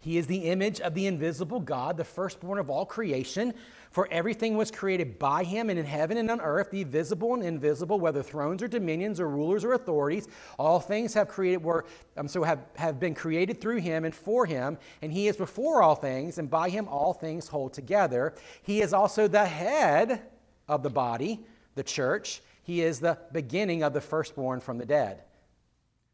He 0.02 0.18
is 0.18 0.28
the 0.28 0.46
image 0.46 0.80
of 0.80 0.94
the 0.94 1.08
invisible 1.08 1.60
God, 1.60 1.98
the 1.98 2.06
firstborn 2.06 2.58
of 2.58 2.70
all 2.70 2.86
creation. 2.86 3.54
For 3.92 4.08
everything 4.12 4.56
was 4.56 4.72
created 4.72 5.20
by 5.20 5.44
him 5.44 5.70
and 5.70 5.78
in 5.78 5.86
heaven 5.86 6.18
and 6.18 6.32
on 6.32 6.40
earth, 6.40 6.72
the 6.72 6.86
visible 6.86 7.34
and 7.34 7.44
invisible, 7.44 8.00
whether 8.00 8.24
thrones 8.24 8.64
or 8.64 8.70
dominions 8.70 9.20
or 9.20 9.28
rulers 9.28 9.66
or 9.66 9.74
authorities. 9.74 10.28
All 10.58 10.80
things 10.80 11.14
have 11.16 11.28
created 11.28 11.64
were 11.64 11.86
um, 12.16 12.30
so 12.30 12.44
have, 12.44 12.60
have 12.76 13.00
been 13.00 13.14
created 13.14 13.60
through 13.60 13.78
him 13.78 14.06
and 14.06 14.16
for 14.16 14.46
him, 14.46 14.78
and 15.02 15.12
he 15.12 15.28
is 15.28 15.36
before 15.36 15.82
all 15.82 15.96
things, 15.96 16.38
and 16.38 16.50
by 16.50 16.70
him 16.70 16.88
all 16.88 17.14
things 17.14 17.48
hold 17.48 17.74
together. 17.74 18.36
He 18.62 18.82
is 18.82 18.94
also 18.94 19.28
the 19.28 19.46
head 19.46 20.22
of 20.70 20.82
the 20.82 20.90
body, 20.90 21.42
the 21.76 21.84
church. 21.84 22.42
He 22.64 22.84
is 22.84 23.00
the 23.00 23.18
beginning 23.34 23.84
of 23.84 23.94
the 23.94 24.02
firstborn 24.02 24.62
from 24.62 24.78
the 24.78 24.86
dead. 24.86 25.24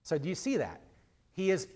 So 0.02 0.17
do 0.17 0.28
you 0.28 0.36
see 0.36 0.58
that? 0.58 0.82
He 1.34 1.52
is 1.52 1.67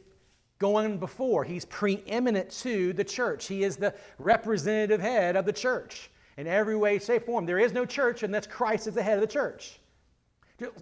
going 0.59 0.97
before. 0.97 1.45
He's 1.45 1.65
preeminent 1.65 2.51
to 2.61 2.93
the 2.93 3.03
church. 3.03 3.47
He 3.47 3.63
is 3.63 3.77
the 3.77 3.95
representative 4.19 4.99
head 4.99 5.35
of 5.35 5.45
the 5.45 5.53
church 5.53 6.11
in 6.37 6.47
every 6.47 6.75
way, 6.75 6.99
shape, 6.99 7.25
form. 7.25 7.45
There 7.45 7.59
is 7.59 7.73
no 7.73 7.85
church 7.85 8.23
unless 8.23 8.45
Christ 8.45 8.87
is 8.87 8.93
the 8.93 9.03
head 9.03 9.15
of 9.15 9.21
the 9.21 9.27
church. 9.27 9.79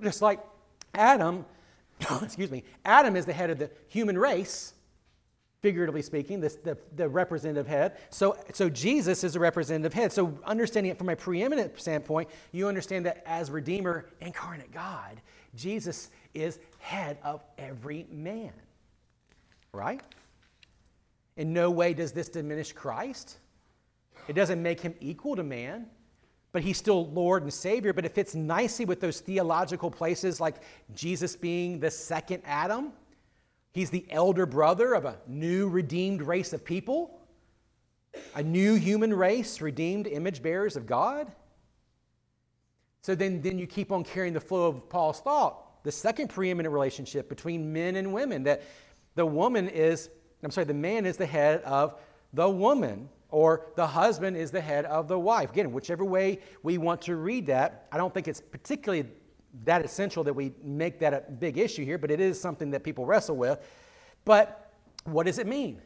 Just 0.02 0.22
like 0.22 0.40
Adam, 0.96 1.46
excuse 2.22 2.52
me, 2.52 2.64
Adam 2.86 3.16
is 3.16 3.26
the 3.26 3.34
head 3.34 3.52
of 3.52 3.60
the 3.60 3.70
human 3.88 4.18
race, 4.18 4.74
figuratively 5.62 6.02
speaking, 6.02 6.42
the, 6.42 6.78
the 6.96 7.08
representative 7.08 7.68
head. 7.68 7.98
So, 8.10 8.36
so 8.54 8.70
Jesus 8.70 9.24
is 9.24 9.34
the 9.34 9.40
representative 9.40 9.94
head. 9.94 10.12
So 10.12 10.40
understanding 10.44 10.92
it 10.92 10.98
from 10.98 11.10
a 11.10 11.16
preeminent 11.16 11.80
standpoint, 11.80 12.30
you 12.52 12.68
understand 12.68 13.06
that 13.06 13.24
as 13.28 13.52
Redeemer, 13.52 14.08
incarnate 14.22 14.72
God, 14.72 15.22
Jesus 15.56 16.10
is 16.34 16.60
head 16.80 17.20
of 17.24 17.44
every 17.60 18.08
man 18.12 18.54
right? 19.78 20.02
In 21.38 21.54
no 21.54 21.70
way 21.70 21.94
does 21.94 22.12
this 22.12 22.28
diminish 22.28 22.74
Christ. 22.74 23.38
It 24.28 24.34
doesn't 24.34 24.62
make 24.62 24.82
him 24.82 24.96
equal 25.00 25.36
to 25.36 25.44
man, 25.44 25.86
but 26.52 26.64
he's 26.64 26.78
still 26.78 27.08
Lord 27.12 27.44
and 27.44 27.54
Savior. 27.54 27.94
But 27.94 28.04
it 28.04 28.14
fits 28.14 28.36
nicely 28.36 28.86
with 28.86 29.00
those 29.00 29.20
theological 29.20 29.92
places 29.92 30.42
like 30.42 30.56
Jesus 30.96 31.36
being 31.36 31.80
the 31.80 31.92
second 31.92 32.42
Adam. 32.46 32.92
He's 33.72 33.92
the 33.92 34.06
elder 34.10 34.48
brother 34.48 34.96
of 34.96 35.06
a 35.06 35.20
new 35.28 35.70
redeemed 35.70 36.24
race 36.24 36.52
of 36.52 36.66
people, 36.66 37.20
a 38.36 38.42
new 38.42 38.76
human 38.76 39.14
race, 39.14 39.62
redeemed 39.62 40.08
image 40.08 40.42
bearers 40.42 40.76
of 40.76 40.88
God. 40.88 41.32
So 43.04 43.14
then, 43.14 43.42
then 43.42 43.60
you 43.60 43.68
keep 43.68 43.92
on 43.92 44.04
carrying 44.04 44.34
the 44.34 44.42
flow 44.42 44.68
of 44.68 44.90
Paul's 44.90 45.20
thought. 45.20 45.84
The 45.84 45.92
second 45.92 46.30
preeminent 46.30 46.74
relationship 46.74 47.30
between 47.30 47.72
men 47.72 47.96
and 47.96 48.12
women 48.12 48.44
that 48.44 48.64
the 49.18 49.26
woman 49.26 49.68
is, 49.68 50.10
I'm 50.44 50.52
sorry, 50.52 50.66
the 50.66 50.74
man 50.74 51.06
is 51.06 51.18
the 51.18 51.26
head 51.26 51.62
of 51.64 52.00
the 52.34 52.50
woman, 52.50 53.10
or 53.30 53.66
the 53.76 53.88
husband 53.88 54.38
is 54.38 54.52
the 54.52 54.62
head 54.62 54.86
of 54.86 55.08
the 55.08 55.20
wife. 55.20 55.52
Again, 55.52 55.74
whichever 55.74 56.06
way 56.06 56.40
we 56.64 56.78
want 56.78 57.02
to 57.02 57.16
read 57.16 57.48
that, 57.48 57.88
I 57.92 57.98
don't 57.98 58.14
think 58.14 58.28
it's 58.28 58.40
particularly 58.40 59.10
that 59.66 59.84
essential 59.84 60.24
that 60.24 60.34
we 60.34 60.54
make 60.64 61.00
that 61.00 61.14
a 61.14 61.32
big 61.32 61.58
issue 61.58 61.84
here, 61.84 61.98
but 61.98 62.12
it 62.12 62.20
is 62.20 62.40
something 62.40 62.72
that 62.72 62.84
people 62.84 63.06
wrestle 63.06 63.36
with. 63.36 63.60
But 64.24 64.72
what 65.06 65.26
does 65.26 65.40
it 65.40 65.48
mean? 65.48 65.82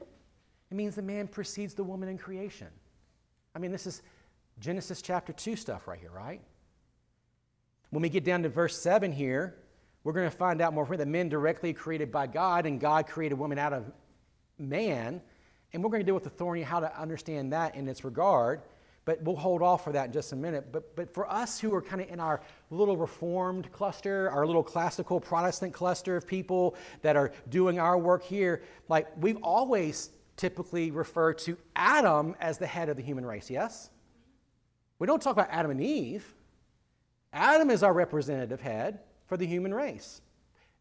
It 0.70 0.76
means 0.76 0.96
the 0.96 1.02
man 1.02 1.28
precedes 1.28 1.74
the 1.74 1.84
woman 1.84 2.10
in 2.10 2.18
creation. 2.18 2.68
I 3.56 3.60
mean, 3.60 3.72
this 3.72 3.88
is 3.88 4.02
Genesis 4.60 5.02
chapter 5.02 5.32
2 5.32 5.56
stuff 5.56 5.88
right 5.88 6.00
here, 6.00 6.12
right? 6.12 6.42
When 7.92 8.02
we 8.02 8.10
get 8.10 8.24
down 8.24 8.44
to 8.44 8.50
verse 8.50 8.78
7 8.78 9.12
here, 9.12 9.56
we're 10.04 10.14
going 10.14 10.30
to 10.30 10.36
find 10.36 10.62
out 10.62 10.74
more 10.74 10.86
that 10.86 11.08
men 11.08 11.30
directly 11.30 11.74
created 11.74 12.12
by 12.12 12.28
God 12.28 12.66
and 12.66 12.80
God 12.80 13.08
created 13.08 13.38
woman 13.38 13.60
out 13.60 13.74
of 13.74 13.92
man. 14.58 15.22
And 15.74 15.84
we're 15.84 15.90
going 15.90 16.02
to 16.02 16.06
deal 16.06 16.16
with 16.16 16.24
the 16.24 16.30
thorny, 16.30 16.64
how 16.64 16.80
to 16.80 17.00
understand 17.00 17.54
that 17.54 17.76
in 17.76 17.88
its 17.88 18.04
regard. 18.04 18.62
But 19.06 19.22
we'll 19.24 19.36
hold 19.36 19.62
off 19.62 19.84
for 19.84 19.92
that 19.94 20.08
in 20.08 20.12
just 20.12 20.32
a 20.32 20.36
minute. 20.36 20.72
But, 20.72 20.96
but 20.96 21.14
for 21.14 21.32
us 21.32 21.60
who 21.60 21.74
are 21.74 21.82
kind 21.82 22.02
of 22.02 22.10
in 22.10 22.20
our 22.20 22.42
little 22.70 22.98
reformed 22.98 23.72
cluster, 23.72 24.30
our 24.30 24.46
little 24.46 24.64
classical 24.64 25.20
Protestant 25.20 25.74
cluster 25.74 26.16
of 26.16 26.28
people 26.28 26.76
that 27.02 27.16
are 27.16 27.32
doing 27.50 27.80
our 27.80 27.98
work 27.98 28.24
here, 28.24 28.64
like 28.90 29.08
we've 29.18 29.42
always 29.44 30.12
typically 30.36 30.92
referred 30.92 31.38
to 31.40 31.58
Adam 31.76 32.36
as 32.40 32.58
the 32.58 32.68
head 32.68 32.90
of 32.90 32.98
the 32.98 33.04
human 33.04 33.26
race, 33.26 33.50
yes? 33.50 33.90
We 34.98 35.08
don't 35.08 35.22
talk 35.22 35.34
about 35.34 35.50
Adam 35.52 35.72
and 35.72 35.82
Eve. 35.82 36.34
Adam 37.34 37.70
is 37.70 37.82
our 37.82 37.94
representative 37.94 38.62
head 38.62 39.00
for 39.32 39.38
the 39.38 39.48
human 39.48 39.74
race. 39.74 40.20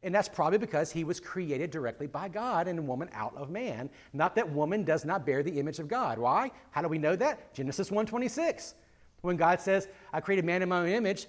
And 0.03 0.13
that's 0.13 0.29
probably 0.29 0.59
because 0.59 0.91
he 0.91 1.05
was 1.05 1.21
created 1.21 1.71
directly 1.71 2.09
by 2.09 2.27
God 2.27 2.67
and 2.67 2.89
woman 2.89 3.09
out 3.13 3.33
of 3.37 3.49
man. 3.49 3.89
Not 4.13 4.35
that 4.35 4.51
woman 4.51 4.83
does 4.83 5.05
not 5.05 5.25
bear 5.25 5.45
the 5.45 5.57
image 5.61 5.79
of 5.79 5.87
God. 5.87 6.19
Why? 6.19 6.51
How 6.73 6.83
do 6.83 6.89
we 6.89 6.99
know 6.99 7.15
that? 7.15 7.55
Genesis 7.55 7.91
1:26. 7.91 8.75
When 9.21 9.37
God 9.37 9.61
says, 9.61 9.87
I 10.13 10.21
created 10.21 10.45
man 10.45 10.63
in 10.63 10.69
my 10.69 10.81
own 10.81 10.89
image, 10.89 11.29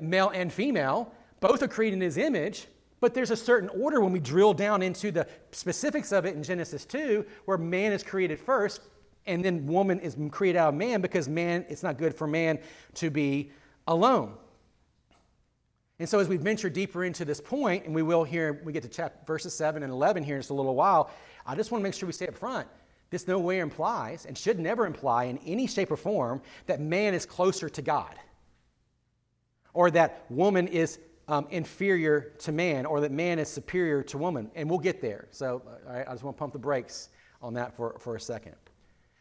male 0.00 0.30
and 0.30 0.52
female, 0.52 1.14
both 1.38 1.62
are 1.62 1.68
created 1.68 1.98
in 1.98 2.00
his 2.00 2.16
image, 2.18 2.66
but 2.98 3.14
there's 3.14 3.30
a 3.30 3.36
certain 3.36 3.68
order 3.68 4.00
when 4.00 4.10
we 4.10 4.18
drill 4.18 4.52
down 4.52 4.82
into 4.82 5.12
the 5.12 5.28
specifics 5.52 6.10
of 6.10 6.26
it 6.26 6.34
in 6.34 6.42
Genesis 6.42 6.84
2, 6.86 7.24
where 7.44 7.56
man 7.56 7.92
is 7.92 8.02
created 8.02 8.40
first, 8.40 8.80
and 9.26 9.44
then 9.44 9.64
woman 9.64 10.00
is 10.00 10.16
created 10.32 10.58
out 10.58 10.70
of 10.70 10.74
man 10.74 11.00
because 11.00 11.28
man, 11.28 11.64
it's 11.68 11.84
not 11.84 11.98
good 11.98 12.12
for 12.12 12.26
man 12.26 12.58
to 12.94 13.10
be 13.10 13.52
alone. 13.86 14.34
And 15.98 16.08
so, 16.08 16.18
as 16.18 16.28
we 16.28 16.36
venture 16.36 16.68
deeper 16.68 17.04
into 17.04 17.24
this 17.24 17.40
point, 17.40 17.86
and 17.86 17.94
we 17.94 18.02
will 18.02 18.22
here, 18.22 18.60
we 18.64 18.72
get 18.72 18.82
to 18.82 18.88
chapter, 18.88 19.18
verses 19.26 19.54
7 19.54 19.82
and 19.82 19.90
11 19.90 20.22
here 20.24 20.36
in 20.36 20.40
just 20.40 20.50
a 20.50 20.54
little 20.54 20.74
while, 20.74 21.10
I 21.46 21.54
just 21.54 21.70
want 21.70 21.80
to 21.80 21.84
make 21.84 21.94
sure 21.94 22.06
we 22.06 22.12
stay 22.12 22.28
up 22.28 22.34
front. 22.34 22.68
This 23.08 23.26
no 23.26 23.38
way 23.38 23.60
implies, 23.60 24.26
and 24.26 24.36
should 24.36 24.58
never 24.58 24.84
imply 24.84 25.24
in 25.24 25.38
any 25.46 25.66
shape 25.66 25.90
or 25.90 25.96
form, 25.96 26.42
that 26.66 26.80
man 26.80 27.14
is 27.14 27.24
closer 27.24 27.68
to 27.70 27.80
God, 27.80 28.14
or 29.72 29.90
that 29.92 30.26
woman 30.28 30.68
is 30.68 30.98
um, 31.28 31.46
inferior 31.50 32.32
to 32.40 32.52
man, 32.52 32.84
or 32.84 33.00
that 33.00 33.12
man 33.12 33.38
is 33.38 33.48
superior 33.48 34.02
to 34.02 34.18
woman. 34.18 34.50
And 34.54 34.68
we'll 34.68 34.78
get 34.78 35.00
there. 35.00 35.28
So, 35.30 35.62
right, 35.86 36.06
I 36.06 36.12
just 36.12 36.24
want 36.24 36.36
to 36.36 36.38
pump 36.38 36.52
the 36.52 36.58
brakes 36.58 37.08
on 37.40 37.54
that 37.54 37.74
for, 37.74 37.96
for 38.00 38.16
a 38.16 38.20
second. 38.20 38.54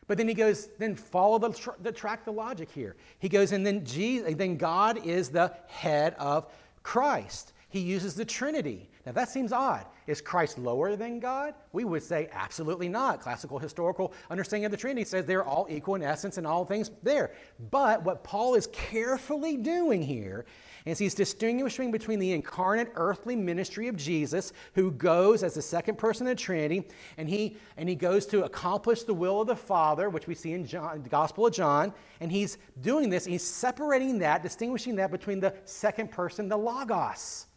But 0.07 0.17
then 0.17 0.27
he 0.27 0.33
goes, 0.33 0.67
then 0.77 0.95
follow 0.95 1.39
the, 1.39 1.49
tr- 1.49 1.71
the 1.81 1.91
track, 1.91 2.25
the 2.25 2.31
logic 2.31 2.69
here. 2.69 2.95
He 3.19 3.29
goes, 3.29 3.51
and 3.51 3.65
then, 3.65 3.83
Jesus, 3.85 4.35
then 4.35 4.57
God 4.57 5.03
is 5.03 5.29
the 5.29 5.53
head 5.67 6.15
of 6.19 6.51
Christ. 6.85 7.53
He 7.69 7.79
uses 7.79 8.13
the 8.13 8.23
Trinity. 8.23 8.87
Now 9.07 9.11
that 9.13 9.27
seems 9.27 9.51
odd. 9.51 9.87
Is 10.05 10.21
Christ 10.21 10.59
lower 10.59 10.95
than 10.95 11.19
God? 11.19 11.55
We 11.73 11.83
would 11.83 12.03
say 12.03 12.29
absolutely 12.31 12.87
not. 12.87 13.19
Classical 13.19 13.57
historical 13.57 14.13
understanding 14.29 14.65
of 14.65 14.71
the 14.71 14.77
Trinity 14.77 15.03
says 15.03 15.25
they're 15.25 15.43
all 15.43 15.65
equal 15.67 15.95
in 15.95 16.03
essence 16.03 16.37
and 16.37 16.45
all 16.45 16.63
things 16.63 16.91
there. 17.01 17.31
But 17.71 18.03
what 18.03 18.23
Paul 18.23 18.53
is 18.53 18.67
carefully 18.67 19.57
doing 19.57 20.03
here 20.03 20.45
is 20.85 20.99
he's 20.99 21.15
distinguishing 21.15 21.91
between 21.91 22.19
the 22.19 22.31
incarnate 22.31 22.91
earthly 22.95 23.35
ministry 23.35 23.87
of 23.87 23.95
Jesus, 23.95 24.53
who 24.73 24.91
goes 24.91 25.41
as 25.41 25.55
the 25.55 25.61
second 25.61 25.97
person 25.97 26.27
of 26.27 26.37
the 26.37 26.41
Trinity, 26.41 26.87
and 27.17 27.27
he, 27.27 27.57
and 27.77 27.89
he 27.89 27.95
goes 27.95 28.25
to 28.27 28.43
accomplish 28.43 29.03
the 29.03 29.13
will 29.13 29.41
of 29.41 29.47
the 29.47 29.55
Father, 29.55 30.09
which 30.09 30.27
we 30.27 30.35
see 30.35 30.53
in 30.53 30.65
John, 30.65 31.01
the 31.01 31.09
Gospel 31.09 31.47
of 31.47 31.53
John, 31.53 31.91
and 32.19 32.31
he's 32.31 32.59
doing 32.81 33.09
this, 33.09 33.25
he's 33.25 33.43
separating 33.43 34.19
that, 34.19 34.43
distinguishing 34.43 34.95
that 34.97 35.11
between 35.11 35.39
the 35.39 35.55
second 35.65 36.11
person, 36.11 36.47
the 36.47 36.57
Logos, 36.57 37.47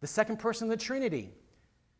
the 0.00 0.06
second 0.06 0.38
person 0.38 0.70
of 0.70 0.78
the 0.78 0.84
Trinity. 0.84 1.34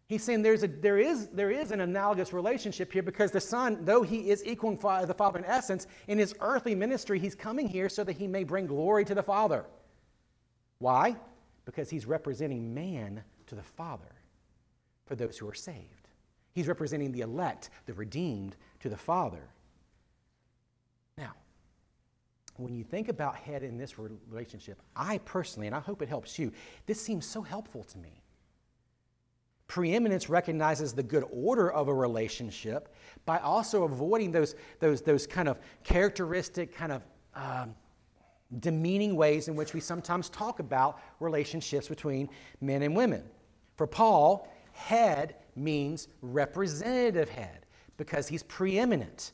He's 0.07 0.22
saying 0.22 0.42
there's 0.42 0.62
a, 0.62 0.68
there, 0.68 0.98
is, 0.98 1.29
there 1.29 1.50
is 1.50 1.70
an 1.70 1.81
analogous 1.81 2.33
relationship 2.33 2.92
here 2.92 3.03
because 3.03 3.31
the 3.31 3.40
Son, 3.40 3.79
though 3.85 4.03
he 4.03 4.31
is 4.31 4.44
equal 4.44 4.77
to 4.77 5.07
the 5.07 5.14
Father 5.14 5.38
in 5.38 5.44
essence, 5.46 5.87
in 6.09 6.18
his 6.18 6.35
earthly 6.40 6.74
ministry, 6.74 7.18
he's 7.18 7.35
coming 7.35 7.66
here 7.66 7.88
so 7.88 8.05
that 8.05 8.16
he 8.16 8.27
may 8.27 8.44
bring 8.44 8.66
glory 8.66 9.05
to 9.07 9.14
the 9.14 9.22
Father. 9.22 9.64
Why? 10.85 11.16
Because 11.64 11.88
he's 11.88 12.05
representing 12.05 12.75
man 12.75 13.25
to 13.47 13.55
the 13.55 13.62
Father 13.62 14.20
for 15.07 15.14
those 15.14 15.38
who 15.38 15.49
are 15.49 15.55
saved. 15.55 16.09
He's 16.53 16.68
representing 16.68 17.11
the 17.11 17.23
elect, 17.23 17.70
the 17.87 17.94
redeemed 17.94 18.55
to 18.81 18.90
the 18.90 18.97
Father. 18.99 19.49
Now, 21.16 21.33
when 22.59 22.75
you 22.75 22.85
think 22.85 23.09
about 23.09 23.35
head 23.35 23.62
in 23.62 23.79
this 23.79 23.94
relationship, 23.99 24.83
I 24.94 25.16
personally, 25.25 25.68
and 25.68 25.75
I 25.75 25.81
hope 25.81 26.03
it 26.03 26.09
helps 26.11 26.38
you, 26.38 26.53
this 26.85 27.01
seems 27.01 27.25
so 27.25 27.40
helpful 27.40 27.85
to 27.85 27.97
me. 27.97 28.20
Preeminence 29.68 30.29
recognizes 30.29 30.92
the 30.92 31.03
good 31.03 31.25
order 31.33 31.73
of 31.73 31.88
a 31.88 31.94
relationship 31.94 32.94
by 33.25 33.38
also 33.38 33.85
avoiding 33.85 34.33
those, 34.33 34.55
those, 34.81 35.01
those 35.01 35.27
kind 35.27 35.49
of 35.49 35.59
characteristic, 35.83 36.77
kind 36.77 36.92
of 36.92 37.03
um, 37.35 37.75
demeaning 38.61 39.16
ways 39.16 39.48
in 39.48 39.57
which 39.57 39.74
we 39.74 39.80
sometimes 39.80 40.28
talk 40.28 40.61
about 40.61 41.00
relationships 41.20 41.88
between 41.88 42.28
men 42.61 42.83
and 42.83 42.94
women. 42.94 43.24
For 43.76 43.87
Paul, 43.87 44.48
head 44.72 45.37
means 45.57 46.09
representative 46.22 47.28
head 47.28 47.66
because 47.96 48.28
he's 48.28 48.42
preeminent. 48.42 49.33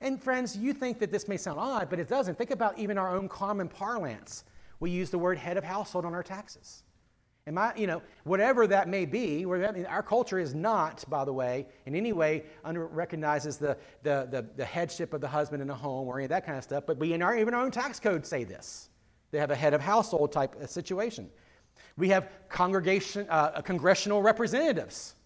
And 0.00 0.22
friends, 0.22 0.56
you 0.56 0.72
think 0.72 0.98
that 1.00 1.12
this 1.12 1.28
may 1.28 1.36
sound 1.36 1.58
odd, 1.58 1.90
but 1.90 1.98
it 1.98 2.08
doesn't. 2.08 2.38
Think 2.38 2.50
about 2.50 2.78
even 2.78 2.96
our 2.96 3.14
own 3.14 3.28
common 3.28 3.68
parlance. 3.68 4.44
We 4.80 4.90
use 4.90 5.10
the 5.10 5.18
word 5.18 5.36
head 5.36 5.56
of 5.56 5.64
household 5.64 6.06
on 6.06 6.14
our 6.14 6.22
taxes. 6.22 6.84
Am 7.50 7.58
I, 7.58 7.74
you 7.74 7.88
know, 7.88 8.00
whatever 8.22 8.68
that 8.68 8.88
may 8.88 9.04
be, 9.04 9.44
our 9.44 10.04
culture 10.04 10.38
is 10.38 10.54
not, 10.54 11.04
by 11.08 11.24
the 11.24 11.32
way, 11.32 11.66
in 11.84 11.96
any 11.96 12.12
way 12.12 12.44
under, 12.64 12.86
recognizes 12.86 13.56
the, 13.56 13.76
the, 14.04 14.28
the, 14.30 14.46
the, 14.54 14.64
headship 14.64 15.12
of 15.12 15.20
the 15.20 15.26
husband 15.26 15.60
in 15.60 15.68
a 15.68 15.74
home 15.74 16.06
or 16.06 16.18
any 16.18 16.26
of 16.26 16.28
that 16.28 16.46
kind 16.46 16.56
of 16.56 16.62
stuff, 16.62 16.84
but 16.86 16.96
we 16.98 17.12
in 17.12 17.22
our, 17.22 17.36
even 17.36 17.52
our 17.52 17.64
own 17.64 17.72
tax 17.72 17.98
code 17.98 18.24
say 18.24 18.44
this. 18.44 18.90
They 19.32 19.40
have 19.40 19.50
a 19.50 19.56
head 19.56 19.74
of 19.74 19.80
household 19.80 20.30
type 20.30 20.54
situation. 20.68 21.28
We 21.96 22.08
have 22.10 22.28
congregation, 22.48 23.26
uh, 23.28 23.60
congressional 23.62 24.22
representatives. 24.22 25.16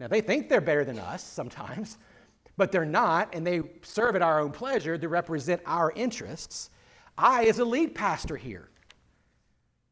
Now, 0.00 0.08
they 0.08 0.22
think 0.22 0.48
they're 0.48 0.62
better 0.62 0.86
than 0.86 0.98
us 0.98 1.22
sometimes, 1.22 1.98
but 2.56 2.72
they're 2.72 2.86
not, 2.86 3.34
and 3.34 3.46
they 3.46 3.60
serve 3.82 4.16
at 4.16 4.22
our 4.22 4.40
own 4.40 4.52
pleasure 4.52 4.96
to 4.96 5.08
represent 5.10 5.60
our 5.66 5.92
interests. 5.94 6.70
I, 7.18 7.44
as 7.44 7.58
a 7.58 7.64
lead 7.66 7.94
pastor 7.94 8.38
here, 8.38 8.70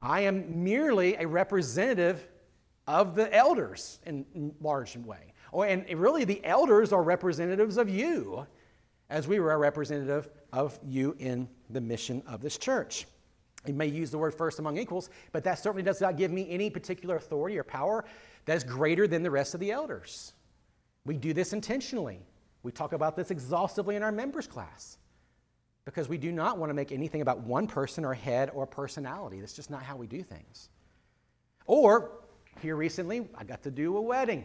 I 0.03 0.21
am 0.23 0.65
merely 0.65 1.15
a 1.15 1.27
representative 1.27 2.27
of 2.89 3.15
the 3.15 3.33
elders 3.35 4.01
in 4.05 4.53
large 4.61 4.97
way. 4.97 5.33
Oh, 5.53 5.63
and 5.63 5.87
really, 5.99 6.25
the 6.25 6.45
elders 6.45 6.93
are 6.93 7.03
representatives 7.03 7.77
of 7.77 7.89
you, 7.89 8.47
as 9.11 9.29
we 9.29 9.39
were 9.39 9.53
a 9.53 9.59
representative 9.59 10.31
of 10.53 10.79
you 10.85 11.15
in 11.19 11.49
the 11.71 11.81
mission 11.81 12.23
of 12.27 12.41
this 12.41 12.59
church. 12.59 13.07
You 13.67 13.75
may 13.75 13.87
use 13.87 14.11
the 14.11 14.19
word 14.19 14.35
first 14.35 14.59
among 14.59 14.79
equals, 14.79 15.11
but 15.31 15.45
that 15.45 15.59
certainly 15.59 15.83
does 15.83 16.01
not 16.01 16.17
give 16.17 16.33
me 16.33 16.51
any 16.51 16.69
particular 16.69 17.17
authority 17.17 17.59
or 17.59 17.63
power 17.63 18.05
that 18.47 18.57
is 18.57 18.65
greater 18.65 19.07
than 19.07 19.23
the 19.23 19.31
rest 19.31 19.55
of 19.55 19.61
the 19.61 19.71
elders. 19.71 20.33
We 21.05 21.17
do 21.17 21.33
this 21.33 21.53
intentionally. 21.53 22.27
We 22.65 22.73
talk 22.73 22.93
about 22.93 23.15
this 23.15 23.31
exhaustively 23.31 23.95
in 23.95 24.03
our 24.03 24.11
members 24.11 24.49
class 24.49 24.99
because 25.85 26.09
we 26.09 26.19
do 26.19 26.31
not 26.31 26.59
want 26.59 26.71
to 26.71 26.75
make 26.75 26.93
anything 26.93 27.23
about 27.23 27.41
one 27.41 27.67
person 27.67 28.05
or 28.05 28.15
head 28.15 28.51
or 28.55 28.67
personality. 28.67 29.41
That's 29.41 29.53
just 29.53 29.71
not 29.71 29.83
how 29.83 29.97
we 29.97 30.07
do 30.07 30.23
things. 30.23 30.69
Or, 31.67 32.13
here 32.61 32.77
recently, 32.77 33.29
I 33.37 33.45
got 33.45 33.63
to 33.63 33.71
do 33.71 33.97
a 33.97 34.01
wedding 34.01 34.45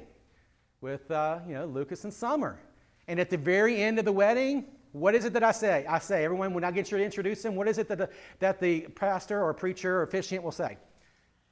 with 0.81 1.09
uh, 1.11 1.39
you 1.47 1.53
know, 1.53 1.65
Lucas 1.65 2.03
and 2.03 2.13
Summer. 2.13 2.59
And 3.07 3.19
at 3.19 3.29
the 3.29 3.37
very 3.37 3.81
end 3.81 3.99
of 3.99 4.05
the 4.05 4.11
wedding, 4.11 4.65
what 4.91 5.13
is 5.15 5.25
it 5.25 5.33
that 5.33 5.43
I 5.43 5.51
say? 5.51 5.85
I 5.87 5.99
say, 5.99 6.23
everyone, 6.23 6.53
when 6.53 6.63
I 6.63 6.71
get 6.71 6.91
you 6.91 6.97
to 6.97 7.03
introduce 7.03 7.43
them, 7.43 7.55
what 7.55 7.67
is 7.67 7.77
it 7.77 7.87
that 7.89 7.97
the, 7.97 8.09
that 8.39 8.59
the 8.59 8.81
pastor 8.81 9.43
or 9.43 9.53
preacher 9.53 9.99
or 9.99 10.03
officiant 10.03 10.43
will 10.43 10.51
say? 10.51 10.77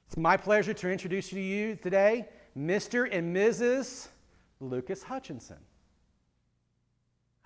It's 0.08 0.18
my 0.18 0.38
pleasure 0.38 0.74
to 0.74 0.90
introduce 0.90 1.32
you 1.32 1.38
to 1.40 1.44
you 1.44 1.76
today, 1.76 2.28
Mr. 2.58 3.08
and 3.12 3.36
Mrs. 3.36 4.08
Lucas 4.60 5.04
Hutchinson. 5.04 5.58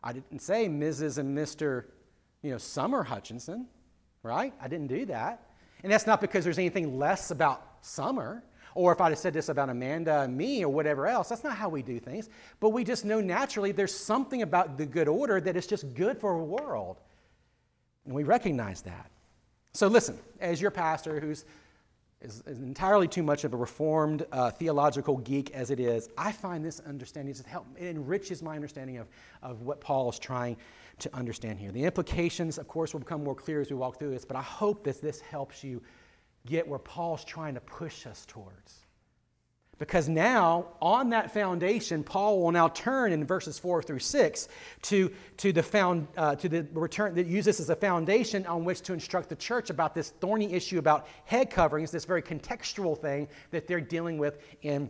I 0.03 0.13
didn't 0.13 0.41
say 0.41 0.67
Mrs. 0.67 1.17
and 1.17 1.37
Mr. 1.37 1.85
You 2.41 2.51
know, 2.51 2.57
Summer 2.57 3.03
Hutchinson, 3.03 3.67
right? 4.23 4.53
I 4.61 4.67
didn't 4.67 4.87
do 4.87 5.05
that. 5.07 5.43
And 5.83 5.91
that's 5.91 6.07
not 6.07 6.21
because 6.21 6.43
there's 6.43 6.57
anything 6.57 6.97
less 6.97 7.31
about 7.31 7.65
Summer, 7.81 8.43
or 8.75 8.91
if 8.91 9.01
I'd 9.01 9.09
have 9.09 9.19
said 9.19 9.33
this 9.33 9.49
about 9.49 9.69
Amanda 9.69 10.21
and 10.21 10.37
me 10.37 10.63
or 10.63 10.71
whatever 10.71 11.07
else. 11.07 11.29
That's 11.29 11.43
not 11.43 11.55
how 11.55 11.69
we 11.69 11.81
do 11.81 11.99
things. 11.99 12.29
But 12.59 12.69
we 12.69 12.83
just 12.83 13.05
know 13.05 13.21
naturally 13.21 13.71
there's 13.71 13.95
something 13.95 14.41
about 14.41 14.77
the 14.77 14.85
good 14.85 15.07
order 15.07 15.41
that 15.41 15.55
is 15.55 15.67
just 15.67 15.93
good 15.93 16.17
for 16.17 16.31
a 16.31 16.43
world. 16.43 16.99
And 18.05 18.13
we 18.13 18.23
recognize 18.23 18.81
that. 18.81 19.11
So 19.73 19.87
listen, 19.87 20.17
as 20.39 20.61
your 20.61 20.71
pastor 20.71 21.19
who's 21.19 21.45
is, 22.21 22.43
is 22.45 22.59
entirely 22.59 23.07
too 23.07 23.23
much 23.23 23.43
of 23.43 23.53
a 23.53 23.57
reformed 23.57 24.25
uh, 24.31 24.51
theological 24.51 25.17
geek 25.17 25.51
as 25.51 25.71
it 25.71 25.79
is, 25.79 26.09
I 26.17 26.31
find 26.31 26.65
this 26.65 26.81
understanding 26.81 27.33
just 27.33 27.47
help, 27.47 27.65
it 27.77 27.87
enriches 27.87 28.43
my 28.43 28.55
understanding 28.55 28.97
of, 28.97 29.07
of 29.41 29.61
what 29.61 29.79
Paul 29.79 30.09
is 30.09 30.19
trying 30.19 30.57
to 30.99 31.15
understand 31.15 31.59
here. 31.59 31.71
The 31.71 31.83
implications, 31.83 32.57
of 32.57 32.67
course, 32.67 32.93
will 32.93 32.99
become 32.99 33.23
more 33.23 33.35
clear 33.35 33.61
as 33.61 33.69
we 33.69 33.75
walk 33.75 33.99
through 33.99 34.11
this, 34.11 34.25
but 34.25 34.37
I 34.37 34.41
hope 34.41 34.83
that 34.83 35.01
this 35.01 35.19
helps 35.21 35.63
you 35.63 35.81
get 36.45 36.67
where 36.67 36.79
Paul's 36.79 37.23
trying 37.23 37.53
to 37.55 37.61
push 37.61 38.05
us 38.05 38.25
towards. 38.25 38.85
Because 39.79 40.09
now, 40.09 40.67
on 40.81 41.09
that 41.11 41.33
foundation, 41.33 42.03
Paul 42.03 42.41
will 42.41 42.51
now 42.51 42.67
turn 42.67 43.13
in 43.13 43.25
verses 43.25 43.57
4 43.57 43.81
through 43.81 43.99
6 43.99 44.49
to, 44.83 45.11
to, 45.37 45.53
the, 45.53 45.63
found, 45.63 46.05
uh, 46.17 46.35
to 46.35 46.49
the 46.49 46.67
return 46.73 47.15
that 47.15 47.27
uses 47.27 47.61
as 47.61 47.69
a 47.69 47.75
foundation 47.77 48.45
on 48.45 48.65
which 48.65 48.81
to 48.81 48.93
instruct 48.93 49.29
the 49.29 49.37
church 49.37 49.69
about 49.69 49.95
this 49.95 50.09
thorny 50.09 50.51
issue 50.51 50.79
about 50.79 51.07
head 51.23 51.49
coverings, 51.49 51.91
this 51.91 52.03
very 52.03 52.21
contextual 52.21 52.97
thing 52.97 53.29
that 53.51 53.67
they're 53.67 53.79
dealing 53.79 54.17
with 54.17 54.39
in 54.63 54.89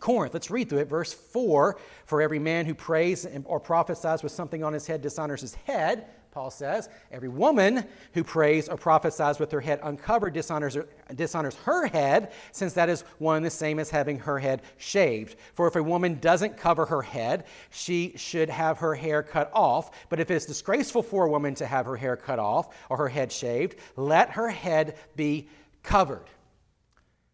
Corinth. 0.00 0.34
Let's 0.34 0.50
read 0.50 0.68
through 0.68 0.80
it. 0.80 0.88
Verse 0.88 1.12
4 1.12 1.78
For 2.04 2.20
every 2.22 2.38
man 2.38 2.66
who 2.66 2.74
prays 2.74 3.26
or 3.44 3.60
prophesies 3.60 4.22
with 4.22 4.32
something 4.32 4.62
on 4.62 4.72
his 4.72 4.86
head 4.86 5.00
dishonors 5.02 5.40
his 5.40 5.54
head, 5.54 6.06
Paul 6.36 6.50
says. 6.50 6.90
Every 7.10 7.30
woman 7.30 7.86
who 8.12 8.22
prays 8.22 8.68
or 8.68 8.76
prophesies 8.76 9.38
with 9.38 9.50
her 9.52 9.60
head 9.60 9.80
uncovered 9.82 10.34
dishonors, 10.34 10.76
dishonors 11.14 11.54
her 11.64 11.86
head, 11.86 12.32
since 12.52 12.74
that 12.74 12.90
is 12.90 13.04
one 13.16 13.38
and 13.38 13.46
the 13.46 13.50
same 13.50 13.78
as 13.78 13.88
having 13.88 14.18
her 14.18 14.38
head 14.38 14.60
shaved. 14.76 15.36
For 15.54 15.66
if 15.66 15.76
a 15.76 15.82
woman 15.82 16.18
doesn't 16.20 16.58
cover 16.58 16.84
her 16.84 17.00
head, 17.00 17.46
she 17.70 18.12
should 18.16 18.50
have 18.50 18.76
her 18.78 18.94
hair 18.94 19.22
cut 19.22 19.50
off. 19.54 20.08
But 20.10 20.20
if 20.20 20.30
it 20.30 20.34
is 20.34 20.44
disgraceful 20.44 21.02
for 21.02 21.24
a 21.24 21.30
woman 21.30 21.54
to 21.54 21.64
have 21.64 21.86
her 21.86 21.96
hair 21.96 22.16
cut 22.16 22.38
off 22.38 22.76
or 22.90 22.98
her 22.98 23.08
head 23.08 23.32
shaved, 23.32 23.76
let 23.96 24.28
her 24.32 24.50
head 24.50 24.98
be 25.16 25.48
covered. 25.82 26.26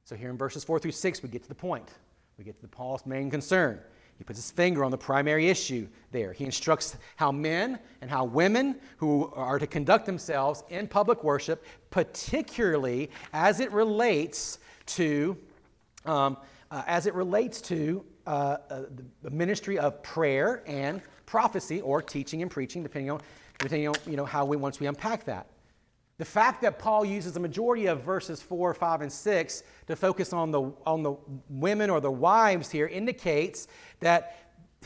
So 0.05 0.15
here 0.15 0.31
in 0.31 0.39
verses 0.39 0.63
4 0.63 0.79
through 0.79 0.93
6, 0.93 1.23
we 1.25 1.29
get 1.29 1.43
to 1.43 1.49
the 1.49 1.57
point. 1.57 1.91
We 2.39 2.45
get 2.45 2.57
to 2.57 2.63
the 2.63 2.69
Paul's 2.69 3.07
main 3.07 3.31
concern. 3.31 3.81
He 4.19 4.25
puts 4.25 4.39
his 4.39 4.51
finger 4.51 4.85
on 4.85 4.91
the 4.91 4.99
primary 4.99 5.49
issue 5.49 5.89
there. 6.13 6.33
He 6.33 6.45
instructs 6.45 6.97
how 7.17 7.33
men 7.33 7.79
and 8.01 8.11
how 8.11 8.25
women 8.25 8.77
who 8.99 9.33
are 9.35 9.59
to 9.59 9.67
conduct 9.67 10.07
themselves 10.07 10.63
in 10.69 10.87
public 10.87 11.25
worship, 11.25 11.65
particularly 11.91 13.11
as 13.33 13.59
it 13.59 13.73
relates 13.73 14.59
to, 14.87 15.37
um, 16.07 16.37
uh, 16.71 16.83
as 16.87 17.07
it 17.07 17.15
relates 17.15 17.61
to 17.63 18.05
uh, 18.27 18.59
uh, 18.71 18.83
the 19.23 19.31
ministry 19.31 19.79
of 19.79 20.03
prayer 20.03 20.63
and 20.67 21.03
prophecy, 21.27 21.81
or 21.81 22.01
teaching 22.01 22.43
and 22.43 22.51
preaching, 22.51 22.83
depending 22.83 23.11
on, 23.11 23.21
depending 23.59 23.89
on 23.89 23.95
you 24.07 24.17
know, 24.17 24.25
how 24.25 24.45
we 24.45 24.57
once 24.57 24.79
we 24.79 24.87
unpack 24.87 25.25
that. 25.25 25.47
The 26.19 26.25
fact 26.25 26.63
that 26.63 26.79
Paul 26.79 27.05
uses 27.05 27.33
the 27.33 27.41
majority 27.41 27.87
of 27.87 28.03
verses 28.03 28.41
4, 28.41 28.75
5, 28.75 29.01
and 29.01 29.13
6 29.13 29.63
to 29.87 29.97
focus 29.97 30.33
on 30.33 30.51
the, 30.51 30.73
on 30.87 31.03
the 31.03 31.15
women 31.49 31.91
or 31.91 32.01
the 32.01 32.11
wives 32.11 32.71
here 32.71 32.87
indicates 32.87 33.67
that 34.01 34.37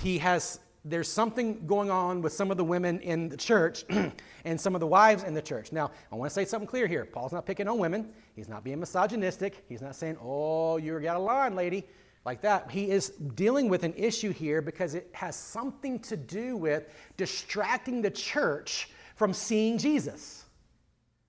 he 0.01 0.19
has 0.19 0.61
there's 0.89 1.11
something 1.11 1.67
going 1.67 1.91
on 1.91 2.23
with 2.23 2.33
some 2.33 2.51
of 2.53 2.57
the 2.57 2.65
women 2.65 3.01
in 3.01 3.29
the 3.29 3.37
church 3.37 3.85
and 4.45 4.61
some 4.61 4.75
of 4.75 4.81
the 4.81 4.87
wives 4.87 5.25
in 5.25 5.35
the 5.35 5.43
church. 5.43 5.73
Now, 5.73 5.91
I 6.13 6.15
want 6.15 6.31
to 6.31 6.35
say 6.35 6.45
something 6.45 6.69
clear 6.69 6.87
here. 6.87 7.05
Paul's 7.05 7.33
not 7.33 7.45
picking 7.45 7.67
on 7.67 7.79
women. 7.79 8.13
He's 8.37 8.49
not 8.49 8.63
being 8.63 8.79
misogynistic. 8.79 9.65
He's 9.69 9.83
not 9.83 9.97
saying, 9.97 10.17
oh, 10.23 10.77
you 10.77 10.99
got 11.01 11.17
a 11.17 11.21
line, 11.21 11.57
lady, 11.57 11.87
like 12.25 12.41
that. 12.43 12.71
He 12.71 12.89
is 12.89 13.11
dealing 13.35 13.69
with 13.69 13.83
an 13.83 13.95
issue 13.97 14.33
here 14.33 14.63
because 14.63 14.95
it 14.95 15.09
has 15.13 15.35
something 15.35 15.99
to 16.01 16.17
do 16.17 16.57
with 16.57 16.89
distracting 17.17 18.01
the 18.01 18.11
church 18.11 18.89
from 19.17 19.33
seeing 19.33 19.79
Jesus. 19.79 20.46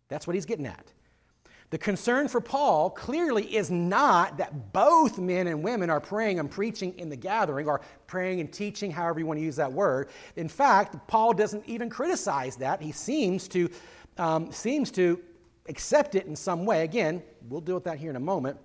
That's 0.09 0.27
what 0.27 0.35
he's 0.35 0.45
getting 0.45 0.65
at. 0.65 0.91
The 1.69 1.77
concern 1.77 2.29
for 2.29 2.39
Paul 2.39 2.89
clearly 2.89 3.43
is 3.55 3.69
not 3.69 4.37
that 4.37 4.71
both 4.71 5.19
men 5.19 5.47
and 5.47 5.61
women 5.61 5.89
are 5.89 5.99
praying 5.99 6.39
and 6.39 6.49
preaching 6.49 6.97
in 6.97 7.09
the 7.09 7.15
gathering 7.17 7.67
or 7.67 7.81
praying 8.07 8.39
and 8.39 8.51
teaching, 8.51 8.89
however 8.89 9.19
you 9.19 9.25
want 9.25 9.37
to 9.37 9.43
use 9.43 9.57
that 9.57 9.71
word. 9.71 10.07
In 10.37 10.47
fact, 10.47 10.95
Paul 11.07 11.33
doesn't 11.33 11.67
even 11.67 11.89
criticize 11.89 12.55
that. 12.57 12.81
He 12.81 12.93
seems 12.93 13.49
to, 13.49 13.69
um, 14.17 14.49
seems 14.49 14.91
to 14.91 15.19
accept 15.67 16.15
it 16.15 16.25
in 16.25 16.37
some 16.37 16.65
way. 16.65 16.83
Again, 16.83 17.21
we'll 17.49 17.59
deal 17.59 17.75
with 17.75 17.83
that 17.83 17.97
here 17.97 18.11
in 18.11 18.15
a 18.15 18.21
moment. 18.21 18.57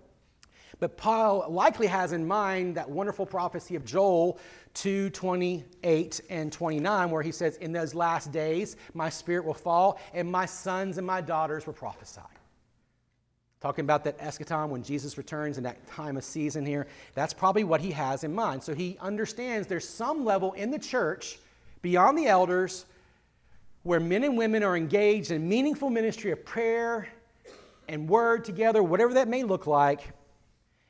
But 0.81 0.97
Paul 0.97 1.47
likely 1.49 1.87
has 1.87 2.13
in 2.13 2.27
mind 2.27 2.77
that 2.77 2.89
wonderful 2.89 3.27
prophecy 3.27 3.77
of 3.77 3.85
Joel 3.85 4.39
2 4.75 5.11
28 5.11 6.21
and 6.31 6.53
29, 6.53 7.11
where 7.11 7.23
he 7.23 7.33
says, 7.33 7.57
In 7.57 7.73
those 7.73 7.95
last 7.95 8.33
days, 8.33 8.77
my 8.95 9.11
spirit 9.11 9.45
will 9.45 9.55
fall, 9.55 10.01
and 10.15 10.31
my 10.31 10.47
sons 10.47 10.99
and 10.99 11.07
my 11.07 11.21
daughters 11.21 11.67
will 11.67 11.75
prophesy. 11.75 12.21
Talking 13.61 13.85
about 13.85 14.03
that 14.05 14.19
eschaton 14.19 14.71
when 14.71 14.83
Jesus 14.83 15.17
returns 15.17 15.57
in 15.57 15.63
that 15.65 15.87
time 15.87 16.17
of 16.17 16.25
season 16.25 16.67
here, 16.67 16.89
that's 17.15 17.33
probably 17.33 17.63
what 17.63 17.81
he 17.81 17.93
has 17.93 18.25
in 18.25 18.35
mind. 18.35 18.63
So 18.63 18.75
he 18.75 18.99
understands 19.01 19.69
there's 19.69 19.89
some 19.89 20.25
level 20.25 20.53
in 20.55 20.73
the 20.73 20.81
church 20.81 21.39
beyond 21.81 22.19
the 22.19 22.27
elders 22.27 22.87
where 23.85 24.01
men 24.01 24.25
and 24.25 24.37
women 24.37 24.65
are 24.65 24.77
engaged 24.77 25.31
in 25.31 25.49
meaningful 25.49 25.91
ministry 25.91 26.33
of 26.33 26.45
prayer 26.45 27.07
and 27.89 28.09
word 28.09 28.45
together, 28.45 28.83
whatever 28.83 29.15
that 29.15 29.29
may 29.29 29.45
look 29.45 29.69
like 29.69 30.13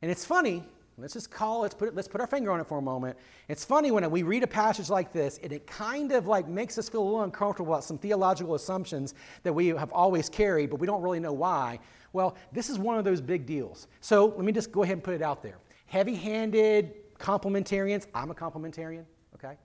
and 0.02 0.10
it's 0.10 0.24
funny, 0.24 0.64
let's 0.98 1.14
just 1.14 1.30
call, 1.30 1.60
let's 1.60 1.74
put, 1.74 1.88
it, 1.88 1.94
let's 1.94 2.08
put 2.08 2.20
our 2.20 2.26
finger 2.26 2.50
on 2.50 2.60
it 2.60 2.66
for 2.66 2.78
a 2.78 2.82
moment. 2.82 3.16
It's 3.48 3.64
funny 3.64 3.90
when 3.90 4.08
we 4.10 4.22
read 4.24 4.42
a 4.42 4.48
passage 4.48 4.90
like 4.90 5.12
this, 5.12 5.38
and 5.42 5.52
it 5.52 5.66
kind 5.66 6.12
of 6.12 6.26
like 6.26 6.48
makes 6.48 6.76
us 6.76 6.88
feel 6.88 7.02
a 7.02 7.04
little 7.04 7.22
uncomfortable 7.22 7.72
about 7.72 7.84
some 7.84 7.98
theological 7.98 8.54
assumptions 8.54 9.14
that 9.44 9.52
we 9.52 9.68
have 9.68 9.92
always 9.92 10.28
carried, 10.28 10.70
but 10.70 10.80
we 10.80 10.86
don't 10.86 11.02
really 11.02 11.20
know 11.20 11.32
why. 11.32 11.78
Well, 12.12 12.36
this 12.52 12.68
is 12.68 12.78
one 12.78 12.98
of 12.98 13.04
those 13.04 13.20
big 13.20 13.46
deals. 13.46 13.86
So 14.00 14.26
let 14.26 14.44
me 14.44 14.52
just 14.52 14.72
go 14.72 14.82
ahead 14.82 14.94
and 14.94 15.04
put 15.04 15.14
it 15.14 15.22
out 15.22 15.42
there. 15.42 15.56
Heavy 15.86 16.14
handed 16.14 17.16
complementarians, 17.18 18.06
I'm 18.14 18.30
a 18.30 18.34
complementarian, 18.34 19.04
okay? 19.34 19.56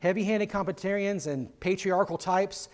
Heavy 0.00 0.24
handed 0.24 0.48
complementarians 0.48 1.26
and 1.26 1.58
patriarchal 1.60 2.18
types 2.18 2.68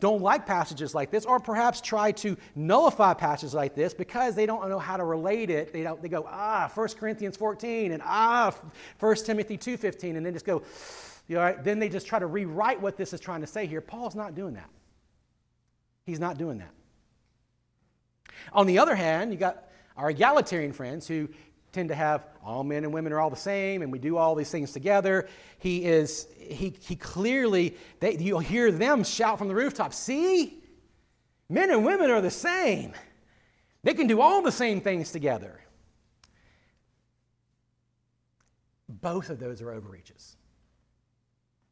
don't 0.00 0.22
like 0.22 0.46
passages 0.46 0.94
like 0.94 1.10
this, 1.10 1.24
or 1.24 1.38
perhaps 1.38 1.80
try 1.80 2.10
to 2.12 2.36
nullify 2.54 3.14
passages 3.14 3.54
like 3.54 3.74
this 3.74 3.94
because 3.94 4.34
they 4.34 4.46
don't 4.46 4.68
know 4.68 4.78
how 4.78 4.96
to 4.96 5.04
relate 5.04 5.50
it. 5.50 5.72
They, 5.72 5.82
don't, 5.82 6.00
they 6.02 6.08
go, 6.08 6.26
ah, 6.28 6.70
1 6.74 6.88
Corinthians 6.98 7.36
14 7.36 7.92
and 7.92 8.02
ah, 8.04 8.54
1 8.98 9.16
Timothy 9.16 9.58
2.15, 9.58 10.16
and 10.16 10.26
then 10.26 10.32
just 10.32 10.46
go, 10.46 10.62
then 11.28 11.78
they 11.78 11.88
just 11.88 12.06
try 12.06 12.18
to 12.18 12.26
rewrite 12.26 12.80
what 12.80 12.96
this 12.96 13.12
is 13.12 13.20
trying 13.20 13.42
to 13.42 13.46
say 13.46 13.66
here. 13.66 13.80
Paul's 13.80 14.14
not 14.14 14.34
doing 14.34 14.54
that. 14.54 14.68
He's 16.04 16.18
not 16.18 16.38
doing 16.38 16.58
that. 16.58 16.72
On 18.52 18.66
the 18.66 18.78
other 18.78 18.94
hand, 18.94 19.32
you 19.32 19.38
got 19.38 19.68
our 19.96 20.10
egalitarian 20.10 20.72
friends 20.72 21.06
who 21.06 21.28
tend 21.72 21.88
to 21.88 21.94
have 21.94 22.24
all 22.44 22.64
men 22.64 22.84
and 22.84 22.92
women 22.92 23.12
are 23.12 23.20
all 23.20 23.30
the 23.30 23.36
same 23.36 23.82
and 23.82 23.92
we 23.92 23.98
do 23.98 24.16
all 24.16 24.34
these 24.34 24.50
things 24.50 24.72
together. 24.72 25.28
He 25.58 25.84
is, 25.84 26.26
he, 26.38 26.74
he 26.80 26.96
clearly, 26.96 27.76
they, 28.00 28.16
you'll 28.16 28.40
hear 28.40 28.72
them 28.72 29.04
shout 29.04 29.38
from 29.38 29.48
the 29.48 29.54
rooftop, 29.54 29.92
see? 29.92 30.62
Men 31.48 31.70
and 31.70 31.84
women 31.84 32.10
are 32.10 32.20
the 32.20 32.30
same. 32.30 32.92
They 33.82 33.94
can 33.94 34.06
do 34.06 34.20
all 34.20 34.42
the 34.42 34.52
same 34.52 34.80
things 34.80 35.10
together. 35.10 35.60
Both 38.88 39.30
of 39.30 39.38
those 39.38 39.62
are 39.62 39.70
overreaches. 39.70 40.36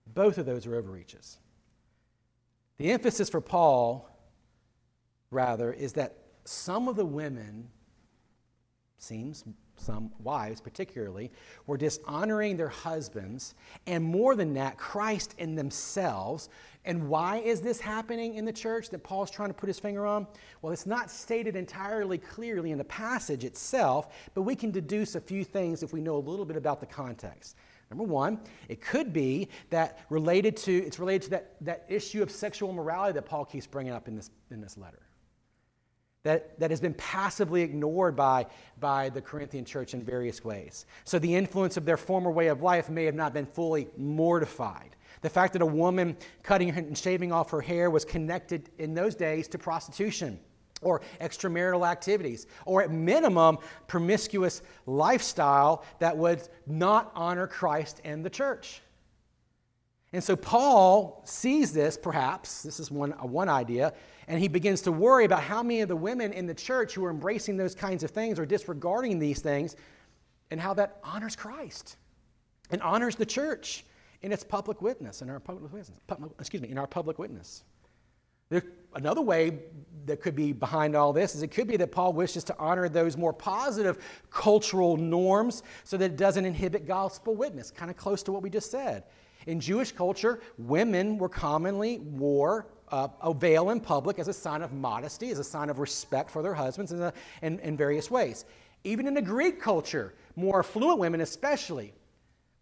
Both 0.06 0.38
of 0.38 0.46
those 0.46 0.66
are 0.66 0.76
overreaches. 0.76 1.38
The 2.78 2.92
emphasis 2.92 3.28
for 3.28 3.40
Paul, 3.40 4.08
rather, 5.30 5.72
is 5.72 5.94
that 5.94 6.16
some 6.44 6.88
of 6.88 6.96
the 6.96 7.04
women, 7.04 7.68
seems 8.98 9.44
some 9.80 10.10
wives 10.22 10.60
particularly, 10.60 11.30
were 11.66 11.76
dishonoring 11.76 12.56
their 12.56 12.68
husbands, 12.68 13.54
and 13.86 14.04
more 14.04 14.34
than 14.34 14.54
that, 14.54 14.76
Christ 14.76 15.34
in 15.38 15.54
themselves. 15.54 16.48
And 16.84 17.08
why 17.08 17.38
is 17.38 17.60
this 17.60 17.80
happening 17.80 18.34
in 18.34 18.44
the 18.44 18.52
church 18.52 18.90
that 18.90 19.02
Paul's 19.02 19.30
trying 19.30 19.50
to 19.50 19.54
put 19.54 19.66
his 19.66 19.78
finger 19.78 20.06
on? 20.06 20.26
Well, 20.62 20.72
it's 20.72 20.86
not 20.86 21.10
stated 21.10 21.56
entirely 21.56 22.18
clearly 22.18 22.70
in 22.70 22.78
the 22.78 22.84
passage 22.84 23.44
itself, 23.44 24.14
but 24.34 24.42
we 24.42 24.54
can 24.54 24.70
deduce 24.70 25.14
a 25.14 25.20
few 25.20 25.44
things 25.44 25.82
if 25.82 25.92
we 25.92 26.00
know 26.00 26.16
a 26.16 26.18
little 26.18 26.44
bit 26.44 26.56
about 26.56 26.80
the 26.80 26.86
context. 26.86 27.56
Number 27.90 28.04
one, 28.04 28.40
it 28.68 28.80
could 28.80 29.12
be 29.12 29.48
that 29.70 30.00
related 30.10 30.56
to 30.58 30.72
it's 30.72 30.98
related 30.98 31.22
to 31.22 31.30
that, 31.30 31.56
that 31.62 31.86
issue 31.88 32.22
of 32.22 32.30
sexual 32.30 32.72
morality 32.72 33.14
that 33.14 33.22
Paul 33.22 33.44
keeps 33.44 33.66
bringing 33.66 33.92
up 33.92 34.08
in 34.08 34.16
this, 34.16 34.30
in 34.50 34.60
this 34.60 34.76
letter 34.76 35.07
that, 36.24 36.58
that 36.58 36.70
has 36.70 36.80
been 36.80 36.94
passively 36.94 37.62
ignored 37.62 38.16
by, 38.16 38.46
by 38.80 39.08
the 39.08 39.20
Corinthian 39.20 39.64
church 39.64 39.94
in 39.94 40.02
various 40.02 40.44
ways. 40.44 40.86
So 41.04 41.18
the 41.18 41.34
influence 41.34 41.76
of 41.76 41.84
their 41.84 41.96
former 41.96 42.30
way 42.30 42.48
of 42.48 42.62
life 42.62 42.90
may 42.90 43.04
have 43.04 43.14
not 43.14 43.32
been 43.32 43.46
fully 43.46 43.88
mortified. 43.96 44.96
The 45.22 45.30
fact 45.30 45.52
that 45.54 45.62
a 45.62 45.66
woman 45.66 46.16
cutting 46.42 46.70
and 46.70 46.96
shaving 46.96 47.32
off 47.32 47.50
her 47.50 47.60
hair 47.60 47.90
was 47.90 48.04
connected 48.04 48.70
in 48.78 48.94
those 48.94 49.14
days 49.14 49.48
to 49.48 49.58
prostitution 49.58 50.38
or 50.80 51.00
extramarital 51.20 51.88
activities, 51.88 52.46
or 52.64 52.82
at 52.82 52.90
minimum, 52.92 53.58
promiscuous 53.88 54.62
lifestyle 54.86 55.84
that 55.98 56.16
would 56.16 56.40
not 56.68 57.10
honor 57.16 57.48
Christ 57.48 58.00
and 58.04 58.24
the 58.24 58.30
church. 58.30 58.80
And 60.12 60.22
so 60.22 60.36
Paul 60.36 61.22
sees 61.26 61.72
this, 61.72 61.98
perhaps, 61.98 62.62
this 62.62 62.80
is 62.80 62.90
one, 62.90 63.10
one 63.10 63.48
idea, 63.48 63.92
and 64.28 64.38
he 64.38 64.46
begins 64.46 64.82
to 64.82 64.92
worry 64.92 65.24
about 65.24 65.42
how 65.42 65.62
many 65.62 65.80
of 65.80 65.88
the 65.88 65.96
women 65.96 66.32
in 66.34 66.46
the 66.46 66.54
church 66.54 66.94
who 66.94 67.04
are 67.04 67.10
embracing 67.10 67.56
those 67.56 67.74
kinds 67.74 68.04
of 68.04 68.10
things 68.10 68.38
or 68.38 68.44
disregarding 68.44 69.18
these 69.18 69.40
things 69.40 69.74
and 70.50 70.60
how 70.60 70.74
that 70.74 70.98
honors 71.02 71.34
Christ 71.34 71.96
and 72.70 72.80
honors 72.82 73.16
the 73.16 73.26
church 73.26 73.86
in 74.20 74.30
its 74.30 74.44
public 74.44 74.82
witness, 74.82 75.22
in 75.22 75.30
our 75.30 75.40
public 75.40 75.72
witness, 75.72 75.92
excuse 76.38 76.62
me, 76.62 76.68
in 76.68 76.76
our 76.76 76.86
public 76.86 77.18
witness. 77.18 77.64
There, 78.50 78.62
another 78.94 79.22
way 79.22 79.60
that 80.04 80.20
could 80.20 80.34
be 80.34 80.52
behind 80.52 80.94
all 80.94 81.12
this 81.12 81.34
is 81.34 81.42
it 81.42 81.48
could 81.48 81.66
be 81.66 81.78
that 81.78 81.92
Paul 81.92 82.12
wishes 82.12 82.44
to 82.44 82.56
honor 82.58 82.88
those 82.88 83.16
more 83.16 83.32
positive 83.32 83.98
cultural 84.30 84.98
norms 84.98 85.62
so 85.84 85.96
that 85.96 86.04
it 86.04 86.16
doesn't 86.16 86.44
inhibit 86.44 86.86
gospel 86.86 87.34
witness, 87.34 87.70
kind 87.70 87.90
of 87.90 87.96
close 87.96 88.22
to 88.24 88.32
what 88.32 88.42
we 88.42 88.50
just 88.50 88.70
said. 88.70 89.04
In 89.46 89.58
Jewish 89.60 89.92
culture, 89.92 90.40
women 90.58 91.16
were 91.16 91.28
commonly 91.28 92.00
wore 92.00 92.66
uh, 92.90 93.08
a 93.22 93.34
veil 93.34 93.70
in 93.70 93.80
public 93.80 94.18
as 94.18 94.28
a 94.28 94.32
sign 94.32 94.62
of 94.62 94.72
modesty, 94.72 95.30
as 95.30 95.38
a 95.38 95.44
sign 95.44 95.70
of 95.70 95.78
respect 95.78 96.30
for 96.30 96.42
their 96.42 96.54
husbands 96.54 96.92
in, 96.92 97.12
in, 97.42 97.58
in 97.60 97.76
various 97.76 98.10
ways. 98.10 98.44
Even 98.84 99.06
in 99.06 99.14
the 99.14 99.22
Greek 99.22 99.60
culture, 99.60 100.14
more 100.36 100.60
affluent 100.60 100.98
women 100.98 101.20
especially 101.20 101.92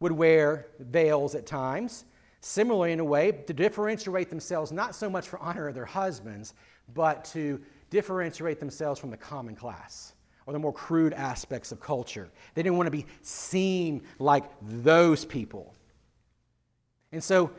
would 0.01 0.13
wear 0.13 0.69
veils 0.79 1.35
at 1.35 1.47
times, 1.47 2.05
similarly 2.41 2.93
in 2.93 3.01
a 3.01 3.05
way 3.05 3.33
to 3.33 3.53
differentiate 3.53 4.31
themselves 4.31 4.73
not 4.73 4.95
so 4.95 5.09
much 5.09 5.29
for 5.29 5.39
honor 5.39 5.69
of 5.69 5.75
their 5.75 5.85
husbands, 5.85 6.55
but 6.95 7.25
to 7.25 7.61
differentiate 7.91 8.61
themselves 8.61 9.01
from 9.01 9.11
the 9.11 9.17
common 9.17 9.55
class 9.55 10.15
or 10.47 10.53
the 10.53 10.59
more 10.59 10.73
crude 10.73 11.13
aspects 11.13 11.73
of 11.73 11.81
culture. 11.81 12.29
They 12.55 12.63
didn't 12.63 12.77
want 12.77 12.87
to 12.87 12.93
be 12.93 13.07
seen 13.23 14.03
like 14.19 14.45
those 14.63 15.25
people. 15.25 15.75
And 17.13 17.23
so 17.23 17.51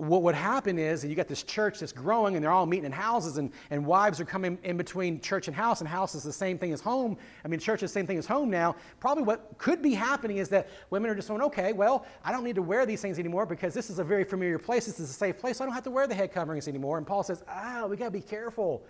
what 0.00 0.22
would 0.22 0.34
happen 0.34 0.78
is 0.78 1.04
you 1.04 1.14
got 1.14 1.28
this 1.28 1.42
church 1.42 1.80
that's 1.80 1.92
growing 1.92 2.34
and 2.34 2.42
they're 2.42 2.50
all 2.50 2.64
meeting 2.64 2.86
in 2.86 2.92
houses 2.92 3.36
and, 3.36 3.52
and 3.70 3.84
wives 3.84 4.18
are 4.18 4.24
coming 4.24 4.58
in 4.62 4.78
between 4.78 5.20
church 5.20 5.46
and 5.46 5.54
house 5.54 5.80
and 5.80 5.88
house 5.88 6.14
is 6.14 6.22
the 6.22 6.32
same 6.32 6.56
thing 6.56 6.72
as 6.72 6.80
home. 6.80 7.18
I 7.44 7.48
mean 7.48 7.60
church 7.60 7.82
is 7.82 7.90
the 7.92 8.00
same 8.00 8.06
thing 8.06 8.16
as 8.16 8.24
home 8.24 8.48
now. 8.48 8.76
Probably 8.98 9.24
what 9.24 9.58
could 9.58 9.82
be 9.82 9.92
happening 9.92 10.38
is 10.38 10.48
that 10.48 10.68
women 10.88 11.10
are 11.10 11.14
just 11.14 11.28
going 11.28 11.42
okay 11.42 11.74
well 11.74 12.06
i 12.24 12.32
don't 12.32 12.44
need 12.44 12.54
to 12.54 12.62
wear 12.62 12.86
these 12.86 13.02
things 13.02 13.18
anymore 13.18 13.44
because 13.44 13.74
this 13.74 13.90
is 13.90 13.98
a 13.98 14.04
very 14.04 14.24
familiar 14.24 14.58
place. 14.58 14.86
This 14.86 15.00
is 15.00 15.10
a 15.10 15.12
safe 15.12 15.38
place. 15.38 15.58
So 15.58 15.64
i 15.64 15.66
don't 15.66 15.74
have 15.74 15.84
to 15.84 15.90
wear 15.90 16.06
the 16.06 16.14
head 16.14 16.32
coverings 16.32 16.66
anymore. 16.66 16.96
And 16.96 17.06
paul 17.06 17.22
says 17.22 17.42
ah 17.46 17.86
we 17.86 17.98
got 17.98 18.06
to 18.06 18.10
be 18.10 18.22
careful 18.22 18.82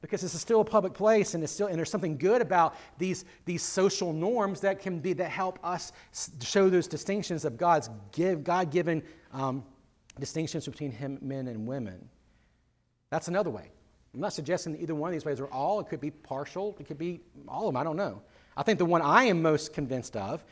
because 0.00 0.22
this 0.22 0.34
is 0.34 0.40
still 0.40 0.62
a 0.62 0.64
public 0.64 0.94
place 0.94 1.34
and, 1.34 1.44
it's 1.44 1.52
still, 1.52 1.68
and 1.68 1.76
there's 1.76 1.90
something 1.90 2.16
good 2.16 2.42
about 2.42 2.74
these, 2.98 3.24
these 3.44 3.62
social 3.62 4.12
norms 4.12 4.60
that 4.60 4.80
can 4.80 4.98
be 4.98 5.12
that 5.12 5.30
help 5.30 5.60
us 5.62 5.92
show 6.40 6.68
those 6.68 6.88
distinctions 6.88 7.44
of 7.44 7.56
god's 7.56 7.88
give, 8.10 8.42
god-given 8.42 9.00
um, 9.32 9.62
distinctions 10.18 10.66
between 10.66 10.92
him, 10.92 11.18
men 11.20 11.48
and 11.48 11.66
women. 11.66 12.08
That's 13.10 13.28
another 13.28 13.50
way. 13.50 13.70
I'm 14.14 14.20
not 14.20 14.32
suggesting 14.32 14.72
that 14.72 14.82
either 14.82 14.94
one 14.94 15.08
of 15.08 15.12
these 15.12 15.24
ways 15.24 15.40
are 15.40 15.46
all. 15.46 15.80
It 15.80 15.88
could 15.88 16.00
be 16.00 16.10
partial. 16.10 16.76
It 16.78 16.86
could 16.86 16.98
be 16.98 17.20
all 17.48 17.68
of 17.68 17.74
them. 17.74 17.80
I 17.80 17.84
don't 17.84 17.96
know. 17.96 18.22
I 18.56 18.62
think 18.62 18.78
the 18.78 18.84
one 18.84 19.00
I 19.00 19.24
am 19.24 19.40
most 19.40 19.72
convinced 19.72 20.16
of 20.16 20.44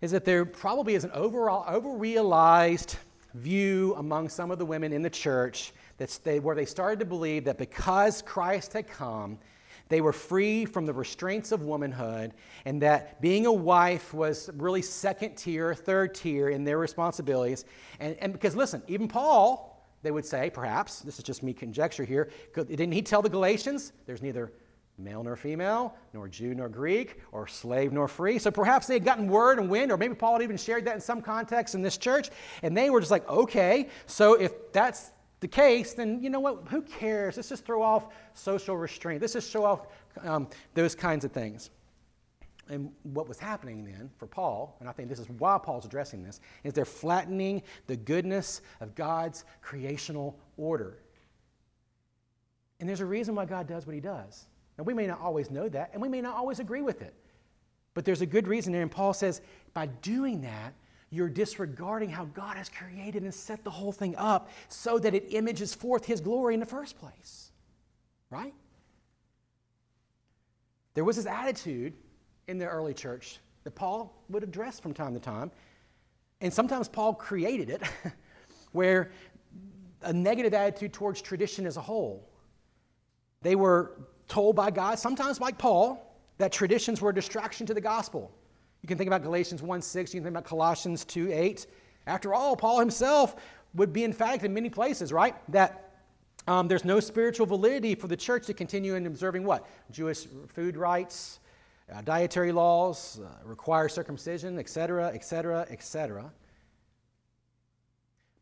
is 0.00 0.10
that 0.10 0.24
there 0.24 0.44
probably 0.44 0.94
is 0.94 1.04
an 1.04 1.12
overall 1.12 1.64
overrealized 1.66 2.96
view 3.34 3.94
among 3.96 4.28
some 4.28 4.50
of 4.50 4.58
the 4.58 4.66
women 4.66 4.92
in 4.92 5.02
the 5.02 5.10
church 5.10 5.72
that's 5.98 6.18
they, 6.18 6.40
where 6.40 6.56
they 6.56 6.64
started 6.64 6.98
to 6.98 7.04
believe 7.04 7.44
that 7.44 7.58
because 7.58 8.22
Christ 8.22 8.72
had 8.72 8.88
come, 8.88 9.38
they 9.90 10.00
were 10.00 10.12
free 10.12 10.64
from 10.64 10.86
the 10.86 10.94
restraints 10.94 11.52
of 11.52 11.62
womanhood, 11.62 12.32
and 12.64 12.80
that 12.80 13.20
being 13.20 13.44
a 13.44 13.52
wife 13.52 14.14
was 14.14 14.48
really 14.54 14.80
second 14.80 15.34
tier, 15.34 15.74
third 15.74 16.14
tier 16.14 16.48
in 16.48 16.64
their 16.64 16.78
responsibilities. 16.78 17.66
And, 17.98 18.16
and 18.20 18.32
because, 18.32 18.56
listen, 18.56 18.82
even 18.86 19.08
Paul, 19.08 19.84
they 20.02 20.12
would 20.12 20.24
say, 20.24 20.48
perhaps, 20.48 21.00
this 21.00 21.18
is 21.18 21.24
just 21.24 21.42
me 21.42 21.52
conjecture 21.52 22.04
here, 22.04 22.30
didn't 22.54 22.92
he 22.92 23.02
tell 23.02 23.20
the 23.20 23.28
Galatians 23.28 23.92
there's 24.06 24.22
neither 24.22 24.52
male 24.96 25.24
nor 25.24 25.34
female, 25.34 25.96
nor 26.12 26.28
Jew 26.28 26.54
nor 26.54 26.68
Greek, 26.68 27.20
or 27.32 27.46
slave 27.46 27.92
nor 27.92 28.06
free. 28.06 28.38
So 28.38 28.50
perhaps 28.50 28.86
they 28.86 28.94
had 28.94 29.04
gotten 29.04 29.26
word 29.28 29.58
and 29.58 29.68
wind, 29.68 29.90
or 29.90 29.96
maybe 29.96 30.14
Paul 30.14 30.34
had 30.34 30.42
even 30.42 30.56
shared 30.56 30.84
that 30.84 30.94
in 30.94 31.00
some 31.00 31.20
context 31.20 31.74
in 31.74 31.82
this 31.82 31.96
church, 31.96 32.30
and 32.62 32.76
they 32.76 32.90
were 32.90 33.00
just 33.00 33.10
like, 33.10 33.28
okay, 33.28 33.88
so 34.06 34.34
if 34.34 34.72
that's 34.72 35.10
the 35.40 35.48
case, 35.48 35.94
then 35.94 36.22
you 36.22 36.30
know 36.30 36.40
what? 36.40 36.68
Who 36.68 36.82
cares? 36.82 37.36
Let's 37.36 37.48
just 37.48 37.64
throw 37.64 37.82
off 37.82 38.08
social 38.34 38.76
restraint. 38.76 39.20
Let's 39.22 39.32
just 39.32 39.50
show 39.50 39.64
off 39.64 39.86
um, 40.22 40.48
those 40.74 40.94
kinds 40.94 41.24
of 41.24 41.32
things. 41.32 41.70
And 42.68 42.92
what 43.02 43.26
was 43.26 43.38
happening 43.38 43.84
then 43.84 44.10
for 44.16 44.26
Paul, 44.26 44.76
and 44.78 44.88
I 44.88 44.92
think 44.92 45.08
this 45.08 45.18
is 45.18 45.28
why 45.38 45.58
Paul's 45.58 45.84
addressing 45.84 46.22
this, 46.22 46.40
is 46.62 46.72
they're 46.72 46.84
flattening 46.84 47.62
the 47.88 47.96
goodness 47.96 48.60
of 48.80 48.94
God's 48.94 49.44
creational 49.60 50.38
order. 50.56 50.98
And 52.78 52.88
there's 52.88 53.00
a 53.00 53.06
reason 53.06 53.34
why 53.34 53.46
God 53.46 53.66
does 53.66 53.86
what 53.86 53.94
he 53.94 54.00
does. 54.00 54.46
Now, 54.78 54.84
we 54.84 54.94
may 54.94 55.06
not 55.06 55.20
always 55.20 55.50
know 55.50 55.68
that, 55.68 55.90
and 55.92 56.00
we 56.00 56.08
may 56.08 56.20
not 56.20 56.36
always 56.36 56.60
agree 56.60 56.80
with 56.80 57.02
it. 57.02 57.14
But 57.92 58.04
there's 58.04 58.22
a 58.22 58.26
good 58.26 58.46
reason 58.46 58.72
there. 58.72 58.82
And 58.82 58.90
Paul 58.90 59.12
says, 59.14 59.40
by 59.74 59.86
doing 59.86 60.40
that, 60.42 60.72
you're 61.10 61.28
disregarding 61.28 62.08
how 62.08 62.26
God 62.26 62.56
has 62.56 62.68
created 62.68 63.24
and 63.24 63.34
set 63.34 63.64
the 63.64 63.70
whole 63.70 63.92
thing 63.92 64.14
up 64.16 64.48
so 64.68 64.98
that 64.98 65.14
it 65.14 65.26
images 65.30 65.74
forth 65.74 66.04
His 66.04 66.20
glory 66.20 66.54
in 66.54 66.60
the 66.60 66.66
first 66.66 66.98
place. 66.98 67.50
Right? 68.30 68.54
There 70.94 71.04
was 71.04 71.16
this 71.16 71.26
attitude 71.26 71.94
in 72.46 72.58
the 72.58 72.66
early 72.66 72.94
church 72.94 73.38
that 73.64 73.72
Paul 73.72 74.24
would 74.28 74.42
address 74.42 74.78
from 74.78 74.94
time 74.94 75.14
to 75.14 75.20
time. 75.20 75.50
And 76.40 76.52
sometimes 76.52 76.88
Paul 76.88 77.14
created 77.14 77.70
it, 77.70 77.82
where 78.72 79.10
a 80.02 80.12
negative 80.12 80.54
attitude 80.54 80.92
towards 80.92 81.20
tradition 81.20 81.66
as 81.66 81.76
a 81.76 81.80
whole. 81.80 82.28
They 83.42 83.56
were 83.56 83.98
told 84.28 84.56
by 84.56 84.70
God, 84.70 84.98
sometimes 84.98 85.40
like 85.40 85.58
Paul, 85.58 86.06
that 86.38 86.52
traditions 86.52 87.00
were 87.00 87.10
a 87.10 87.14
distraction 87.14 87.66
to 87.66 87.74
the 87.74 87.80
gospel. 87.80 88.32
You 88.82 88.88
can 88.88 88.96
think 88.96 89.08
about 89.08 89.22
Galatians 89.22 89.62
1 89.62 89.82
6, 89.82 90.14
you 90.14 90.20
can 90.20 90.24
think 90.24 90.34
about 90.34 90.48
Colossians 90.48 91.04
2 91.04 91.30
8. 91.32 91.66
After 92.06 92.34
all, 92.34 92.56
Paul 92.56 92.80
himself 92.80 93.36
would 93.74 93.92
be 93.92 94.04
emphatic 94.04 94.42
in 94.42 94.54
many 94.54 94.70
places, 94.70 95.12
right? 95.12 95.34
That 95.50 95.90
um, 96.46 96.66
there's 96.68 96.84
no 96.84 97.00
spiritual 97.00 97.46
validity 97.46 97.94
for 97.94 98.08
the 98.08 98.16
church 98.16 98.46
to 98.46 98.54
continue 98.54 98.94
in 98.94 99.06
observing 99.06 99.44
what? 99.44 99.66
Jewish 99.90 100.26
food 100.48 100.76
rites, 100.76 101.40
uh, 101.92 102.00
dietary 102.02 102.52
laws, 102.52 103.20
uh, 103.20 103.28
require 103.44 103.88
circumcision, 103.88 104.58
etc., 104.58 105.08
etc., 105.08 105.66
etc. 105.70 106.32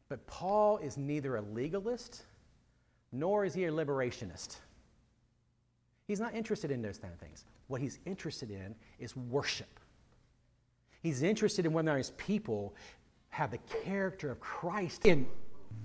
But 0.08 0.26
Paul 0.26 0.78
is 0.78 0.96
neither 0.96 1.36
a 1.36 1.42
legalist 1.42 2.24
nor 3.12 3.44
is 3.44 3.54
he 3.54 3.64
a 3.64 3.70
liberationist. 3.70 4.56
He's 6.06 6.20
not 6.20 6.34
interested 6.34 6.70
in 6.70 6.80
those 6.80 6.98
kind 6.98 7.12
of 7.12 7.20
things. 7.20 7.44
What 7.66 7.80
he's 7.80 7.98
interested 8.06 8.50
in 8.50 8.74
is 8.98 9.16
worship. 9.16 9.77
He's 11.02 11.22
interested 11.22 11.66
in 11.66 11.72
whether 11.72 11.96
his 11.96 12.10
people 12.12 12.74
have 13.30 13.50
the 13.50 13.58
character 13.84 14.30
of 14.30 14.40
Christ. 14.40 15.06
And 15.06 15.26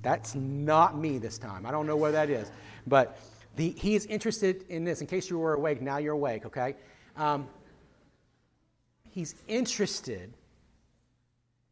that's 0.02 0.36
not 0.36 0.98
me 0.98 1.18
this 1.18 1.38
time. 1.38 1.66
I 1.66 1.72
don't 1.72 1.88
know 1.88 1.98
where 1.98 2.12
that 2.12 2.30
is. 2.30 2.52
But 2.88 3.20
the, 3.56 3.70
he 3.72 3.96
is 3.96 4.06
interested 4.08 4.66
in 4.70 4.84
this. 4.84 5.02
In 5.02 5.08
case 5.08 5.30
you 5.30 5.38
were 5.38 5.54
awake, 5.54 5.82
now 5.82 5.98
you're 5.98 6.14
awake, 6.14 6.46
okay? 6.46 6.76
Um, 7.16 7.48
he's 9.12 9.36
interested. 9.48 10.34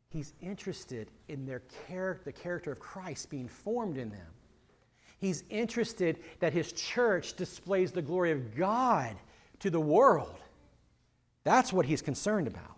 He's 0.10 0.34
interested 0.42 1.10
in 1.30 1.46
their 1.46 1.64
character, 1.88 2.24
the 2.26 2.34
character 2.34 2.72
of 2.72 2.80
Christ 2.80 3.30
being 3.30 3.48
formed 3.48 3.98
in 3.98 4.10
them. 4.10 4.28
He's 5.20 5.44
interested 5.50 6.20
that 6.39 6.52
his 6.52 6.72
church 6.74 7.36
displays 7.36 7.92
the 7.92 8.02
glory 8.02 8.32
of 8.32 8.56
God 8.56 9.16
to 9.60 9.70
the 9.70 9.80
world. 9.80 10.39
That's 11.44 11.72
what 11.72 11.86
he's 11.86 12.02
concerned 12.02 12.48
about. 12.48 12.78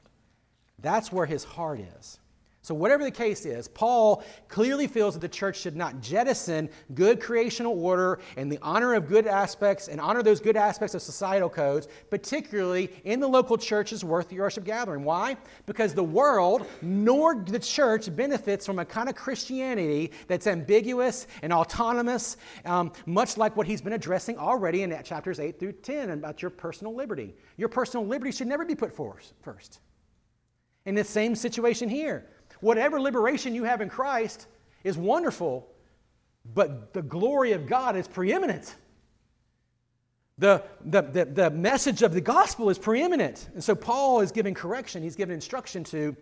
That's 0.83 1.11
where 1.11 1.25
his 1.25 1.43
heart 1.43 1.79
is. 1.79 2.19
So, 2.63 2.73
whatever 2.73 3.03
the 3.03 3.11
case 3.11 3.45
is, 3.45 3.67
Paul 3.67 4.23
clearly 4.47 4.87
feels 4.87 5.15
that 5.15 5.19
the 5.19 5.27
church 5.27 5.59
should 5.59 5.75
not 5.75 5.99
jettison 5.99 6.69
good 6.93 7.19
creational 7.19 7.77
order 7.77 8.19
and 8.37 8.49
the 8.49 8.57
honor 8.61 8.93
of 8.93 9.09
good 9.09 9.27
aspects 9.27 9.89
and 9.89 9.99
honor 9.99 10.23
those 10.23 10.39
good 10.39 10.55
aspects 10.55 10.95
of 10.95 11.01
societal 11.01 11.49
codes, 11.49 11.89
particularly 12.09 12.89
in 13.03 13.19
the 13.19 13.27
local 13.27 13.57
church's 13.57 14.05
worthy 14.05 14.39
worship 14.39 14.63
gathering. 14.63 15.03
Why? 15.03 15.35
Because 15.65 15.93
the 15.93 16.05
world 16.05 16.65
nor 16.81 17.35
the 17.35 17.59
church 17.59 18.15
benefits 18.15 18.65
from 18.65 18.79
a 18.79 18.85
kind 18.85 19.09
of 19.09 19.15
Christianity 19.15 20.13
that's 20.29 20.47
ambiguous 20.47 21.27
and 21.41 21.51
autonomous, 21.51 22.37
um, 22.63 22.93
much 23.05 23.35
like 23.35 23.57
what 23.57 23.67
he's 23.67 23.81
been 23.81 23.91
addressing 23.91 24.37
already 24.37 24.83
in 24.83 25.03
chapters 25.03 25.41
8 25.41 25.59
through 25.59 25.73
10 25.73 26.11
about 26.11 26.41
your 26.41 26.49
personal 26.49 26.95
liberty. 26.95 27.35
Your 27.57 27.67
personal 27.67 28.07
liberty 28.07 28.31
should 28.31 28.47
never 28.47 28.63
be 28.63 28.73
put 28.73 28.95
first. 28.95 29.81
In 30.85 30.95
the 30.95 31.03
same 31.03 31.35
situation 31.35 31.89
here. 31.89 32.25
Whatever 32.59 32.99
liberation 32.99 33.55
you 33.55 33.63
have 33.63 33.81
in 33.81 33.89
Christ 33.89 34.47
is 34.83 34.97
wonderful, 34.97 35.67
but 36.53 36.93
the 36.93 37.01
glory 37.01 37.53
of 37.53 37.67
God 37.67 37.95
is 37.95 38.07
preeminent. 38.07 38.75
The, 40.37 40.63
the, 40.85 41.01
the, 41.01 41.25
the, 41.25 41.49
message 41.51 42.01
of 42.01 42.13
the 42.13 42.21
gospel 42.21 42.69
is 42.69 42.79
preeminent. 42.79 43.49
And 43.53 43.63
so 43.63 43.75
Paul 43.75 44.21
is 44.21 44.31
giving 44.31 44.53
correction, 44.53 45.03
he's 45.03 45.15
giving 45.15 45.33
instruction 45.33 45.83
to 45.85 46.15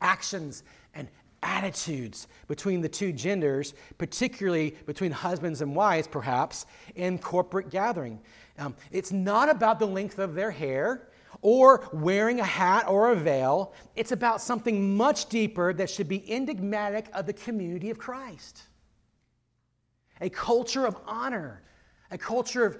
actions 0.00 0.62
and 0.94 1.08
attitudes 1.42 2.28
between 2.48 2.80
the 2.80 2.88
two 2.88 3.12
genders, 3.12 3.74
particularly 3.96 4.76
between 4.86 5.10
husbands 5.10 5.62
and 5.62 5.74
wives, 5.74 6.06
perhaps, 6.06 6.66
in 6.96 7.18
corporate 7.18 7.70
gathering. 7.70 8.20
Um, 8.58 8.74
it's 8.90 9.12
not 9.12 9.48
about 9.48 9.78
the 9.78 9.86
length 9.86 10.18
of 10.18 10.34
their 10.34 10.50
hair 10.50 11.08
or 11.42 11.88
wearing 11.92 12.40
a 12.40 12.44
hat 12.44 12.86
or 12.88 13.12
a 13.12 13.16
veil. 13.16 13.72
It's 13.94 14.12
about 14.12 14.40
something 14.40 14.96
much 14.96 15.26
deeper 15.26 15.72
that 15.74 15.90
should 15.90 16.08
be 16.08 16.30
enigmatic 16.30 17.06
of 17.12 17.26
the 17.26 17.32
community 17.32 17.90
of 17.90 17.98
Christ. 17.98 18.62
A 20.20 20.30
culture 20.30 20.86
of 20.86 20.96
honor, 21.06 21.62
a 22.10 22.18
culture 22.18 22.64
of 22.64 22.78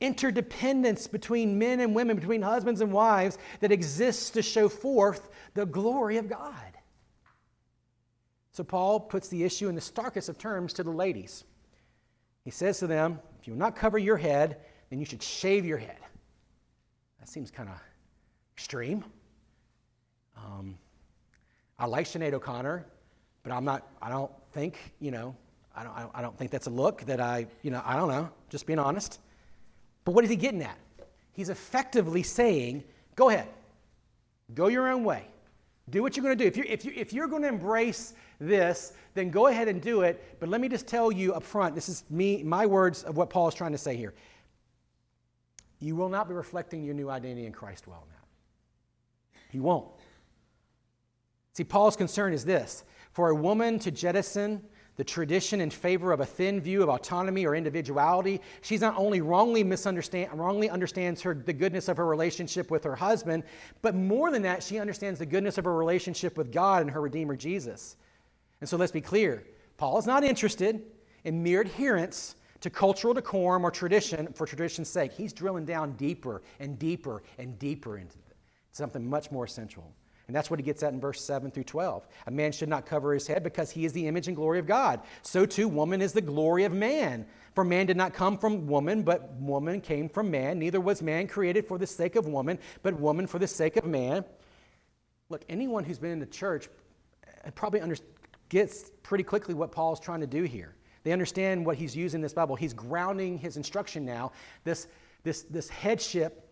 interdependence 0.00 1.06
between 1.06 1.58
men 1.58 1.80
and 1.80 1.94
women, 1.94 2.16
between 2.16 2.42
husbands 2.42 2.80
and 2.80 2.92
wives, 2.92 3.38
that 3.60 3.72
exists 3.72 4.30
to 4.30 4.42
show 4.42 4.68
forth 4.68 5.30
the 5.54 5.66
glory 5.66 6.18
of 6.18 6.28
God. 6.28 6.54
So, 8.52 8.64
Paul 8.64 9.00
puts 9.00 9.28
the 9.28 9.44
issue 9.44 9.68
in 9.68 9.74
the 9.74 9.80
starkest 9.80 10.28
of 10.28 10.38
terms 10.38 10.72
to 10.74 10.82
the 10.82 10.90
ladies. 10.90 11.44
He 12.44 12.50
says 12.50 12.78
to 12.78 12.86
them, 12.86 13.20
If 13.40 13.46
you 13.46 13.52
will 13.52 13.58
not 13.58 13.76
cover 13.76 13.98
your 13.98 14.16
head, 14.16 14.58
then 14.90 14.98
you 14.98 15.04
should 15.04 15.22
shave 15.22 15.64
your 15.64 15.78
head. 15.78 15.98
That 17.20 17.28
seems 17.28 17.50
kind 17.50 17.68
of 17.68 17.76
extreme. 18.58 19.04
Um, 20.36 20.76
I 21.78 21.86
like 21.86 22.06
Sinead 22.06 22.32
O'Connor, 22.32 22.84
but 23.44 23.52
I'm 23.52 23.64
not, 23.64 23.86
I 24.02 24.08
don't 24.08 24.32
think, 24.50 24.76
you 24.98 25.12
know, 25.12 25.36
I 25.76 25.84
don't, 25.84 26.10
I 26.12 26.20
don't 26.20 26.36
think 26.36 26.50
that's 26.50 26.66
a 26.66 26.70
look 26.70 27.02
that 27.02 27.20
I, 27.20 27.46
you 27.62 27.70
know, 27.70 27.80
I 27.84 27.94
don't 27.94 28.08
know, 28.08 28.28
just 28.50 28.66
being 28.66 28.80
honest. 28.80 29.20
But 30.04 30.10
what 30.10 30.24
is 30.24 30.30
he 30.30 30.34
getting 30.34 30.60
at? 30.62 30.76
He's 31.34 31.50
effectively 31.50 32.24
saying, 32.24 32.82
go 33.14 33.28
ahead, 33.28 33.46
go 34.54 34.66
your 34.66 34.90
own 34.90 35.04
way. 35.04 35.26
Do 35.90 36.02
what 36.02 36.16
you're 36.16 36.24
going 36.24 36.36
to 36.36 36.44
do. 36.44 36.48
If 36.48 36.56
you're, 36.56 36.66
if, 36.66 36.84
you, 36.84 36.92
if 36.96 37.12
you're 37.12 37.28
going 37.28 37.42
to 37.42 37.48
embrace 37.48 38.14
this, 38.40 38.92
then 39.14 39.30
go 39.30 39.46
ahead 39.46 39.68
and 39.68 39.80
do 39.80 40.00
it. 40.00 40.36
But 40.40 40.48
let 40.48 40.60
me 40.60 40.68
just 40.68 40.88
tell 40.88 41.12
you 41.12 41.32
up 41.32 41.44
front 41.44 41.76
this 41.76 41.88
is 41.88 42.02
me, 42.10 42.42
my 42.42 42.66
words 42.66 43.04
of 43.04 43.16
what 43.16 43.30
Paul 43.30 43.46
is 43.46 43.54
trying 43.54 43.72
to 43.72 43.78
say 43.78 43.94
here. 43.94 44.14
You 45.78 45.94
will 45.94 46.08
not 46.08 46.26
be 46.26 46.34
reflecting 46.34 46.82
your 46.82 46.94
new 46.94 47.08
identity 47.08 47.46
in 47.46 47.52
Christ 47.52 47.86
well 47.86 48.04
now. 48.10 48.17
He 49.50 49.60
won't. 49.60 49.86
See, 51.52 51.64
Paul's 51.64 51.96
concern 51.96 52.32
is 52.32 52.44
this 52.44 52.84
for 53.12 53.30
a 53.30 53.34
woman 53.34 53.78
to 53.80 53.90
jettison 53.90 54.62
the 54.98 55.04
tradition 55.04 55.60
in 55.60 55.70
favor 55.70 56.10
of 56.10 56.18
a 56.18 56.26
thin 56.26 56.60
view 56.60 56.82
of 56.82 56.88
autonomy 56.88 57.46
or 57.46 57.54
individuality, 57.54 58.40
she's 58.62 58.80
not 58.80 58.98
only 58.98 59.20
wrongly 59.20 59.62
misunderstand, 59.62 60.28
wrongly 60.36 60.68
understands 60.68 61.22
her, 61.22 61.34
the 61.34 61.52
goodness 61.52 61.86
of 61.86 61.96
her 61.96 62.04
relationship 62.04 62.68
with 62.68 62.82
her 62.82 62.96
husband, 62.96 63.44
but 63.80 63.94
more 63.94 64.32
than 64.32 64.42
that, 64.42 64.60
she 64.60 64.80
understands 64.80 65.20
the 65.20 65.26
goodness 65.26 65.56
of 65.56 65.64
her 65.64 65.76
relationship 65.76 66.36
with 66.36 66.50
God 66.50 66.82
and 66.82 66.90
her 66.90 67.00
Redeemer 67.00 67.36
Jesus. 67.36 67.96
And 68.60 68.68
so 68.68 68.76
let's 68.76 68.90
be 68.90 69.00
clear 69.00 69.44
Paul 69.76 69.98
is 69.98 70.06
not 70.06 70.24
interested 70.24 70.82
in 71.22 71.44
mere 71.44 71.60
adherence 71.60 72.34
to 72.60 72.68
cultural 72.68 73.14
decorum 73.14 73.64
or 73.64 73.70
tradition 73.70 74.32
for 74.32 74.46
tradition's 74.46 74.88
sake. 74.88 75.12
He's 75.12 75.32
drilling 75.32 75.64
down 75.64 75.92
deeper 75.92 76.42
and 76.58 76.76
deeper 76.76 77.22
and 77.38 77.56
deeper 77.60 77.98
into 77.98 78.16
something 78.78 79.08
much 79.08 79.30
more 79.30 79.44
essential. 79.44 79.92
And 80.28 80.36
that's 80.36 80.50
what 80.50 80.58
he 80.58 80.62
gets 80.62 80.82
at 80.82 80.92
in 80.92 81.00
verse 81.00 81.24
7 81.24 81.50
through 81.50 81.64
12. 81.64 82.06
A 82.26 82.30
man 82.30 82.52
should 82.52 82.68
not 82.68 82.84
cover 82.84 83.14
his 83.14 83.26
head 83.26 83.42
because 83.42 83.70
he 83.70 83.86
is 83.86 83.92
the 83.92 84.06
image 84.06 84.28
and 84.28 84.36
glory 84.36 84.58
of 84.58 84.66
God. 84.66 85.00
So 85.22 85.46
too, 85.46 85.68
woman 85.68 86.02
is 86.02 86.12
the 86.12 86.20
glory 86.20 86.64
of 86.64 86.72
man. 86.72 87.26
For 87.54 87.64
man 87.64 87.86
did 87.86 87.96
not 87.96 88.12
come 88.12 88.36
from 88.36 88.66
woman, 88.66 89.02
but 89.02 89.32
woman 89.40 89.80
came 89.80 90.08
from 90.08 90.30
man. 90.30 90.58
Neither 90.58 90.80
was 90.80 91.02
man 91.02 91.26
created 91.26 91.66
for 91.66 91.78
the 91.78 91.86
sake 91.86 92.14
of 92.14 92.26
woman, 92.26 92.58
but 92.82 92.94
woman 93.00 93.26
for 93.26 93.38
the 93.38 93.46
sake 93.46 93.76
of 93.76 93.86
man. 93.86 94.22
Look, 95.30 95.44
anyone 95.48 95.82
who's 95.82 95.98
been 95.98 96.12
in 96.12 96.20
the 96.20 96.26
church 96.26 96.68
uh, 97.46 97.50
probably 97.52 97.80
under, 97.80 97.96
gets 98.50 98.90
pretty 99.02 99.24
quickly 99.24 99.54
what 99.54 99.72
Paul's 99.72 99.98
trying 99.98 100.20
to 100.20 100.26
do 100.26 100.42
here. 100.42 100.74
They 101.04 101.12
understand 101.12 101.64
what 101.64 101.76
he's 101.76 101.96
using 101.96 102.20
this 102.20 102.34
Bible. 102.34 102.54
He's 102.54 102.74
grounding 102.74 103.38
his 103.38 103.56
instruction 103.56 104.04
now. 104.04 104.32
This, 104.64 104.88
this, 105.22 105.42
this 105.42 105.70
headship 105.70 106.47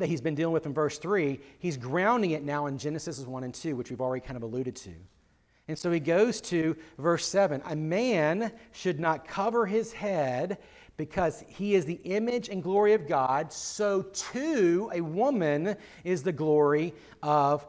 that 0.00 0.08
he's 0.08 0.20
been 0.20 0.34
dealing 0.34 0.52
with 0.52 0.66
in 0.66 0.74
verse 0.74 0.98
3, 0.98 1.38
he's 1.58 1.76
grounding 1.76 2.32
it 2.32 2.42
now 2.42 2.66
in 2.66 2.76
Genesis 2.76 3.20
1 3.20 3.44
and 3.44 3.54
2, 3.54 3.76
which 3.76 3.90
we've 3.90 4.00
already 4.00 4.24
kind 4.24 4.36
of 4.36 4.42
alluded 4.42 4.76
to. 4.76 4.90
And 5.68 5.78
so 5.78 5.92
he 5.92 6.00
goes 6.00 6.40
to 6.42 6.76
verse 6.98 7.24
7 7.24 7.62
A 7.66 7.76
man 7.76 8.52
should 8.72 8.98
not 8.98 9.28
cover 9.28 9.66
his 9.66 9.92
head 9.92 10.58
because 10.96 11.44
he 11.46 11.74
is 11.74 11.84
the 11.84 12.00
image 12.04 12.48
and 12.48 12.62
glory 12.62 12.92
of 12.92 13.06
God, 13.06 13.52
so 13.52 14.02
too 14.12 14.90
a 14.92 15.00
woman 15.00 15.76
is 16.04 16.22
the 16.22 16.32
glory 16.32 16.92
of 17.22 17.66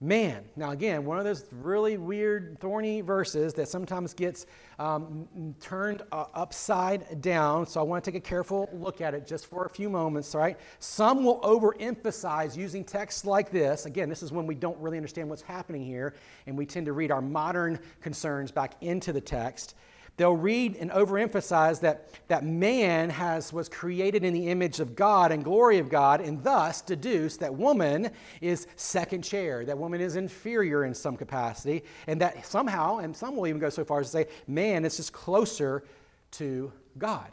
man. 0.00 0.44
Now, 0.56 0.72
again, 0.72 1.04
one 1.06 1.18
of 1.18 1.24
those 1.24 1.46
really 1.50 1.96
weird, 1.96 2.58
thorny 2.60 3.00
verses 3.00 3.54
that 3.54 3.68
sometimes 3.68 4.12
gets 4.12 4.46
um, 4.78 5.54
turned 5.58 6.02
uh, 6.12 6.26
upside 6.34 7.22
down. 7.22 7.66
So 7.66 7.80
I 7.80 7.82
want 7.82 8.04
to 8.04 8.10
take 8.10 8.18
a 8.18 8.28
careful 8.28 8.68
look 8.74 9.00
at 9.00 9.14
it 9.14 9.26
just 9.26 9.46
for 9.46 9.64
a 9.64 9.70
few 9.70 9.88
moments, 9.88 10.34
all 10.34 10.42
right? 10.42 10.58
Some 10.80 11.24
will 11.24 11.40
overemphasize 11.40 12.56
using 12.56 12.84
texts 12.84 13.24
like 13.24 13.50
this. 13.50 13.86
Again, 13.86 14.10
this 14.10 14.22
is 14.22 14.32
when 14.32 14.46
we 14.46 14.54
don't 14.54 14.78
really 14.78 14.98
understand 14.98 15.30
what's 15.30 15.42
happening 15.42 15.82
here, 15.82 16.14
and 16.46 16.58
we 16.58 16.66
tend 16.66 16.84
to 16.86 16.92
read 16.92 17.10
our 17.10 17.22
modern 17.22 17.78
concerns 18.02 18.50
back 18.50 18.74
into 18.82 19.14
the 19.14 19.20
text 19.20 19.76
they'll 20.16 20.36
read 20.36 20.76
and 20.76 20.90
overemphasize 20.90 21.80
that, 21.80 22.08
that 22.28 22.44
man 22.44 23.10
has, 23.10 23.52
was 23.52 23.68
created 23.68 24.24
in 24.24 24.32
the 24.32 24.48
image 24.48 24.80
of 24.80 24.96
God 24.96 25.32
and 25.32 25.44
glory 25.44 25.78
of 25.78 25.88
God, 25.88 26.20
and 26.20 26.42
thus 26.42 26.80
deduce 26.80 27.36
that 27.38 27.54
woman 27.54 28.10
is 28.40 28.66
second 28.76 29.22
chair, 29.22 29.64
that 29.64 29.76
woman 29.76 30.00
is 30.00 30.16
inferior 30.16 30.84
in 30.84 30.94
some 30.94 31.16
capacity, 31.16 31.84
and 32.06 32.20
that 32.20 32.46
somehow, 32.46 32.98
and 32.98 33.16
some 33.16 33.36
will 33.36 33.46
even 33.46 33.60
go 33.60 33.70
so 33.70 33.84
far 33.84 34.00
as 34.00 34.06
to 34.06 34.12
say, 34.12 34.26
man 34.46 34.84
is 34.84 34.96
just 34.96 35.12
closer 35.12 35.84
to 36.32 36.72
God. 36.98 37.30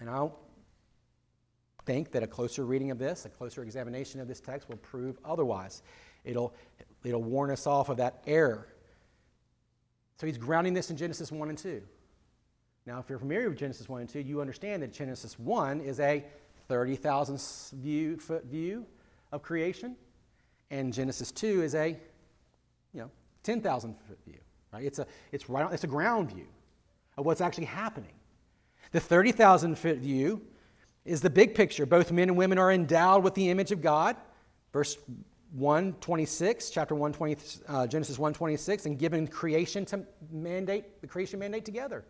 And 0.00 0.08
I 0.08 0.28
think 1.86 2.12
that 2.12 2.22
a 2.22 2.26
closer 2.26 2.64
reading 2.64 2.90
of 2.90 2.98
this, 2.98 3.24
a 3.24 3.28
closer 3.28 3.62
examination 3.62 4.20
of 4.20 4.28
this 4.28 4.40
text 4.40 4.68
will 4.68 4.76
prove 4.76 5.18
otherwise. 5.24 5.82
It'll, 6.24 6.54
it'll 7.02 7.22
warn 7.22 7.50
us 7.50 7.66
off 7.66 7.88
of 7.88 7.96
that 7.96 8.22
error. 8.26 8.68
So 10.18 10.26
he's 10.26 10.38
grounding 10.38 10.74
this 10.74 10.90
in 10.90 10.96
Genesis 10.96 11.30
1 11.30 11.48
and 11.48 11.56
2. 11.56 11.80
Now, 12.86 12.98
if 12.98 13.08
you're 13.08 13.18
familiar 13.18 13.48
with 13.48 13.58
Genesis 13.58 13.88
1 13.88 14.00
and 14.00 14.10
2, 14.10 14.20
you 14.20 14.40
understand 14.40 14.82
that 14.82 14.92
Genesis 14.92 15.38
1 15.38 15.80
is 15.80 16.00
a 16.00 16.24
30,000 16.68 17.40
view, 17.80 18.16
foot 18.18 18.44
view 18.46 18.84
of 19.30 19.42
creation, 19.42 19.96
and 20.70 20.92
Genesis 20.92 21.30
2 21.32 21.62
is 21.62 21.74
a 21.74 21.90
you 22.92 23.00
know, 23.00 23.10
10,000 23.42 23.94
foot 24.06 24.18
view. 24.26 24.38
Right? 24.72 24.84
It's, 24.84 24.98
a, 24.98 25.06
it's, 25.32 25.48
right 25.48 25.64
on, 25.64 25.72
it's 25.72 25.84
a 25.84 25.88
ground 25.88 26.32
view 26.32 26.46
of 27.16 27.24
what's 27.24 27.40
actually 27.40 27.66
happening. 27.66 28.12
The 28.92 29.00
30,000 29.00 29.78
foot 29.78 29.98
view 29.98 30.42
is 31.04 31.20
the 31.20 31.30
big 31.30 31.54
picture. 31.54 31.86
Both 31.86 32.10
men 32.10 32.28
and 32.28 32.36
women 32.36 32.58
are 32.58 32.72
endowed 32.72 33.22
with 33.22 33.34
the 33.34 33.50
image 33.50 33.70
of 33.70 33.82
God. 33.82 34.16
Verse 34.72 34.98
126, 35.52 36.70
chapter 36.70 36.94
120, 36.94 37.62
uh, 37.68 37.86
Genesis 37.86 38.18
126, 38.18 38.86
and 38.86 38.98
given 38.98 39.26
creation 39.26 39.84
to 39.86 40.04
mandate, 40.30 41.00
the 41.00 41.06
creation 41.06 41.38
mandate 41.38 41.64
together. 41.64 42.04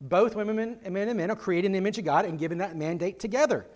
Both 0.00 0.36
women 0.36 0.78
and 0.82 0.94
men 0.94 1.08
and 1.08 1.16
men 1.16 1.30
are 1.30 1.36
created 1.36 1.66
in 1.66 1.72
the 1.72 1.78
image 1.78 1.98
of 1.98 2.04
God 2.04 2.26
and 2.26 2.38
given 2.38 2.58
that 2.58 2.76
mandate 2.76 3.18
together. 3.18 3.66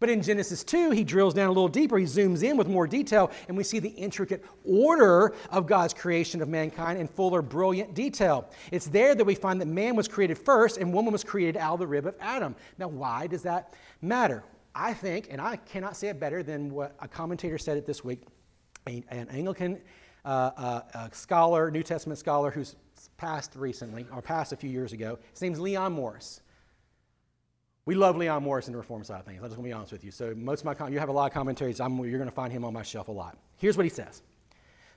But 0.00 0.10
in 0.10 0.22
Genesis 0.22 0.62
2, 0.62 0.92
he 0.92 1.02
drills 1.02 1.34
down 1.34 1.48
a 1.48 1.52
little 1.52 1.68
deeper. 1.68 1.98
He 1.98 2.04
zooms 2.04 2.44
in 2.44 2.56
with 2.56 2.68
more 2.68 2.86
detail, 2.86 3.32
and 3.48 3.56
we 3.56 3.64
see 3.64 3.80
the 3.80 3.88
intricate 3.88 4.44
order 4.64 5.34
of 5.50 5.66
God's 5.66 5.92
creation 5.92 6.40
of 6.40 6.48
mankind 6.48 7.00
in 7.00 7.08
fuller, 7.08 7.42
brilliant 7.42 7.94
detail. 7.94 8.48
It's 8.70 8.86
there 8.86 9.16
that 9.16 9.24
we 9.24 9.34
find 9.34 9.60
that 9.60 9.66
man 9.66 9.96
was 9.96 10.06
created 10.06 10.38
first 10.38 10.78
and 10.78 10.92
woman 10.92 11.12
was 11.12 11.24
created 11.24 11.56
out 11.56 11.74
of 11.74 11.80
the 11.80 11.86
rib 11.86 12.06
of 12.06 12.14
Adam. 12.20 12.54
Now, 12.78 12.88
why 12.88 13.26
does 13.26 13.42
that 13.42 13.74
matter? 14.00 14.44
I 14.74 14.94
think, 14.94 15.26
and 15.30 15.40
I 15.40 15.56
cannot 15.56 15.96
say 15.96 16.08
it 16.08 16.20
better 16.20 16.44
than 16.44 16.70
what 16.72 16.94
a 17.00 17.08
commentator 17.08 17.58
said 17.58 17.76
it 17.76 17.84
this 17.84 18.04
week, 18.04 18.22
an 18.86 19.28
Anglican 19.30 19.80
uh, 20.24 20.28
uh, 20.94 21.08
scholar, 21.12 21.70
New 21.70 21.82
Testament 21.82 22.18
scholar 22.18 22.50
who's 22.50 22.76
passed 23.16 23.54
recently, 23.56 24.06
or 24.12 24.22
passed 24.22 24.52
a 24.52 24.56
few 24.56 24.70
years 24.70 24.92
ago. 24.92 25.18
His 25.32 25.42
name's 25.42 25.60
Leon 25.60 25.92
Morris. 25.92 26.40
We 27.86 27.94
love 27.94 28.16
Leon 28.16 28.42
Morris 28.42 28.66
in 28.66 28.72
the 28.72 28.78
Reform 28.78 29.02
side 29.02 29.20
of 29.20 29.24
things. 29.24 29.38
I'm 29.38 29.44
just 29.44 29.56
going 29.56 29.64
to 29.64 29.68
be 29.70 29.72
honest 29.72 29.92
with 29.92 30.04
you. 30.04 30.10
So 30.10 30.34
most 30.36 30.60
of 30.60 30.66
my 30.66 30.74
com- 30.74 30.92
you 30.92 30.98
have 30.98 31.08
a 31.08 31.12
lot 31.12 31.26
of 31.26 31.32
commentaries. 31.32 31.80
I'm, 31.80 31.98
you're 32.00 32.18
going 32.18 32.28
to 32.28 32.34
find 32.34 32.52
him 32.52 32.64
on 32.64 32.74
my 32.74 32.82
shelf 32.82 33.08
a 33.08 33.12
lot. 33.12 33.38
Here's 33.56 33.78
what 33.78 33.84
he 33.84 33.90
says: 33.90 34.22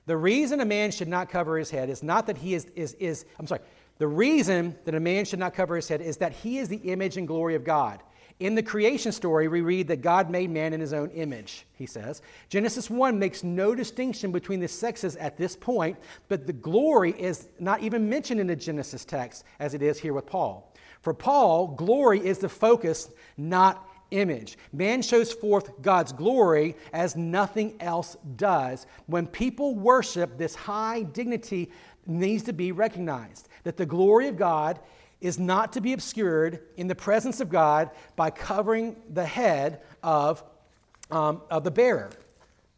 The 0.06 0.16
reason 0.16 0.60
a 0.60 0.66
man 0.66 0.90
should 0.90 1.08
not 1.08 1.30
cover 1.30 1.56
his 1.56 1.70
head 1.70 1.88
is 1.88 2.02
not 2.02 2.26
that 2.26 2.36
he 2.36 2.54
is 2.54 2.66
is 2.76 2.92
is. 2.94 3.24
I'm 3.38 3.46
sorry. 3.46 3.62
The 3.98 4.08
reason 4.08 4.76
that 4.84 4.94
a 4.94 5.00
man 5.00 5.24
should 5.24 5.38
not 5.38 5.54
cover 5.54 5.76
his 5.76 5.88
head 5.88 6.02
is 6.02 6.18
that 6.18 6.32
he 6.32 6.58
is 6.58 6.68
the 6.68 6.76
image 6.76 7.16
and 7.16 7.26
glory 7.26 7.54
of 7.54 7.64
God. 7.64 8.02
In 8.42 8.56
the 8.56 8.62
creation 8.64 9.12
story, 9.12 9.46
we 9.46 9.60
read 9.60 9.86
that 9.86 10.02
God 10.02 10.28
made 10.28 10.50
man 10.50 10.72
in 10.72 10.80
his 10.80 10.92
own 10.92 11.10
image, 11.10 11.64
he 11.76 11.86
says. 11.86 12.22
Genesis 12.48 12.90
1 12.90 13.16
makes 13.16 13.44
no 13.44 13.72
distinction 13.72 14.32
between 14.32 14.58
the 14.58 14.66
sexes 14.66 15.14
at 15.14 15.38
this 15.38 15.54
point, 15.54 15.96
but 16.28 16.44
the 16.44 16.52
glory 16.52 17.12
is 17.12 17.46
not 17.60 17.84
even 17.84 18.08
mentioned 18.08 18.40
in 18.40 18.48
the 18.48 18.56
Genesis 18.56 19.04
text 19.04 19.44
as 19.60 19.74
it 19.74 19.82
is 19.82 19.96
here 19.96 20.12
with 20.12 20.26
Paul. 20.26 20.74
For 21.02 21.14
Paul, 21.14 21.68
glory 21.68 22.18
is 22.18 22.38
the 22.38 22.48
focus, 22.48 23.12
not 23.36 23.88
image. 24.10 24.58
Man 24.72 25.02
shows 25.02 25.32
forth 25.32 25.80
God's 25.80 26.12
glory 26.12 26.74
as 26.92 27.14
nothing 27.14 27.76
else 27.78 28.16
does. 28.34 28.88
When 29.06 29.28
people 29.28 29.76
worship, 29.76 30.36
this 30.36 30.56
high 30.56 31.04
dignity 31.04 31.70
needs 32.06 32.42
to 32.42 32.52
be 32.52 32.72
recognized 32.72 33.48
that 33.62 33.76
the 33.76 33.86
glory 33.86 34.26
of 34.26 34.36
God 34.36 34.80
is 35.22 35.38
not 35.38 35.72
to 35.72 35.80
be 35.80 35.94
obscured 35.94 36.60
in 36.76 36.88
the 36.88 36.94
presence 36.94 37.40
of 37.40 37.48
God 37.48 37.90
by 38.16 38.28
covering 38.28 38.96
the 39.10 39.24
head 39.24 39.80
of, 40.02 40.44
um, 41.10 41.40
of 41.48 41.64
the 41.64 41.70
bearer. 41.70 42.10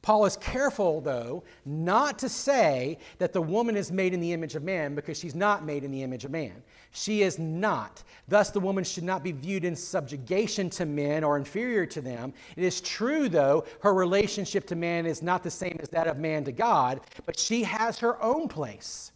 Paul 0.02 0.26
is 0.26 0.36
careful, 0.36 1.00
though, 1.00 1.44
not 1.64 2.18
to 2.18 2.28
say 2.28 2.98
that 3.16 3.32
the 3.32 3.40
woman 3.40 3.74
is 3.74 3.90
made 3.90 4.12
in 4.12 4.20
the 4.20 4.34
image 4.34 4.54
of 4.54 4.62
man 4.62 4.94
because 4.94 5.18
she's 5.18 5.34
not 5.34 5.64
made 5.64 5.82
in 5.82 5.90
the 5.90 6.02
image 6.02 6.26
of 6.26 6.30
man. 6.30 6.62
She 6.90 7.22
is 7.22 7.38
not. 7.38 8.02
Thus, 8.28 8.50
the 8.50 8.60
woman 8.60 8.84
should 8.84 9.04
not 9.04 9.24
be 9.24 9.32
viewed 9.32 9.64
in 9.64 9.74
subjugation 9.74 10.68
to 10.70 10.84
men 10.84 11.24
or 11.24 11.38
inferior 11.38 11.86
to 11.86 12.02
them. 12.02 12.34
It 12.54 12.64
is 12.64 12.82
true, 12.82 13.30
though, 13.30 13.64
her 13.80 13.94
relationship 13.94 14.66
to 14.66 14.76
man 14.76 15.06
is 15.06 15.22
not 15.22 15.42
the 15.42 15.50
same 15.50 15.78
as 15.80 15.88
that 15.88 16.06
of 16.06 16.18
man 16.18 16.44
to 16.44 16.52
God, 16.52 17.00
but 17.24 17.38
she 17.38 17.62
has 17.62 17.98
her 18.00 18.22
own 18.22 18.48
place. 18.48 19.12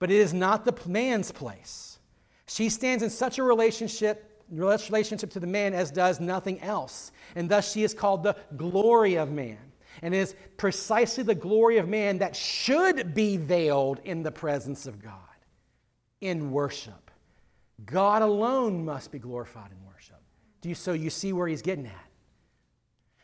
But 0.00 0.10
it 0.10 0.18
is 0.18 0.34
not 0.34 0.64
the 0.64 0.74
man's 0.88 1.30
place. 1.30 1.85
She 2.48 2.68
stands 2.68 3.02
in 3.02 3.10
such 3.10 3.38
a 3.38 3.42
relationship 3.42 4.32
relationship 4.48 5.30
to 5.30 5.40
the 5.40 5.46
man 5.46 5.74
as 5.74 5.90
does 5.90 6.20
nothing 6.20 6.60
else. 6.60 7.10
And 7.34 7.48
thus 7.48 7.72
she 7.72 7.82
is 7.82 7.92
called 7.92 8.22
the 8.22 8.36
glory 8.56 9.16
of 9.16 9.32
man 9.32 9.58
and 10.02 10.14
it 10.14 10.18
is 10.18 10.34
precisely 10.56 11.24
the 11.24 11.34
glory 11.34 11.78
of 11.78 11.88
man 11.88 12.18
that 12.18 12.36
should 12.36 13.14
be 13.14 13.36
veiled 13.36 14.00
in 14.04 14.22
the 14.22 14.32
presence 14.32 14.86
of 14.86 15.02
God 15.02 15.12
in 16.20 16.50
worship. 16.50 17.10
God 17.84 18.22
alone 18.22 18.84
must 18.84 19.10
be 19.10 19.18
glorified 19.18 19.70
in 19.70 19.86
worship. 19.86 20.20
Do 20.60 20.68
you, 20.68 20.74
so 20.74 20.92
you 20.92 21.10
see 21.10 21.32
where 21.32 21.46
he's 21.46 21.62
getting 21.62 21.86
at? 21.86 22.05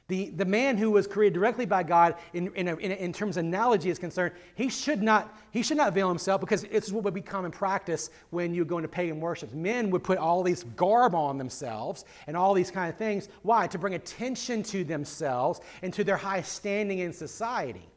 The, 0.09 0.31
the 0.31 0.45
man 0.45 0.77
who 0.77 0.91
was 0.91 1.07
created 1.07 1.35
directly 1.35 1.65
by 1.65 1.85
God, 1.85 2.17
in, 2.33 2.53
in, 2.55 2.69
a, 2.69 2.77
in, 2.77 2.91
in, 2.91 3.13
terms 3.13 3.37
of 3.37 3.45
analogy 3.45 3.89
is 3.89 3.99
concerned, 3.99 4.35
he 4.55 4.69
should, 4.69 5.03
not, 5.03 5.39
he 5.53 5.63
should 5.63 5.77
not 5.77 5.95
veil 5.95 6.09
himself 6.09 6.41
because 6.41 6.65
it's 6.65 6.91
what 6.91 7.05
would 7.05 7.15
be 7.15 7.21
common 7.23 7.51
practice 7.51 8.11
when 8.31 8.53
you 8.53 8.65
go 8.65 8.79
into 8.79 8.89
pagan 8.89 9.21
worship. 9.21 9.55
Men 9.55 9.91
would 9.91 10.03
put 10.03 10.19
all 10.19 10.43
these 10.43 10.65
garb 10.77 11.15
on 11.15 11.39
themselves 11.39 12.05
and 12.27 12.37
all 12.37 12.53
these 12.53 12.71
kind 12.71 12.91
of 12.91 12.99
things. 12.99 13.29
Why? 13.43 13.67
To 13.69 13.79
bring 13.79 13.95
attention 13.95 14.63
to 14.65 14.85
themselves 14.85 15.61
and 15.83 15.95
to 15.95 16.05
their 16.05 16.17
high 16.17 16.43
standing 16.43 16.99
in 16.99 17.13
society. 17.13 17.89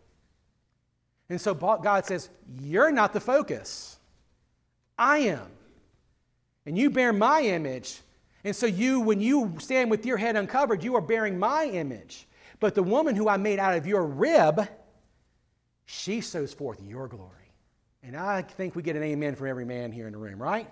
And 1.30 1.42
so 1.42 1.54
God 1.54 2.06
says, 2.06 2.30
You're 2.62 2.92
not 2.92 3.14
the 3.14 3.20
focus. 3.20 3.98
I 4.98 5.18
am. 5.20 5.48
And 6.66 6.78
you 6.78 6.90
bear 6.90 7.12
my 7.12 7.42
image. 7.42 8.00
And 8.46 8.56
so 8.56 8.68
you, 8.68 9.00
when 9.00 9.20
you 9.20 9.56
stand 9.58 9.90
with 9.90 10.06
your 10.06 10.18
head 10.18 10.36
uncovered, 10.36 10.84
you 10.84 10.96
are 10.96 11.02
bearing 11.02 11.38
my 11.38 11.66
image. 11.66 12.28
But 12.60 12.76
the 12.76 12.84
woman 12.84 13.16
who 13.16 13.28
I 13.28 13.38
made 13.38 13.58
out 13.58 13.76
of 13.76 13.88
your 13.88 14.06
rib, 14.06 14.68
she 15.86 16.22
shows 16.22 16.54
forth 16.54 16.80
your 16.82 17.08
glory. 17.08 17.32
And 18.04 18.16
I 18.16 18.44
think 18.44 18.76
we 18.76 18.84
get 18.84 18.96
an 18.96 19.02
amen 19.02 19.34
from 19.36 19.48
every 19.48 19.66
man 19.66 19.92
here 19.92 20.06
in 20.06 20.14
the 20.14 20.20
room, 20.20 20.40
right? 20.40 20.70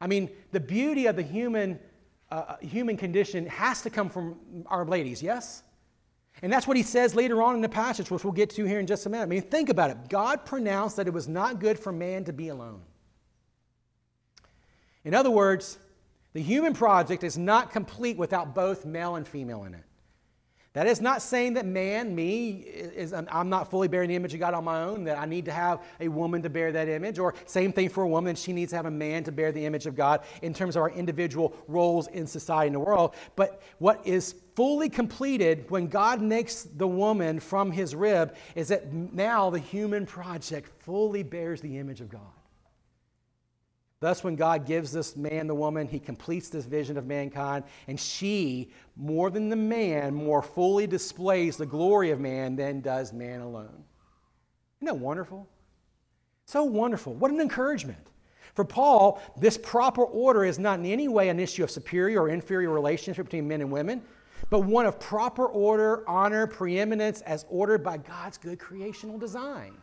I 0.00 0.06
mean, 0.06 0.30
the 0.50 0.60
beauty 0.60 1.06
of 1.06 1.14
the 1.14 1.22
human, 1.22 1.78
uh, 2.32 2.34
uh 2.34 2.56
human 2.62 2.96
condition 2.96 3.44
has 3.46 3.82
to 3.82 3.90
come 3.90 4.08
from 4.08 4.38
our 4.66 4.86
ladies, 4.86 5.22
yes? 5.22 5.62
And 6.40 6.50
that's 6.50 6.66
what 6.66 6.78
he 6.78 6.82
says 6.82 7.14
later 7.14 7.42
on 7.42 7.54
in 7.54 7.60
the 7.60 7.68
passage, 7.68 8.10
which 8.10 8.24
we'll 8.24 8.32
get 8.32 8.48
to 8.50 8.64
here 8.64 8.80
in 8.80 8.86
just 8.86 9.04
a 9.04 9.10
minute. 9.10 9.24
I 9.24 9.26
mean, 9.26 9.42
think 9.42 9.68
about 9.68 9.90
it. 9.90 10.08
God 10.08 10.46
pronounced 10.46 10.96
that 10.96 11.06
it 11.06 11.12
was 11.12 11.28
not 11.28 11.60
good 11.60 11.78
for 11.78 11.92
man 11.92 12.24
to 12.24 12.32
be 12.32 12.48
alone. 12.48 12.80
In 15.04 15.12
other 15.12 15.30
words, 15.30 15.78
the 16.32 16.42
human 16.42 16.74
project 16.74 17.24
is 17.24 17.36
not 17.36 17.70
complete 17.70 18.16
without 18.16 18.54
both 18.54 18.84
male 18.84 19.16
and 19.16 19.26
female 19.26 19.64
in 19.64 19.74
it. 19.74 19.84
That 20.72 20.86
is 20.86 21.00
not 21.00 21.20
saying 21.20 21.54
that 21.54 21.66
man, 21.66 22.14
me, 22.14 22.50
is, 22.50 23.12
I'm 23.12 23.48
not 23.48 23.72
fully 23.72 23.88
bearing 23.88 24.08
the 24.08 24.14
image 24.14 24.34
of 24.34 24.38
God 24.38 24.54
on 24.54 24.62
my 24.62 24.84
own, 24.84 25.02
that 25.04 25.18
I 25.18 25.26
need 25.26 25.46
to 25.46 25.52
have 25.52 25.82
a 25.98 26.06
woman 26.06 26.42
to 26.42 26.48
bear 26.48 26.70
that 26.70 26.88
image, 26.88 27.18
or 27.18 27.34
same 27.46 27.72
thing 27.72 27.88
for 27.88 28.04
a 28.04 28.08
woman, 28.08 28.36
she 28.36 28.52
needs 28.52 28.70
to 28.70 28.76
have 28.76 28.86
a 28.86 28.90
man 28.90 29.24
to 29.24 29.32
bear 29.32 29.50
the 29.50 29.66
image 29.66 29.86
of 29.86 29.96
God 29.96 30.20
in 30.42 30.54
terms 30.54 30.76
of 30.76 30.82
our 30.82 30.90
individual 30.90 31.56
roles 31.66 32.06
in 32.06 32.24
society 32.24 32.68
and 32.68 32.76
the 32.76 32.80
world. 32.80 33.16
But 33.34 33.60
what 33.78 34.06
is 34.06 34.36
fully 34.54 34.88
completed 34.88 35.68
when 35.70 35.88
God 35.88 36.22
makes 36.22 36.62
the 36.62 36.86
woman 36.86 37.40
from 37.40 37.72
his 37.72 37.96
rib 37.96 38.36
is 38.54 38.68
that 38.68 38.92
now 38.92 39.50
the 39.50 39.58
human 39.58 40.06
project 40.06 40.68
fully 40.84 41.24
bears 41.24 41.60
the 41.60 41.78
image 41.78 42.00
of 42.00 42.10
God. 42.10 42.20
Thus, 44.00 44.24
when 44.24 44.34
God 44.34 44.64
gives 44.64 44.92
this 44.92 45.14
man 45.14 45.46
the 45.46 45.54
woman, 45.54 45.86
he 45.86 45.98
completes 45.98 46.48
this 46.48 46.64
vision 46.64 46.96
of 46.96 47.06
mankind, 47.06 47.64
and 47.86 48.00
she, 48.00 48.72
more 48.96 49.30
than 49.30 49.50
the 49.50 49.56
man, 49.56 50.14
more 50.14 50.40
fully 50.40 50.86
displays 50.86 51.58
the 51.58 51.66
glory 51.66 52.10
of 52.10 52.18
man 52.18 52.56
than 52.56 52.80
does 52.80 53.12
man 53.12 53.42
alone. 53.42 53.84
Isn't 54.80 54.86
that 54.86 54.96
wonderful? 54.96 55.46
So 56.46 56.64
wonderful. 56.64 57.12
What 57.12 57.30
an 57.30 57.42
encouragement. 57.42 58.06
For 58.54 58.64
Paul, 58.64 59.20
this 59.36 59.58
proper 59.58 60.02
order 60.02 60.46
is 60.46 60.58
not 60.58 60.78
in 60.78 60.86
any 60.86 61.06
way 61.06 61.28
an 61.28 61.38
issue 61.38 61.62
of 61.62 61.70
superior 61.70 62.22
or 62.22 62.30
inferior 62.30 62.70
relationship 62.70 63.26
between 63.26 63.46
men 63.46 63.60
and 63.60 63.70
women, 63.70 64.02
but 64.48 64.60
one 64.60 64.86
of 64.86 64.98
proper 64.98 65.44
order, 65.46 66.08
honor, 66.08 66.46
preeminence 66.46 67.20
as 67.20 67.44
ordered 67.50 67.84
by 67.84 67.98
God's 67.98 68.38
good 68.38 68.58
creational 68.58 69.18
design. 69.18 69.74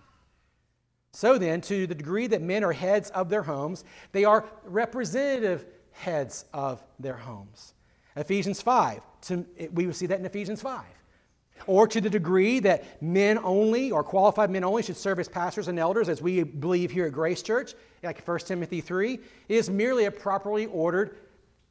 So 1.17 1.39
then, 1.39 1.61
to 1.61 1.87
the 1.87 1.95
degree 1.95 2.27
that 2.27 2.43
men 2.43 2.63
are 2.63 2.71
heads 2.71 3.09
of 3.09 3.27
their 3.27 3.41
homes, 3.41 3.83
they 4.11 4.23
are 4.23 4.45
representative 4.65 5.65
heads 5.91 6.45
of 6.53 6.83
their 6.99 7.15
homes. 7.15 7.73
Ephesians 8.15 8.61
5, 8.61 9.01
to, 9.21 9.43
we 9.73 9.87
will 9.87 9.95
see 9.95 10.05
that 10.05 10.19
in 10.19 10.27
Ephesians 10.27 10.61
5. 10.61 10.85
Or 11.65 11.87
to 11.87 11.99
the 11.99 12.09
degree 12.11 12.59
that 12.59 13.01
men 13.01 13.39
only, 13.39 13.89
or 13.89 14.03
qualified 14.03 14.51
men 14.51 14.63
only, 14.63 14.83
should 14.83 14.95
serve 14.95 15.17
as 15.17 15.27
pastors 15.27 15.69
and 15.69 15.79
elders, 15.79 16.07
as 16.07 16.21
we 16.21 16.43
believe 16.43 16.91
here 16.91 17.07
at 17.07 17.13
Grace 17.13 17.41
Church, 17.41 17.73
like 18.03 18.21
1 18.21 18.39
Timothy 18.41 18.79
3, 18.79 19.17
is 19.49 19.71
merely 19.71 20.05
a 20.05 20.11
properly 20.11 20.67
ordered 20.67 21.17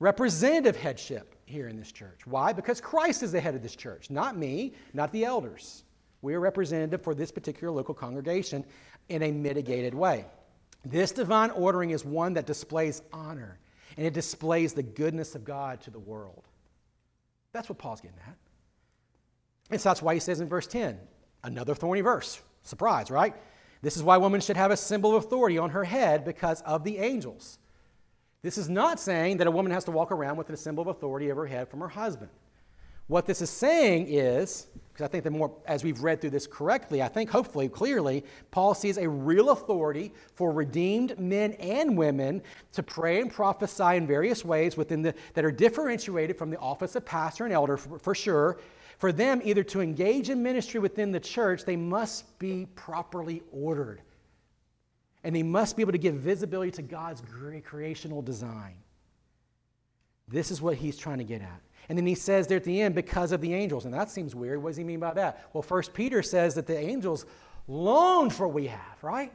representative 0.01 0.75
headship 0.75 1.37
here 1.45 1.69
in 1.69 1.77
this 1.77 1.93
church. 1.93 2.27
Why? 2.27 2.53
Because 2.53 2.81
Christ 2.81 3.23
is 3.23 3.31
the 3.31 3.41
head 3.41 3.55
of 3.55 3.63
this 3.63 3.77
church, 3.77 4.11
not 4.11 4.37
me, 4.37 4.73
not 4.93 5.13
the 5.13 5.25
elders. 5.25 5.85
We 6.23 6.35
are 6.35 6.41
representative 6.41 7.03
for 7.03 7.15
this 7.15 7.31
particular 7.31 7.73
local 7.73 7.95
congregation 7.95 8.65
in 9.09 9.23
a 9.23 9.31
mitigated 9.33 9.95
way. 9.95 10.25
This 10.85 11.13
divine 11.13 11.51
ordering 11.51 11.91
is 11.91 12.05
one 12.05 12.35
that 12.35 12.47
displays 12.47 13.03
honor 13.13 13.59
and 13.97 14.07
it 14.07 14.15
displays 14.15 14.73
the 14.73 14.83
goodness 14.83 15.35
of 15.35 15.45
God 15.45 15.81
to 15.83 15.91
the 15.91 15.99
world. 15.99 16.45
That's 17.53 17.69
what 17.69 17.79
Paul's 17.79 18.01
getting 18.01 18.19
at. 18.27 18.37
And 19.71 19.81
so 19.81 19.89
that's 19.89 20.03
why 20.03 20.15
he 20.15 20.21
says 20.21 20.41
in 20.41 20.49
verse 20.49 20.67
10, 20.67 20.99
another 21.45 21.75
thorny 21.75 22.03
verse. 22.03 22.41
Surprise, 22.63 23.11
right? 23.11 23.35
This 23.83 23.97
is 23.97 24.03
why 24.03 24.17
women 24.17 24.41
should 24.41 24.57
have 24.57 24.71
a 24.71 24.77
symbol 24.77 25.17
of 25.17 25.25
authority 25.25 25.59
on 25.59 25.71
her 25.71 25.85
head 25.85 26.25
because 26.25 26.61
of 26.63 26.85
the 26.85 26.99
angels. 26.99 27.59
This 28.43 28.59
is 28.59 28.69
not 28.69 29.01
saying 29.01 29.39
that 29.39 29.47
a 29.47 29.51
woman 29.51 29.73
has 29.73 29.85
to 29.85 29.91
walk 29.91 30.13
around 30.13 30.37
with 30.37 30.51
a 30.51 30.57
symbol 30.57 30.83
of 30.83 30.89
authority 30.89 31.31
over 31.31 31.43
her 31.43 31.47
head 31.47 31.69
from 31.69 31.81
her 31.81 31.89
husband. 31.89 32.31
What 33.09 33.27
this 33.27 33.41
is 33.41 33.51
saying 33.51 34.07
is, 34.09 34.67
because 34.93 35.05
I 35.05 35.09
think 35.09 35.23
the 35.23 35.31
more, 35.31 35.53
as 35.67 35.85
we've 35.85 36.03
read 36.03 36.21
through 36.21 36.31
this 36.31 36.47
correctly, 36.47 37.03
I 37.03 37.09
think 37.09 37.31
hopefully 37.31 37.69
clearly, 37.69 38.25
Paul 38.51 38.75
sees 38.75 38.99
a 38.99 39.09
real 39.09 39.51
authority 39.51 40.13
for 40.35 40.53
redeemed 40.53 41.19
men 41.19 41.53
and 41.55 41.97
women 41.97 42.43
to 42.73 42.83
pray 42.83 43.21
and 43.21 43.33
prophesy 43.33 43.97
in 43.97 44.07
various 44.07 44.45
ways 44.45 44.77
within 44.77 45.03
the, 45.03 45.15
that 45.35 45.45
are 45.45 45.53
differentiated 45.53 46.37
from 46.37 46.51
the 46.51 46.59
office 46.59 46.97
of 46.97 47.05
pastor 47.05 47.45
and 47.45 47.53
elder 47.53 47.77
for, 47.77 47.99
for 47.99 48.15
sure. 48.15 48.59
For 48.99 49.13
them, 49.13 49.41
either 49.45 49.63
to 49.65 49.83
engage 49.83 50.31
in 50.31 50.43
ministry 50.43 50.81
within 50.81 51.13
the 51.13 51.21
church, 51.21 51.65
they 51.65 51.77
must 51.77 52.39
be 52.39 52.67
properly 52.75 53.43
ordered. 53.53 54.01
And 55.23 55.37
they 55.37 55.43
must 55.43 55.77
be 55.77 55.83
able 55.83 55.93
to 55.93 55.99
give 55.99 56.15
visibility 56.15 56.71
to 56.73 56.83
God's 56.83 57.21
great 57.21 57.65
creational 57.65 58.23
design. 58.23 58.77
This 60.29 60.51
is 60.51 60.63
what 60.63 60.77
he's 60.77 60.97
trying 60.97 61.19
to 61.19 61.25
get 61.25 61.43
at. 61.43 61.61
And 61.89 61.97
then 61.97 62.07
he 62.07 62.15
says 62.15 62.47
there 62.47 62.57
at 62.57 62.65
the 62.65 62.81
end, 62.81 62.95
because 62.95 63.33
of 63.33 63.41
the 63.41 63.55
angels. 63.55 63.85
And 63.85 63.95
that 63.95 64.11
seems 64.11 64.35
weird. 64.35 64.63
What 64.63 64.71
does 64.71 64.77
he 64.77 64.85
mean 64.85 65.01
by 65.01 65.15
that? 65.15 65.49
Well, 65.53 65.63
First 65.63 65.95
Peter 65.95 66.23
says 66.23 66.55
that 66.55 66.67
the 66.67 66.79
angels 66.79 67.27
long 67.69 68.31
for 68.31 68.47
what 68.49 68.55
we 68.55 68.67
have, 68.67 69.03
right? 69.03 69.33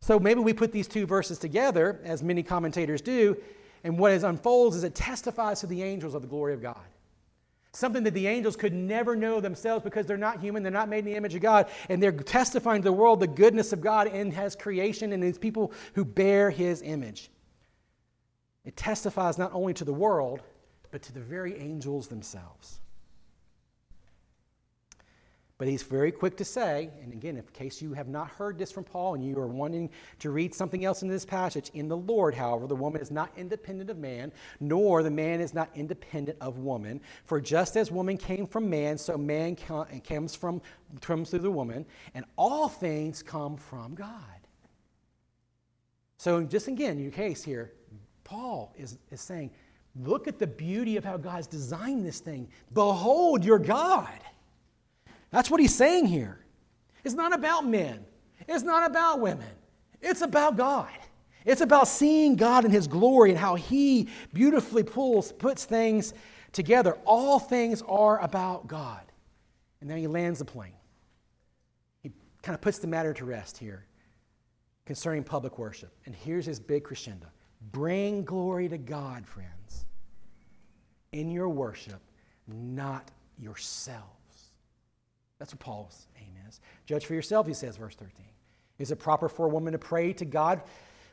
So 0.00 0.18
maybe 0.18 0.40
we 0.40 0.52
put 0.52 0.72
these 0.72 0.88
two 0.88 1.06
verses 1.06 1.38
together, 1.38 2.00
as 2.04 2.22
many 2.22 2.42
commentators 2.42 3.00
do, 3.00 3.36
and 3.84 3.98
what 3.98 4.12
it 4.12 4.24
unfolds 4.24 4.76
is 4.76 4.84
it 4.84 4.94
testifies 4.94 5.60
to 5.60 5.66
the 5.66 5.82
angels 5.82 6.14
of 6.14 6.22
the 6.22 6.28
glory 6.28 6.54
of 6.54 6.62
God. 6.62 6.80
Something 7.72 8.02
that 8.04 8.14
the 8.14 8.26
angels 8.26 8.54
could 8.54 8.74
never 8.74 9.16
know 9.16 9.40
themselves 9.40 9.82
because 9.82 10.04
they're 10.04 10.18
not 10.18 10.40
human, 10.40 10.62
they're 10.62 10.70
not 10.70 10.88
made 10.88 11.00
in 11.00 11.04
the 11.06 11.14
image 11.14 11.34
of 11.34 11.40
God, 11.40 11.68
and 11.88 12.02
they're 12.02 12.12
testifying 12.12 12.82
to 12.82 12.86
the 12.86 12.92
world 12.92 13.20
the 13.20 13.26
goodness 13.26 13.72
of 13.72 13.80
God 13.80 14.08
in 14.08 14.30
His 14.30 14.54
creation 14.54 15.12
and 15.12 15.22
His 15.22 15.38
people 15.38 15.72
who 15.94 16.04
bear 16.04 16.50
His 16.50 16.82
image. 16.82 17.30
It 18.64 18.76
testifies 18.76 19.38
not 19.38 19.52
only 19.54 19.72
to 19.74 19.84
the 19.84 19.92
world, 19.92 20.42
but 20.92 21.02
to 21.02 21.12
the 21.12 21.20
very 21.20 21.58
angels 21.58 22.06
themselves. 22.06 22.78
But 25.58 25.68
he's 25.68 25.82
very 25.84 26.10
quick 26.10 26.36
to 26.38 26.44
say, 26.44 26.90
and 27.02 27.12
again, 27.12 27.36
in 27.36 27.42
case 27.52 27.80
you 27.80 27.92
have 27.92 28.08
not 28.08 28.28
heard 28.30 28.58
this 28.58 28.72
from 28.72 28.82
Paul 28.82 29.14
and 29.14 29.24
you 29.24 29.38
are 29.38 29.46
wanting 29.46 29.90
to 30.18 30.30
read 30.30 30.52
something 30.54 30.84
else 30.84 31.02
in 31.02 31.08
this 31.08 31.24
passage, 31.24 31.70
in 31.72 31.86
the 31.86 31.96
Lord, 31.96 32.34
however, 32.34 32.66
the 32.66 32.74
woman 32.74 33.00
is 33.00 33.12
not 33.12 33.30
independent 33.36 33.88
of 33.88 33.96
man, 33.96 34.32
nor 34.58 35.04
the 35.04 35.10
man 35.10 35.40
is 35.40 35.54
not 35.54 35.70
independent 35.76 36.36
of 36.40 36.58
woman. 36.58 37.00
For 37.26 37.40
just 37.40 37.76
as 37.76 37.92
woman 37.92 38.16
came 38.16 38.44
from 38.46 38.68
man, 38.68 38.98
so 38.98 39.16
man 39.16 39.54
comes 39.56 40.34
from 40.34 40.60
comes 41.00 41.30
through 41.30 41.38
the 41.38 41.50
woman, 41.50 41.86
and 42.14 42.24
all 42.36 42.68
things 42.68 43.22
come 43.22 43.56
from 43.56 43.94
God. 43.94 44.10
So, 46.16 46.42
just 46.42 46.66
again, 46.66 46.96
in 46.96 47.02
your 47.04 47.12
case 47.12 47.44
here, 47.44 47.72
Paul 48.24 48.74
is, 48.76 48.98
is 49.10 49.20
saying 49.20 49.50
Look 49.94 50.26
at 50.26 50.38
the 50.38 50.46
beauty 50.46 50.96
of 50.96 51.04
how 51.04 51.16
God's 51.16 51.46
designed 51.46 52.06
this 52.06 52.20
thing. 52.20 52.48
Behold 52.72 53.44
your 53.44 53.58
God. 53.58 54.08
That's 55.30 55.50
what 55.50 55.60
he's 55.60 55.74
saying 55.74 56.06
here. 56.06 56.38
It's 57.04 57.14
not 57.14 57.34
about 57.34 57.66
men, 57.66 58.04
it's 58.48 58.62
not 58.62 58.88
about 58.88 59.20
women, 59.20 59.50
it's 60.00 60.22
about 60.22 60.56
God. 60.56 60.88
It's 61.44 61.60
about 61.60 61.88
seeing 61.88 62.36
God 62.36 62.64
in 62.64 62.70
his 62.70 62.86
glory 62.86 63.30
and 63.30 63.38
how 63.38 63.56
he 63.56 64.08
beautifully 64.32 64.84
pulls, 64.84 65.32
puts 65.32 65.64
things 65.64 66.14
together. 66.52 66.96
All 67.04 67.40
things 67.40 67.82
are 67.88 68.20
about 68.20 68.68
God. 68.68 69.00
And 69.80 69.90
then 69.90 69.98
he 69.98 70.06
lands 70.06 70.38
the 70.38 70.44
plane. 70.44 70.76
He 72.00 72.12
kind 72.42 72.54
of 72.54 72.60
puts 72.60 72.78
the 72.78 72.86
matter 72.86 73.12
to 73.14 73.24
rest 73.24 73.58
here 73.58 73.86
concerning 74.86 75.24
public 75.24 75.58
worship. 75.58 75.92
And 76.06 76.14
here's 76.14 76.46
his 76.46 76.60
big 76.60 76.84
crescendo 76.84 77.26
bring 77.72 78.22
glory 78.22 78.68
to 78.68 78.78
God, 78.78 79.26
friends 79.26 79.81
in 81.12 81.30
your 81.30 81.48
worship, 81.48 82.00
not 82.46 83.10
yourselves. 83.38 84.06
That's 85.38 85.52
what 85.52 85.60
Paul's 85.60 86.06
aim 86.18 86.32
is. 86.48 86.60
Judge 86.86 87.06
for 87.06 87.14
yourself, 87.14 87.46
he 87.46 87.54
says, 87.54 87.76
verse 87.76 87.94
13. 87.94 88.12
Is 88.78 88.90
it 88.90 88.96
proper 88.96 89.28
for 89.28 89.46
a 89.46 89.48
woman 89.48 89.72
to 89.72 89.78
pray 89.78 90.12
to 90.14 90.24
God 90.24 90.62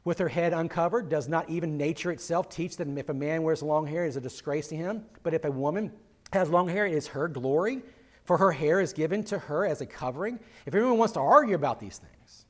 with 0.04 0.18
her 0.20 0.28
head 0.28 0.54
uncovered? 0.54 1.10
Does 1.10 1.28
not 1.28 1.50
even 1.50 1.78
nature 1.78 2.12
itself 2.12 2.50
teach 2.50 2.78
that 2.78 2.88
if 2.98 3.10
a 3.10 3.14
man 3.14 3.44
wears 3.44 3.62
long 3.62 3.86
hair, 3.86 4.06
it 4.06 4.10
is 4.10 4.18
a 4.18 4.22
disgrace 4.22 4.68
to 4.70 4.76
him? 4.76 5.06
But 5.24 5.34
if 5.34 5.46
a 5.46 5.52
woman 5.52 5.92
has 6.32 6.50
long 6.50 6.68
hair, 6.68 6.86
it 6.86 6.94
is 6.94 7.08
her 7.08 7.28
glory, 7.28 7.82
for 8.24 8.38
her 8.38 8.52
hair 8.52 8.80
is 8.80 8.94
given 8.94 9.24
to 9.26 9.40
her 9.40 9.66
as 9.66 9.82
a 9.82 9.86
covering. 9.86 10.40
If 10.66 10.76
anyone 10.76 10.98
wants 10.98 11.14
to 11.14 11.20
argue 11.20 11.56
about 11.56 11.80
these 11.80 11.98
things, 11.98 12.46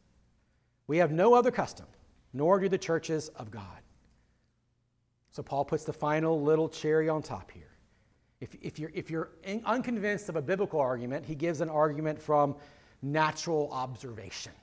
we 0.87 0.97
have 0.97 1.11
no 1.11 1.33
other 1.33 1.51
custom, 1.51 1.85
nor 2.33 2.59
do 2.59 2.67
the 2.67 2.77
churches 2.77 3.29
of 3.29 3.51
God. 3.51 3.63
So 5.32 5.43
Paul 5.43 5.65
puts 5.65 5.84
the 5.84 5.93
final 5.93 6.41
little 6.41 6.67
cherry 6.67 7.09
on 7.09 7.21
top 7.21 7.51
here. 7.51 7.69
If, 8.41 8.55
if 8.61 8.80
you're, 8.80 8.91
if 8.93 9.09
you're 9.09 9.32
unconvinced 9.65 10.30
of 10.30 10.36
a 10.36 10.41
biblical 10.41 10.80
argument, 10.80 11.25
he 11.25 11.36
gives 11.36 11.61
an 11.61 11.69
argument 11.69 12.21
from 12.21 12.55
natural 13.01 13.69
observation. 13.71 14.53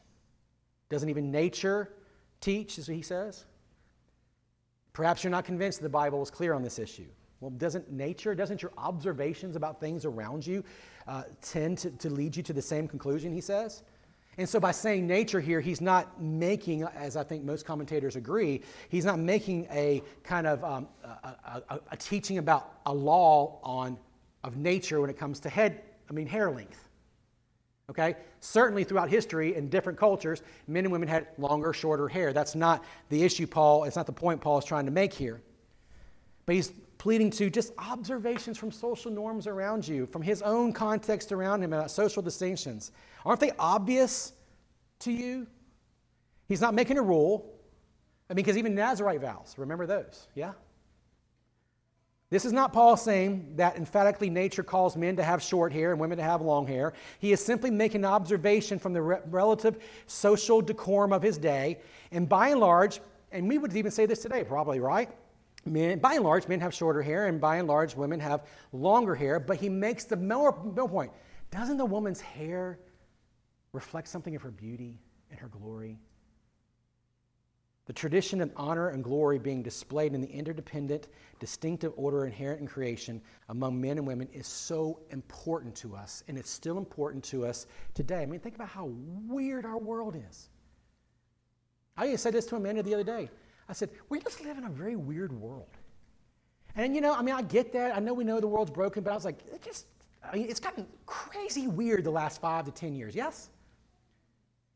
Doesn't 0.89 1.09
even 1.09 1.31
nature 1.31 1.93
teach, 2.41 2.79
as 2.79 2.87
he 2.87 3.03
says? 3.03 3.45
Perhaps 4.93 5.25
you're 5.25 5.31
not 5.31 5.45
convinced 5.45 5.83
the 5.83 5.89
Bible 5.89 6.23
is 6.23 6.31
clear 6.31 6.55
on 6.55 6.63
this 6.63 6.79
issue. 6.79 7.07
Well, 7.41 7.51
doesn't 7.51 7.93
nature, 7.93 8.35
doesn't 8.35 8.63
your 8.63 8.73
observations 8.79 9.57
about 9.57 9.79
things 9.79 10.07
around 10.07 10.47
you 10.47 10.65
uh, 11.07 11.25
tend 11.43 11.79
to, 11.79 11.91
to 11.91 12.09
lead 12.09 12.35
you 12.35 12.43
to 12.45 12.55
the 12.55 12.63
same 12.63 12.89
conclusion, 12.89 13.31
he 13.31 13.43
says? 13.43 13.83
And 14.39 14.47
so, 14.47 14.61
by 14.61 14.71
saying 14.71 15.07
nature 15.07 15.41
here, 15.41 15.61
he's 15.61 15.81
not 15.81 16.21
making, 16.21 16.83
as 16.83 17.17
I 17.17 17.25
think 17.25 17.43
most 17.43 17.65
commentators 17.65 18.17
agree, 18.17 18.63
he's 18.91 19.05
not 19.05 19.19
making 19.19 19.67
a 19.71 20.03
kind 20.25 20.47
of 20.47 20.63
um, 20.63 20.89
a, 21.03 21.63
a, 21.71 21.81
a, 21.93 21.97
teaching 21.97 22.37
about 22.37 22.75
a 22.85 22.93
law 22.93 23.59
on 23.63 23.97
of 24.45 24.57
nature 24.57 25.01
when 25.01 25.09
it 25.09 25.19
comes 25.19 25.41
to 25.41 25.49
head, 25.49 25.81
I 26.11 26.13
mean 26.13 26.27
hair 26.27 26.51
length. 26.51 26.87
Okay, 27.89 28.17
certainly 28.41 28.85
throughout 28.85 29.09
history 29.09 29.55
in 29.55 29.69
different 29.69 29.99
cultures, 29.99 30.43
men 30.67 30.85
and 30.85 30.93
women 30.93 31.09
had 31.09 31.29
longer, 31.39 31.73
shorter 31.73 32.09
hair. 32.09 32.33
That's 32.33 32.55
not 32.55 32.85
the 33.09 33.23
issue, 33.23 33.47
Paul. 33.47 33.85
It's 33.85 33.97
not 33.97 34.07
the 34.07 34.13
point 34.13 34.41
Paul 34.41 34.59
is 34.59 34.65
trying 34.65 34.87
to 34.87 34.91
make 34.91 35.15
here. 35.15 35.41
But 36.45 36.57
he's 36.57 36.73
pleading 36.99 37.31
to 37.31 37.51
just 37.51 37.73
observations 37.79 38.57
from 38.59 38.71
social 38.71 39.11
norms 39.11 39.47
around 39.47 39.87
you, 39.87 40.07
from 40.07 40.23
his 40.23 40.43
own 40.43 40.73
context 40.73 41.33
around 41.33 41.63
him 41.63 41.73
about 41.73 41.91
social 41.91 42.23
distinctions. 42.23 42.93
Aren't 43.25 43.41
they 43.41 43.53
obvious 43.59 44.33
to 45.01 45.13
you? 45.13 45.47
He's 46.49 46.61
not 46.61 46.75
making 46.75 46.99
a 46.99 47.03
rule. 47.03 47.53
I 48.31 48.35
mean, 48.35 48.45
because 48.45 48.57
even 48.57 48.75
Nazarite 48.75 49.21
vows, 49.21 49.55
remember 49.57 49.87
those, 49.87 50.27
yeah? 50.35 50.53
This 52.29 52.45
is 52.45 52.53
not 52.53 52.73
Paul 52.73 52.97
saying 52.97 53.53
that 53.55 53.77
emphatically 53.77 54.31
nature 54.31 54.65
calls 54.65 54.97
men 54.97 55.15
to 55.17 55.23
have 55.23 55.41
short 55.41 55.73
hair 55.73 55.93
and 55.93 56.01
women 56.01 56.19
to 56.19 56.25
have 56.25 56.43
long 56.43 56.67
hair. 56.67 56.93
He 57.21 57.31
is 57.31 57.45
simply 57.45 57.71
making 57.71 58.01
an 58.01 58.11
observation 58.11 58.81
from 58.81 58.93
the 58.93 59.03
re- 59.03 59.19
relative 59.31 59.81
social 60.07 60.61
decorum 60.61 61.13
of 61.13 61.23
his 61.23 61.39
day. 61.39 61.79
And 62.11 62.29
by 62.29 62.49
and 62.49 62.59
large, 62.59 63.01
and 63.31 63.49
we 63.49 63.59
would 63.59 63.77
even 63.77 63.93
say 63.93 64.07
this 64.07 64.23
today, 64.23 64.43
probably, 64.43 64.81
right? 64.81 65.09
Men, 65.67 65.99
by 65.99 66.15
and 66.15 66.25
large, 66.25 66.47
men 66.47 66.61
have 66.61 66.73
shorter 66.73 67.03
hair, 67.03 67.27
and 67.27 67.41
by 67.41 67.57
and 67.57 67.67
large, 67.67 67.97
women 67.97 68.21
have 68.21 68.47
longer 68.73 69.15
hair. 69.15 69.41
But 69.41 69.57
he 69.57 69.69
makes 69.69 70.05
the 70.05 70.17
middle 70.17 70.53
point 70.89 71.13
doesn't 71.51 71.77
the 71.77 71.87
woman's 71.87 72.21
hair 72.21 72.79
reflect 73.73 74.09
something 74.09 74.35
of 74.35 74.43
her 74.43 74.51
beauty 74.51 75.01
and 75.31 75.39
her 75.39 75.49
glory? 75.49 75.99
The 77.87 77.93
tradition 77.93 78.41
of 78.41 78.51
honor 78.57 78.89
and 78.89 79.03
glory 79.03 79.39
being 79.39 79.63
displayed 79.63 80.13
in 80.13 80.21
the 80.21 80.29
interdependent, 80.29 81.07
distinctive 81.39 81.93
order 81.97 82.27
inherent 82.27 82.61
in 82.61 82.67
creation 82.67 83.23
among 83.49 83.81
men 83.81 83.99
and 83.99 84.07
women 84.07 84.29
is 84.33 84.49
so 84.49 85.01
important 85.11 85.77
to 85.77 85.95
us, 85.95 86.25
and 86.27 86.37
it's 86.37 86.51
still 86.51 86.79
important 86.79 87.23
to 87.25 87.47
us 87.47 87.67
today. 87.95 88.23
I 88.23 88.27
mean, 88.27 88.41
think 88.41 88.57
about 88.57 88.69
how 88.69 88.87
weird 89.29 89.65
our 89.65 89.79
world 89.79 90.17
is. 90.29 90.49
I 91.97 92.17
said 92.17 92.35
this 92.35 92.47
to 92.47 92.57
Amanda 92.57 92.83
the 92.83 92.95
other 92.95 93.05
day. 93.05 93.31
I 93.69 93.73
said, 93.73 93.91
we 94.09 94.21
just 94.21 94.43
live 94.45 94.59
in 94.59 94.65
a 94.65 94.71
very 94.71 94.97
weird 94.97 95.33
world. 95.33 95.69
And 96.77 96.95
you 96.95 97.01
know, 97.01 97.15
I 97.15 97.23
mean, 97.23 97.35
I 97.35 97.43
get 97.43 97.73
that. 97.73 97.97
I 97.97 98.01
know 98.01 98.15
we 98.15 98.25
know 98.25 98.39
the 98.39 98.47
world's 98.47 98.71
broken, 98.71 99.03
but 99.03 99.11
I 99.11 99.15
was 99.15 99.25
like, 99.25 99.41
it 99.53 99.63
just, 99.63 99.87
I 100.23 100.37
mean, 100.37 100.49
it's 100.49 100.61
gotten 100.61 100.87
crazy 101.07 101.67
weird 101.67 102.05
the 102.05 102.11
last 102.11 102.41
five 102.41 102.67
to 102.67 102.71
10 102.71 102.95
years, 102.95 103.15
yes? 103.15 103.51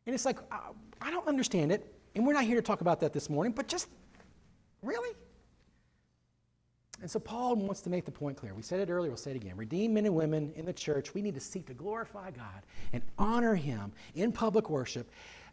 And 0.06 0.14
it's 0.14 0.24
like, 0.24 0.38
uh, 0.50 0.72
I 1.00 1.10
don't 1.10 1.26
understand 1.28 1.72
it. 1.72 1.94
And 2.14 2.26
we're 2.26 2.32
not 2.32 2.44
here 2.44 2.56
to 2.56 2.62
talk 2.62 2.80
about 2.80 3.00
that 3.00 3.12
this 3.12 3.30
morning, 3.30 3.52
but 3.52 3.68
just, 3.68 3.88
really? 4.82 5.14
And 7.00 7.10
so 7.10 7.18
Paul 7.18 7.56
wants 7.56 7.80
to 7.82 7.90
make 7.90 8.04
the 8.04 8.10
point 8.10 8.36
clear. 8.36 8.54
We 8.54 8.62
said 8.62 8.80
it 8.80 8.90
earlier, 8.90 9.10
we'll 9.10 9.16
say 9.16 9.30
it 9.30 9.36
again. 9.36 9.56
Redeemed 9.56 9.94
men 9.94 10.06
and 10.06 10.14
women 10.14 10.52
in 10.56 10.66
the 10.66 10.72
church, 10.72 11.14
we 11.14 11.22
need 11.22 11.34
to 11.34 11.40
seek 11.40 11.66
to 11.66 11.74
glorify 11.74 12.30
God 12.30 12.62
and 12.92 13.02
honor 13.18 13.54
Him 13.54 13.92
in 14.14 14.32
public 14.32 14.68
worship 14.68 15.10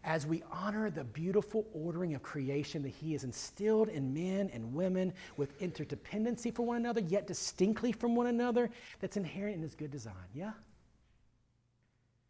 as 0.08 0.26
we 0.26 0.42
honor 0.50 0.90
the 0.90 1.04
beautiful 1.04 1.68
ordering 1.74 2.16
of 2.16 2.24
creation 2.24 2.82
that 2.82 2.94
He 2.94 3.12
has 3.12 3.26
instilled 3.26 3.90
in 3.90 4.14
men 4.14 4.50
and 4.54 4.74
women 4.74 5.14
with 5.36 5.60
interdependency 5.60 6.56
for 6.56 6.66
one 6.66 6.78
another, 6.78 7.02
yet 7.02 7.28
distinctly 7.28 7.92
from 7.92 8.16
one 8.16 8.28
another, 8.28 8.72
that's 9.02 9.18
inherent 9.18 9.58
in 9.58 9.62
His 9.62 9.76
good 9.76 9.92
design. 9.92 10.14
Yeah? 10.34 10.54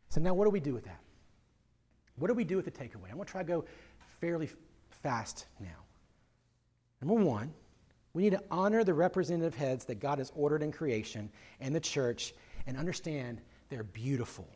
So 0.09 0.19
now 0.19 0.34
what 0.34 0.45
do 0.45 0.49
we 0.49 0.59
do 0.59 0.73
with 0.73 0.86
that? 0.86 0.99
What 2.17 2.30
do 2.30 2.34
we 2.34 2.43
do 2.43 2.55
with 2.55 2.65
the 2.65 2.71
takeaway? 2.71 3.09
I'm 3.11 3.17
going 3.17 3.25
to 3.25 3.32
try 3.32 3.43
to 3.43 3.47
go 3.47 3.65
fairly 4.19 4.49
fast 4.89 5.45
now. 5.59 5.67
Number 6.99 7.23
one, 7.23 7.53
we 8.13 8.23
need 8.23 8.32
to 8.32 8.41
honor 8.49 8.84
the 8.84 8.95
representative 8.95 9.53
heads 9.53 9.86
that 9.86 9.99
God 9.99 10.17
has 10.17 10.32
ordered 10.36 10.63
in 10.63 10.71
creation 10.71 11.30
and 11.59 11.75
the 11.75 11.80
church 11.80 12.34
and 12.65 12.75
understand 12.75 13.39
they're 13.69 13.84
beautiful 13.84 14.49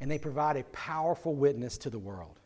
and 0.00 0.10
they 0.10 0.18
provide 0.18 0.56
a 0.56 0.64
powerful 0.64 1.34
witness 1.34 1.78
to 1.78 1.90
the 1.90 1.98
world. 1.98 2.40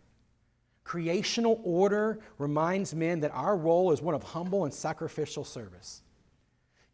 Creational 0.84 1.60
order 1.64 2.20
reminds 2.38 2.94
men 2.94 3.20
that 3.20 3.30
our 3.32 3.56
role 3.56 3.92
is 3.92 4.02
one 4.02 4.14
of 4.14 4.22
humble 4.22 4.64
and 4.64 4.74
sacrificial 4.74 5.44
service. 5.44 6.02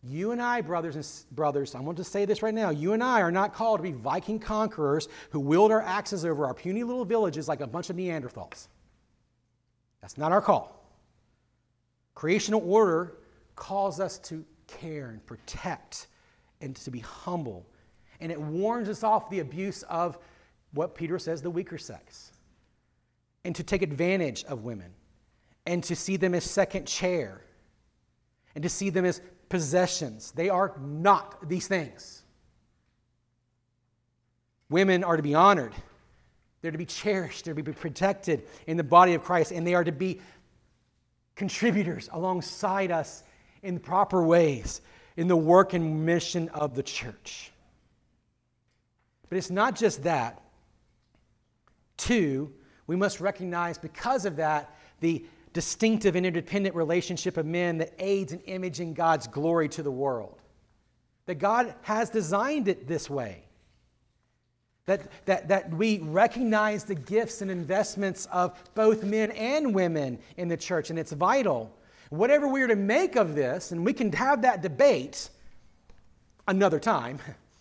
You 0.03 0.31
and 0.31 0.41
I, 0.41 0.61
brothers 0.61 0.95
and 0.95 1.35
brothers, 1.35 1.75
I 1.75 1.81
want 1.81 1.99
to 1.99 2.05
say 2.05 2.25
this 2.25 2.43
right 2.43 2.55
now. 2.55 2.71
You 2.71 2.93
and 2.93 3.03
I 3.03 3.21
are 3.21 3.33
not 3.33 3.53
called 3.53 3.81
to 3.81 3.83
be 3.83 3.93
Viking 3.93 4.39
conquerors 4.39 5.09
who 5.31 5.41
wield 5.41 5.73
our 5.73 5.83
axes 5.83 6.25
over 6.25 6.47
our 6.47 6.55
puny 6.55 6.85
little 6.85 7.05
villages 7.05 7.49
like 7.49 7.61
a 7.61 7.67
bunch 7.67 7.91
of 7.91 7.97
Neanderthals. 7.97 8.69
That's 10.01 10.17
not 10.17 10.31
our 10.31 10.41
call. 10.41 10.75
Creational 12.15 12.63
order 12.71 13.15
calls 13.57 13.99
us 13.99 14.19
to 14.19 14.45
care 14.69 15.09
and 15.11 15.25
protect 15.27 16.07
and 16.61 16.77
to 16.77 16.91
be 16.91 17.01
humble. 17.01 17.67
And 18.21 18.31
it 18.31 18.41
warns 18.41 18.89
us 18.89 19.03
off 19.03 19.31
the 19.31 19.41
abuse 19.41 19.83
of 19.85 20.19
what 20.73 20.95
Peter 20.95 21.19
says 21.19 21.43
the 21.43 21.51
weaker 21.51 21.79
sex 21.79 22.33
and 23.45 23.55
to 23.57 23.63
take 23.63 23.83
advantage 23.83 24.45
of 24.45 24.65
women 24.65 24.93
and 25.67 25.83
to 25.85 25.97
see 25.97 26.17
them 26.17 26.35
as 26.35 26.45
second 26.45 26.87
chair 26.87 27.43
and 28.55 28.63
to 28.63 28.69
see 28.69 28.91
them 28.91 29.05
as 29.05 29.21
possessions. 29.49 30.33
They 30.33 30.49
are 30.49 30.75
not 30.81 31.49
these 31.49 31.67
things. 31.67 32.23
Women 34.71 35.03
are 35.05 35.17
to 35.17 35.23
be 35.23 35.35
honored, 35.35 35.75
they're 36.61 36.73
to 36.73 36.79
be 36.79 36.85
cherished, 36.85 37.45
they're 37.45 37.55
to 37.55 37.63
be 37.63 37.73
protected 37.73 38.43
in 38.67 38.77
the 38.77 38.85
body 38.85 39.15
of 39.15 39.25
Christ, 39.25 39.53
and 39.53 39.67
they 39.67 39.75
are 39.75 39.85
to 39.85 39.93
be 39.93 40.21
contributors 41.37 42.11
alongside 42.13 42.91
us 42.91 43.23
in 43.63 43.79
proper 43.79 44.23
ways 44.23 44.83
in 45.17 45.29
the 45.29 45.37
work 45.37 45.73
and 45.73 46.05
mission 46.05 46.49
of 46.51 46.75
the 46.75 46.83
church. 46.83 47.51
But 49.29 49.39
it's 49.39 49.51
not 49.51 49.75
just 49.75 50.05
that. 50.05 50.43
Two, 51.99 52.51
we 52.87 52.97
must 52.97 53.21
recognize 53.21 53.77
because 53.77 54.25
of 54.25 54.37
that 54.37 54.75
the 55.01 55.25
distinctive 55.53 56.17
and 56.17 56.25
interdependent 56.25 56.75
relationship 56.75 57.37
of 57.37 57.47
men 57.47 57.79
that 57.79 57.93
aids 57.99 58.33
in 58.33 58.41
imaging 58.41 58.95
God's 58.95 59.27
glory 59.27 59.69
to 59.71 59.83
the 59.83 59.91
world. 59.91 60.41
That 61.27 61.37
God 61.37 61.75
has 61.83 62.11
designed 62.11 62.69
it 62.69 62.89
this 62.89 63.11
way. 63.11 63.45
That, 64.87 65.03
that, 65.27 65.49
that 65.49 65.71
we 65.71 65.99
recognize 65.99 66.85
the 66.85 66.95
gifts 66.95 67.43
and 67.43 67.51
investments 67.51 68.27
of 68.33 68.59
both 68.75 69.05
men 69.05 69.33
and 69.33 69.75
women 69.75 70.19
in 70.39 70.49
the 70.49 70.57
church, 70.57 70.91
and 70.91 70.99
it's 70.99 71.13
vital. 71.13 71.77
Whatever 72.09 72.49
we 72.49 72.63
are 72.63 72.69
to 72.69 72.77
make 72.77 73.17
of 73.17 73.35
this, 73.35 73.73
and 73.73 73.85
we 73.85 73.93
can 73.93 74.11
have 74.13 74.43
that 74.43 74.63
debate 74.63 75.29
another 76.47 76.81
time, 76.81 77.19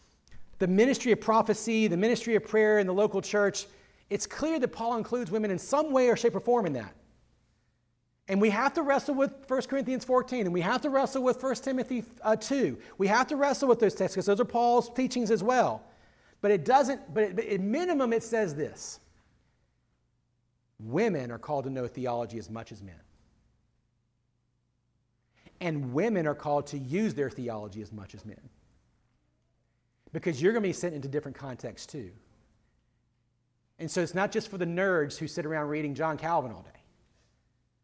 the 0.60 0.68
ministry 0.68 1.12
of 1.12 1.20
prophecy, 1.20 1.88
the 1.88 1.98
ministry 1.98 2.36
of 2.36 2.46
prayer 2.46 2.80
in 2.80 2.88
the 2.88 2.94
local 2.94 3.22
church, 3.22 3.66
it's 4.10 4.26
clear 4.26 4.60
that 4.60 4.70
Paul 4.70 4.98
includes 4.98 5.32
women 5.32 5.52
in 5.52 5.60
some 5.60 5.92
way 5.92 6.10
or 6.10 6.16
shape 6.16 6.36
or 6.36 6.40
form 6.40 6.66
in 6.66 6.74
that. 6.74 6.94
And 8.30 8.42
we 8.42 8.50
have 8.50 8.74
to 8.74 8.82
wrestle 8.82 9.16
with 9.16 9.32
1 9.48 9.62
Corinthians 9.64 10.04
14, 10.04 10.46
and 10.46 10.54
we 10.54 10.62
have 10.62 10.82
to 10.82 10.90
wrestle 10.90 11.24
with 11.24 11.42
1 11.42 11.56
Timothy 11.56 12.04
uh, 12.22 12.36
2. 12.36 12.78
We 12.98 13.08
have 13.08 13.28
to 13.28 13.38
wrestle 13.38 13.70
with 13.70 13.80
those 13.80 13.96
texts 13.96 14.16
because 14.16 14.26
those 14.26 14.42
are 14.42 14.46
Paul's 14.46 14.94
teachings 14.94 15.32
as 15.32 15.44
well. 15.44 15.84
But 16.42 16.52
it 16.52 16.66
doesn't, 16.66 17.14
but, 17.14 17.36
but 17.36 17.46
at 17.46 17.62
minimum, 17.62 18.14
it 18.14 18.24
says 18.24 18.54
this 18.54 19.00
women 20.80 21.32
are 21.32 21.40
called 21.40 21.64
to 21.64 21.70
know 21.70 21.88
theology 21.88 22.38
as 22.38 22.50
much 22.50 22.72
as 22.72 22.84
men. 22.84 23.00
And 25.60 25.94
women 25.94 26.28
are 26.28 26.36
called 26.36 26.68
to 26.68 26.78
use 26.78 27.16
their 27.16 27.32
theology 27.32 27.82
as 27.82 27.92
much 27.92 28.14
as 28.14 28.26
men. 28.26 28.50
Because 30.12 30.42
you're 30.42 30.52
going 30.54 30.62
to 30.62 30.70
be 30.70 30.74
sent 30.74 30.94
into 30.94 31.08
different 31.08 31.36
contexts 31.36 31.88
too. 31.88 32.12
And 33.80 33.90
so 33.90 34.02
it's 34.02 34.16
not 34.16 34.32
just 34.32 34.50
for 34.50 34.58
the 34.58 34.66
nerds 34.66 35.18
who 35.18 35.28
sit 35.28 35.46
around 35.46 35.68
reading 35.68 35.94
John 35.94 36.18
Calvin 36.18 36.52
all 36.52 36.64
day. 36.64 36.80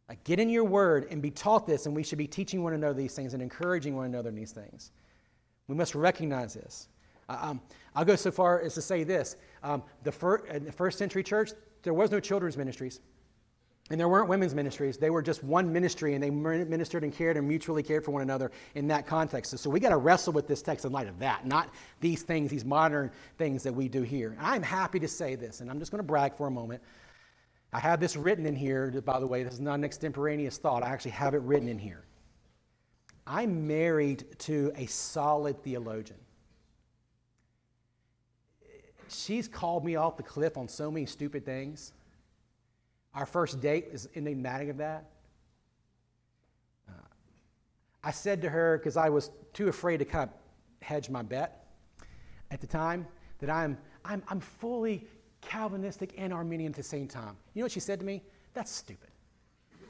Like, 0.09 0.23
get 0.23 0.39
in 0.39 0.49
your 0.49 0.63
word 0.63 1.07
and 1.09 1.21
be 1.21 1.31
taught 1.31 1.65
this, 1.65 1.85
and 1.85 1.95
we 1.95 2.03
should 2.03 2.17
be 2.17 2.27
teaching 2.27 2.63
one 2.63 2.73
another 2.73 2.93
these 2.93 3.15
things 3.15 3.33
and 3.33 3.41
encouraging 3.41 3.95
one 3.95 4.05
another 4.05 4.29
in 4.29 4.35
these 4.35 4.51
things. 4.51 4.91
We 5.67 5.75
must 5.75 5.95
recognize 5.95 6.53
this. 6.53 6.89
Uh, 7.29 7.37
um, 7.41 7.61
I'll 7.95 8.05
go 8.05 8.15
so 8.15 8.31
far 8.31 8.61
as 8.61 8.73
to 8.73 8.81
say 8.81 9.03
this 9.03 9.37
um, 9.61 9.83
the 10.03 10.11
fir- 10.11 10.45
in 10.47 10.65
the 10.65 10.71
first 10.71 10.97
century 10.97 11.23
church, 11.23 11.51
there 11.83 11.93
was 11.93 12.11
no 12.11 12.19
children's 12.19 12.57
ministries. 12.57 12.99
And 13.89 13.99
there 13.99 14.07
weren't 14.07 14.29
women's 14.29 14.55
ministries. 14.55 14.97
They 14.97 15.09
were 15.09 15.21
just 15.21 15.43
one 15.43 15.71
ministry, 15.71 16.13
and 16.15 16.23
they 16.23 16.29
ministered 16.29 17.03
and 17.03 17.13
cared 17.13 17.35
and 17.35 17.45
mutually 17.45 17.83
cared 17.83 18.05
for 18.05 18.11
one 18.11 18.21
another 18.21 18.49
in 18.75 18.87
that 18.87 19.05
context. 19.05 19.57
So 19.57 19.69
we 19.69 19.81
got 19.81 19.89
to 19.89 19.97
wrestle 19.97 20.31
with 20.31 20.47
this 20.47 20.61
text 20.61 20.85
in 20.85 20.93
light 20.93 21.07
of 21.07 21.19
that, 21.19 21.45
not 21.45 21.69
these 21.99 22.23
things, 22.23 22.49
these 22.49 22.63
modern 22.63 23.11
things 23.37 23.61
that 23.63 23.73
we 23.73 23.89
do 23.89 24.01
here. 24.01 24.31
And 24.31 24.39
I'm 24.39 24.63
happy 24.63 24.99
to 24.99 25.07
say 25.07 25.35
this, 25.35 25.59
and 25.59 25.69
I'm 25.69 25.79
just 25.79 25.91
going 25.91 25.99
to 25.99 26.07
brag 26.07 26.33
for 26.35 26.47
a 26.47 26.51
moment. 26.51 26.81
I 27.73 27.79
have 27.79 27.99
this 27.99 28.15
written 28.15 28.45
in 28.45 28.55
here, 28.55 28.89
by 29.01 29.19
the 29.19 29.27
way. 29.27 29.43
This 29.43 29.55
is 29.55 29.59
not 29.59 29.75
an 29.75 29.83
extemporaneous 29.83 30.57
thought. 30.57 30.81
I 30.81 30.89
actually 30.89 31.11
have 31.11 31.33
it 31.33 31.41
written 31.41 31.67
in 31.67 31.77
here. 31.77 32.05
I'm 33.27 33.67
married 33.67 34.25
to 34.39 34.71
a 34.75 34.85
solid 34.85 35.61
theologian. 35.61 36.19
She's 39.09 39.47
called 39.47 39.83
me 39.83 39.97
off 39.97 40.17
the 40.17 40.23
cliff 40.23 40.55
on 40.57 40.67
so 40.69 40.89
many 40.89 41.05
stupid 41.05 41.45
things. 41.45 41.93
Our 43.15 43.25
first 43.25 43.61
date 43.61 43.87
is 43.91 44.09
enigmatic 44.15 44.69
of 44.69 44.77
that. 44.77 45.05
Uh, 46.89 46.93
I 48.03 48.11
said 48.11 48.41
to 48.41 48.49
her, 48.49 48.77
because 48.77 48.97
I 48.97 49.09
was 49.09 49.29
too 49.53 49.67
afraid 49.67 49.97
to 49.97 50.05
kind 50.05 50.29
of 50.29 50.35
hedge 50.85 51.09
my 51.09 51.21
bet 51.21 51.67
at 52.49 52.59
the 52.59 52.67
time, 52.67 53.07
that 53.39 53.49
I'm, 53.49 53.77
I'm, 54.03 54.23
I'm 54.27 54.39
fully 54.39 55.07
Calvinistic 55.41 56.13
and 56.17 56.33
Arminian 56.33 56.71
at 56.71 56.75
the 56.75 56.83
same 56.83 57.07
time. 57.07 57.35
You 57.53 57.61
know 57.61 57.65
what 57.65 57.71
she 57.71 57.79
said 57.79 57.99
to 57.99 58.05
me? 58.05 58.23
That's 58.53 58.71
stupid. 58.71 59.09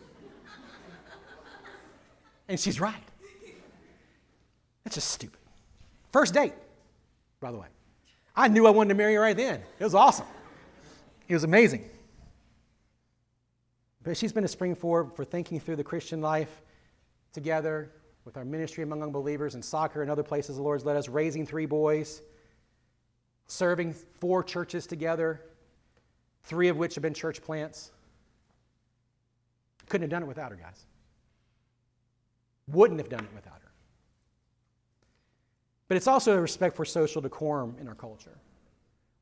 and 2.48 2.60
she's 2.60 2.80
right. 2.80 2.96
That's 4.84 4.96
just 4.96 5.12
stupid. 5.12 5.40
First 6.12 6.34
date, 6.34 6.54
by 7.40 7.52
the 7.52 7.58
way. 7.58 7.68
I 8.36 8.48
knew 8.48 8.68
I 8.68 8.72
wanted 8.72 8.90
to 8.90 8.96
marry 8.96 9.16
her 9.16 9.22
right 9.22 9.38
then. 9.38 9.62
It 9.80 9.84
was 9.84 9.96
awesome. 9.96 10.26
It 11.28 11.34
was 11.34 11.44
amazing. 11.44 11.90
But 14.04 14.18
she's 14.18 14.34
been 14.34 14.44
a 14.44 14.50
spring 14.50 14.76
forward 14.76 15.16
for 15.16 15.24
thinking 15.24 15.60
through 15.60 15.78
the 15.78 15.84
Christian 15.84 16.22
life 16.22 16.62
together 17.32 17.92
with 18.26 18.38
our 18.38 18.46
ministry 18.46 18.84
among 18.84 19.02
unbelievers 19.02 19.56
and 19.56 19.64
soccer 19.64 20.02
and 20.02 20.12
other 20.12 20.24
places 20.24 20.58
the 20.58 20.62
Lord's 20.62 20.86
led 20.86 20.98
us, 20.98 21.10
raising 21.10 21.46
three 21.46 21.66
boys, 21.66 22.22
serving 23.48 23.94
four 23.94 24.44
churches 24.44 24.88
together, 24.88 25.42
three 26.44 26.68
of 26.68 26.78
which 26.78 26.96
have 26.96 27.02
been 27.02 27.14
church 27.14 27.42
plants. 27.42 27.92
Couldn't 29.88 30.04
have 30.04 30.12
done 30.12 30.24
it 30.24 30.28
without 30.28 30.52
her, 30.52 30.58
guys. 30.58 30.86
Wouldn't 32.68 33.00
have 33.00 33.10
done 33.10 33.26
it 33.26 33.36
without 33.36 33.60
her. 33.62 33.72
But 35.88 35.98
it's 35.98 36.08
also 36.08 36.38
a 36.38 36.42
respect 36.42 36.76
for 36.76 36.86
social 36.86 37.22
decorum 37.22 37.76
in 37.80 37.88
our 37.88 37.96
culture. 37.96 38.38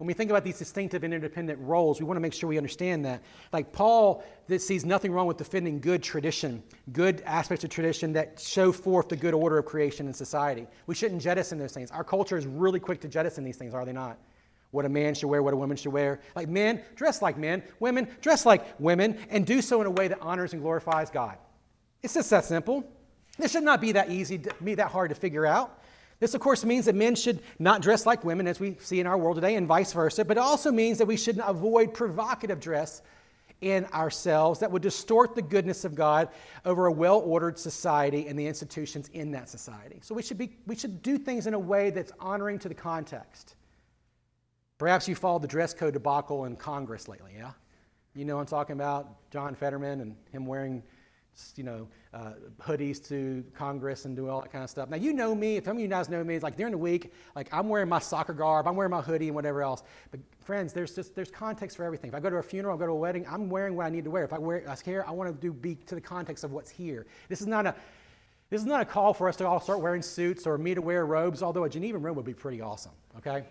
When 0.02 0.08
we 0.08 0.16
think 0.16 0.32
about 0.32 0.43
these 0.43 0.58
distinctive 0.58 1.04
and 1.04 1.14
independent 1.14 1.60
roles, 1.62 1.99
we 1.99 2.08
want 2.08 2.16
to 2.16 2.22
make 2.22 2.34
sure 2.34 2.49
we 2.49 2.58
understand 2.58 3.06
that. 3.06 3.22
Like 3.54 3.72
Paul 3.72 4.24
that 4.47 4.60
sees 4.60 4.84
nothing 4.84 5.12
wrong 5.12 5.28
with 5.28 5.38
defending 5.38 5.80
good 5.80 6.02
tradition, 6.02 6.64
good 6.91 7.22
aspects 7.24 7.64
of 7.64 7.70
tradition 7.70 8.12
that 8.14 8.39
show 8.39 8.72
forth 8.72 9.10
the 9.10 9.16
good 9.16 9.36
order 9.36 9.60
of 9.60 9.66
creation 9.66 10.08
in 10.08 10.14
society. 10.16 10.66
We 10.88 10.95
shouldn't 10.95 11.22
jettison 11.22 11.60
those 11.60 11.72
things. 11.72 11.91
Our 11.91 12.04
culture 12.04 12.36
is 12.36 12.47
really 12.47 12.80
quick 12.80 12.99
to 13.02 13.08
jettison 13.08 13.43
these 13.43 13.58
things, 13.58 13.76
are 13.76 13.86
they 13.86 13.93
not? 13.93 14.18
What 14.72 14.86
a 14.86 14.89
man 14.89 15.14
should 15.14 15.30
wear, 15.30 15.43
what 15.43 15.54
a 15.54 15.58
woman 15.58 15.78
should 15.78 15.93
wear. 15.93 16.20
Like 16.36 16.49
men, 16.49 16.82
dress 16.95 17.22
like 17.22 17.38
men. 17.38 17.62
Women, 17.80 18.08
dress 18.22 18.43
like 18.43 18.66
women, 18.80 19.20
and 19.30 19.45
do 19.45 19.62
so 19.62 19.82
in 19.82 19.86
a 19.86 19.91
way 19.91 20.08
that 20.08 20.18
honors 20.20 20.54
and 20.54 20.64
glorifies 20.64 21.12
God. 21.12 21.38
It's 22.02 22.16
just 22.16 22.32
that 22.32 22.45
simple. 22.45 22.84
This 23.38 23.52
should 23.52 23.64
not 23.64 23.80
be 23.80 23.91
that 23.91 24.10
easy, 24.10 24.39
to, 24.39 24.52
be 24.64 24.74
that 24.74 24.88
hard 24.88 25.10
to 25.10 25.16
figure 25.16 25.45
out. 25.45 25.80
This, 26.22 26.36
of 26.36 26.39
course, 26.39 26.63
means 26.63 26.86
that 26.86 26.93
men 26.93 27.15
should 27.15 27.41
not 27.57 27.82
dress 27.82 28.05
like 28.05 28.24
women, 28.24 28.45
as 28.45 28.59
we 28.59 28.78
see 28.80 28.99
in 28.99 29.07
our 29.07 29.17
world 29.17 29.38
today, 29.38 29.55
and 29.55 29.67
vice 29.67 29.91
versa, 29.91 30.24
but 30.24 30.38
it 30.38 30.41
also 30.41 30.72
means 30.72 30.99
that 30.99 31.07
we 31.07 31.17
should 31.17 31.41
avoid 31.43 31.95
provocative 31.95 32.59
dress 32.59 33.01
in 33.61 33.86
ourselves 33.88 34.59
that 34.59 34.72
would 34.72 34.84
distort 34.84 35.34
the 35.34 35.41
goodness 35.41 35.84
of 35.84 35.95
God 35.95 36.30
over 36.63 36.86
a 36.86 36.91
well 36.91 37.19
ordered 37.19 37.57
society 37.57 38.28
and 38.28 38.38
the 38.38 38.45
institutions 38.45 39.09
in 39.13 39.32
that 39.32 39.49
society. 39.49 39.99
So 40.03 40.13
we 40.13 40.22
should, 40.22 40.38
be, 40.38 40.51
we 40.67 40.76
should 40.76 41.01
do 41.01 41.17
things 41.17 41.47
in 41.47 41.55
a 41.55 41.59
way 41.59 41.89
that's 41.89 42.11
honoring 42.19 42.59
to 42.59 42.69
the 42.69 42.76
context. 42.76 43.55
Perhaps 44.78 45.07
you 45.07 45.15
followed 45.15 45.41
the 45.41 45.47
dress 45.47 45.74
code 45.74 45.93
debacle 45.93 46.45
in 46.45 46.55
Congress 46.55 47.07
lately, 47.07 47.32
yeah? 47.36 47.51
You 48.13 48.26
know 48.26 48.39
I'm 48.39 48.45
talking 48.45 48.74
about 48.74 49.30
John 49.32 49.55
Fetterman 49.55 50.01
and 50.01 50.15
him 50.32 50.45
wearing, 50.45 50.84
you 51.55 51.63
know, 51.63 51.88
uh, 52.13 52.34
hoodies 52.61 53.05
to 53.07 53.43
Congress 53.53 54.05
and 54.05 54.15
do 54.15 54.29
all 54.29 54.41
that 54.41 54.51
kind 54.51 54.63
of 54.63 54.69
stuff. 54.69 54.89
Now 54.89 54.97
you 54.97 55.13
know 55.13 55.34
me. 55.34 55.57
If 55.57 55.65
some 55.65 55.77
of 55.77 55.82
you 55.82 55.88
guys 55.88 56.09
know 56.09 56.23
me, 56.23 56.36
it's 56.36 56.43
like 56.43 56.57
during 56.57 56.71
the 56.71 56.77
week, 56.77 57.13
like 57.36 57.47
I'm 57.51 57.69
wearing 57.69 57.89
my 57.89 57.99
soccer 57.99 58.34
garb, 58.34 58.67
I'm 58.67 58.75
wearing 58.75 58.91
my 58.91 59.01
hoodie 59.01 59.27
and 59.27 59.36
whatever 59.36 59.61
else. 59.61 59.84
But 60.11 60.19
friends, 60.41 60.73
there's 60.73 60.93
just 60.93 61.15
there's 61.15 61.32
context 61.32 61.77
for 61.77 61.84
everything. 61.84 62.09
If 62.09 62.15
I 62.15 62.19
go 62.19 62.29
to 62.29 62.38
a 62.38 62.43
funeral, 62.43 62.75
I 62.75 62.79
go 62.79 62.86
to 62.86 62.91
a 62.91 62.95
wedding, 62.95 63.25
I'm 63.29 63.49
wearing 63.49 63.75
what 63.75 63.86
I 63.86 63.89
need 63.89 64.03
to 64.03 64.11
wear. 64.11 64.23
If 64.23 64.34
I 64.34 64.39
wear 64.39 64.67
us 64.69 64.82
here, 64.82 65.05
I 65.07 65.11
want 65.11 65.34
to 65.34 65.41
do 65.41 65.53
be 65.53 65.75
to 65.88 65.95
the 65.95 66.01
context 66.01 66.43
of 66.43 66.51
what's 66.51 66.69
here. 66.69 67.05
This 67.29 67.41
is 67.41 67.47
not 67.47 67.65
a 67.65 67.75
this 68.49 68.59
is 68.59 68.67
not 68.67 68.82
a 68.82 68.86
call 68.86 69.13
for 69.13 69.29
us 69.29 69.38
to 69.38 69.47
all 69.47 69.61
start 69.61 69.79
wearing 69.79 70.01
suits 70.01 70.45
or 70.45 70.57
me 70.57 70.75
to 70.75 70.82
wear 70.82 71.05
robes, 71.05 71.41
although 71.41 71.63
a 71.63 71.69
Genevan 71.69 72.01
robe 72.01 72.17
would 72.17 72.25
be 72.25 72.34
pretty 72.34 72.59
awesome, 72.59 72.91
okay? 73.17 73.45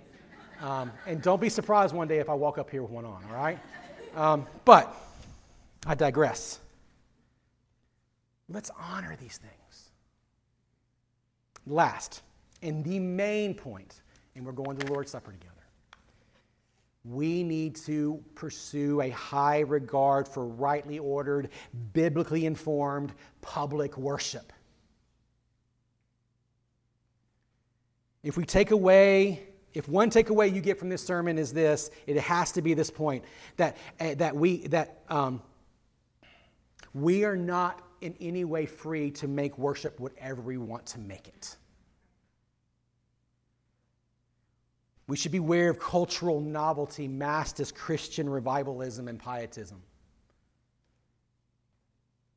Um, 0.60 0.92
and 1.06 1.22
don't 1.22 1.40
be 1.40 1.48
surprised 1.48 1.94
one 1.94 2.06
day 2.06 2.18
if 2.18 2.28
I 2.28 2.34
walk 2.34 2.58
up 2.58 2.68
here 2.68 2.82
with 2.82 2.90
one 2.90 3.06
on, 3.06 3.24
all 3.30 3.34
right? 3.34 3.58
Um, 4.14 4.46
but 4.66 4.94
I 5.86 5.94
digress. 5.94 6.60
Let's 8.50 8.70
honor 8.76 9.16
these 9.20 9.38
things. 9.38 9.90
Last, 11.66 12.22
and 12.62 12.84
the 12.84 12.98
main 12.98 13.54
point, 13.54 14.02
and 14.34 14.44
we're 14.44 14.52
going 14.52 14.76
to 14.76 14.86
the 14.86 14.92
Lord's 14.92 15.12
Supper 15.12 15.30
together. 15.30 15.54
We 17.04 17.42
need 17.44 17.76
to 17.76 18.22
pursue 18.34 19.00
a 19.00 19.10
high 19.10 19.60
regard 19.60 20.26
for 20.26 20.46
rightly 20.46 20.98
ordered, 20.98 21.50
biblically 21.92 22.44
informed 22.44 23.12
public 23.40 23.96
worship. 23.96 24.52
If 28.22 28.36
we 28.36 28.44
take 28.44 28.70
away, 28.70 29.44
if 29.72 29.88
one 29.88 30.10
takeaway 30.10 30.52
you 30.52 30.60
get 30.60 30.78
from 30.78 30.90
this 30.90 31.02
sermon 31.02 31.38
is 31.38 31.52
this, 31.52 31.90
it 32.06 32.18
has 32.18 32.52
to 32.52 32.62
be 32.62 32.74
this 32.74 32.90
point 32.90 33.24
that, 33.56 33.76
uh, 33.98 34.14
that, 34.16 34.36
we, 34.36 34.66
that 34.68 35.04
um, 35.08 35.40
we 36.92 37.24
are 37.24 37.36
not 37.36 37.80
in 38.00 38.14
any 38.20 38.44
way 38.44 38.66
free 38.66 39.10
to 39.12 39.28
make 39.28 39.56
worship 39.58 40.00
whatever 40.00 40.40
we 40.40 40.56
want 40.56 40.86
to 40.86 40.98
make 40.98 41.28
it. 41.28 41.56
We 45.06 45.16
should 45.16 45.32
beware 45.32 45.70
of 45.70 45.78
cultural 45.78 46.40
novelty 46.40 47.08
masked 47.08 47.58
as 47.58 47.72
Christian 47.72 48.28
revivalism 48.28 49.08
and 49.08 49.18
pietism. 49.18 49.82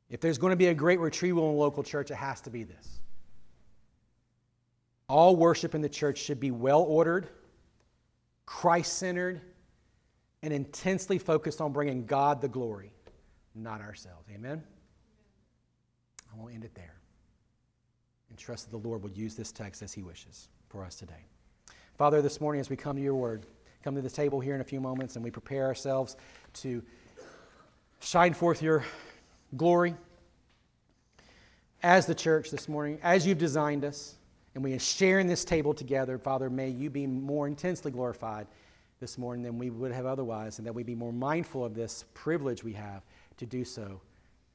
If 0.09 0.21
there's 0.21 0.37
going 0.37 0.51
to 0.51 0.57
be 0.57 0.67
a 0.67 0.73
great 0.73 0.99
retrieval 0.99 1.49
in 1.49 1.55
a 1.55 1.57
local 1.57 1.83
church, 1.83 2.11
it 2.11 2.15
has 2.15 2.41
to 2.41 2.49
be 2.49 2.63
this. 2.63 2.99
All 5.07 5.35
worship 5.35 5.75
in 5.75 5.81
the 5.81 5.89
church 5.89 6.17
should 6.17 6.39
be 6.39 6.51
well 6.51 6.81
ordered, 6.81 7.27
Christ 8.45 8.97
centered, 8.97 9.41
and 10.41 10.51
intensely 10.51 11.17
focused 11.19 11.61
on 11.61 11.71
bringing 11.71 12.05
God 12.05 12.41
the 12.41 12.47
glory, 12.47 12.91
not 13.55 13.81
ourselves. 13.81 14.27
Amen? 14.33 14.63
I 16.33 16.41
won't 16.41 16.53
end 16.53 16.63
it 16.63 16.73
there. 16.75 16.95
And 18.29 18.37
trust 18.37 18.69
that 18.69 18.81
the 18.81 18.87
Lord 18.87 19.03
will 19.03 19.11
use 19.11 19.35
this 19.35 19.51
text 19.51 19.81
as 19.81 19.93
He 19.93 20.01
wishes 20.01 20.47
for 20.69 20.83
us 20.83 20.95
today. 20.95 21.25
Father, 21.97 22.21
this 22.21 22.41
morning 22.41 22.59
as 22.59 22.69
we 22.69 22.75
come 22.75 22.95
to 22.95 23.01
your 23.01 23.15
word, 23.15 23.45
come 23.83 23.95
to 23.95 24.01
the 24.01 24.09
table 24.09 24.39
here 24.39 24.55
in 24.55 24.61
a 24.61 24.63
few 24.63 24.79
moments 24.79 25.15
and 25.15 25.23
we 25.23 25.29
prepare 25.29 25.65
ourselves 25.65 26.15
to 26.53 26.81
shine 27.99 28.33
forth 28.33 28.61
your 28.61 28.83
glory 29.55 29.95
as 31.83 32.05
the 32.05 32.15
church 32.15 32.49
this 32.49 32.69
morning, 32.69 32.97
as 33.03 33.27
you've 33.27 33.37
designed 33.37 33.83
us 33.83 34.15
and 34.55 34.63
we 34.63 34.77
share 34.77 35.19
in 35.19 35.27
this 35.27 35.43
table 35.43 35.73
together, 35.73 36.17
Father, 36.17 36.49
may 36.49 36.69
you 36.69 36.89
be 36.89 37.05
more 37.05 37.47
intensely 37.47 37.91
glorified 37.91 38.47
this 38.99 39.17
morning 39.17 39.43
than 39.43 39.59
we 39.59 39.69
would 39.69 39.91
have 39.91 40.05
otherwise, 40.05 40.59
and 40.59 40.67
that 40.67 40.73
we 40.73 40.81
be 40.83 40.95
more 40.95 41.11
mindful 41.11 41.65
of 41.65 41.75
this 41.75 42.05
privilege 42.13 42.63
we 42.63 42.71
have 42.71 43.03
to 43.37 43.45
do 43.45 43.65
so. 43.65 43.99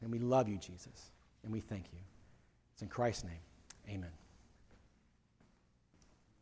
And 0.01 0.11
we 0.11 0.18
love 0.18 0.49
you, 0.49 0.57
Jesus, 0.57 1.11
and 1.49 1.55
we 1.55 1.61
thank 1.61 1.86
you. 1.94 1.99
It's 2.74 2.82
in 2.82 2.88
Christ's 2.88 3.24
name. 3.24 3.40
Amen. 3.88 4.18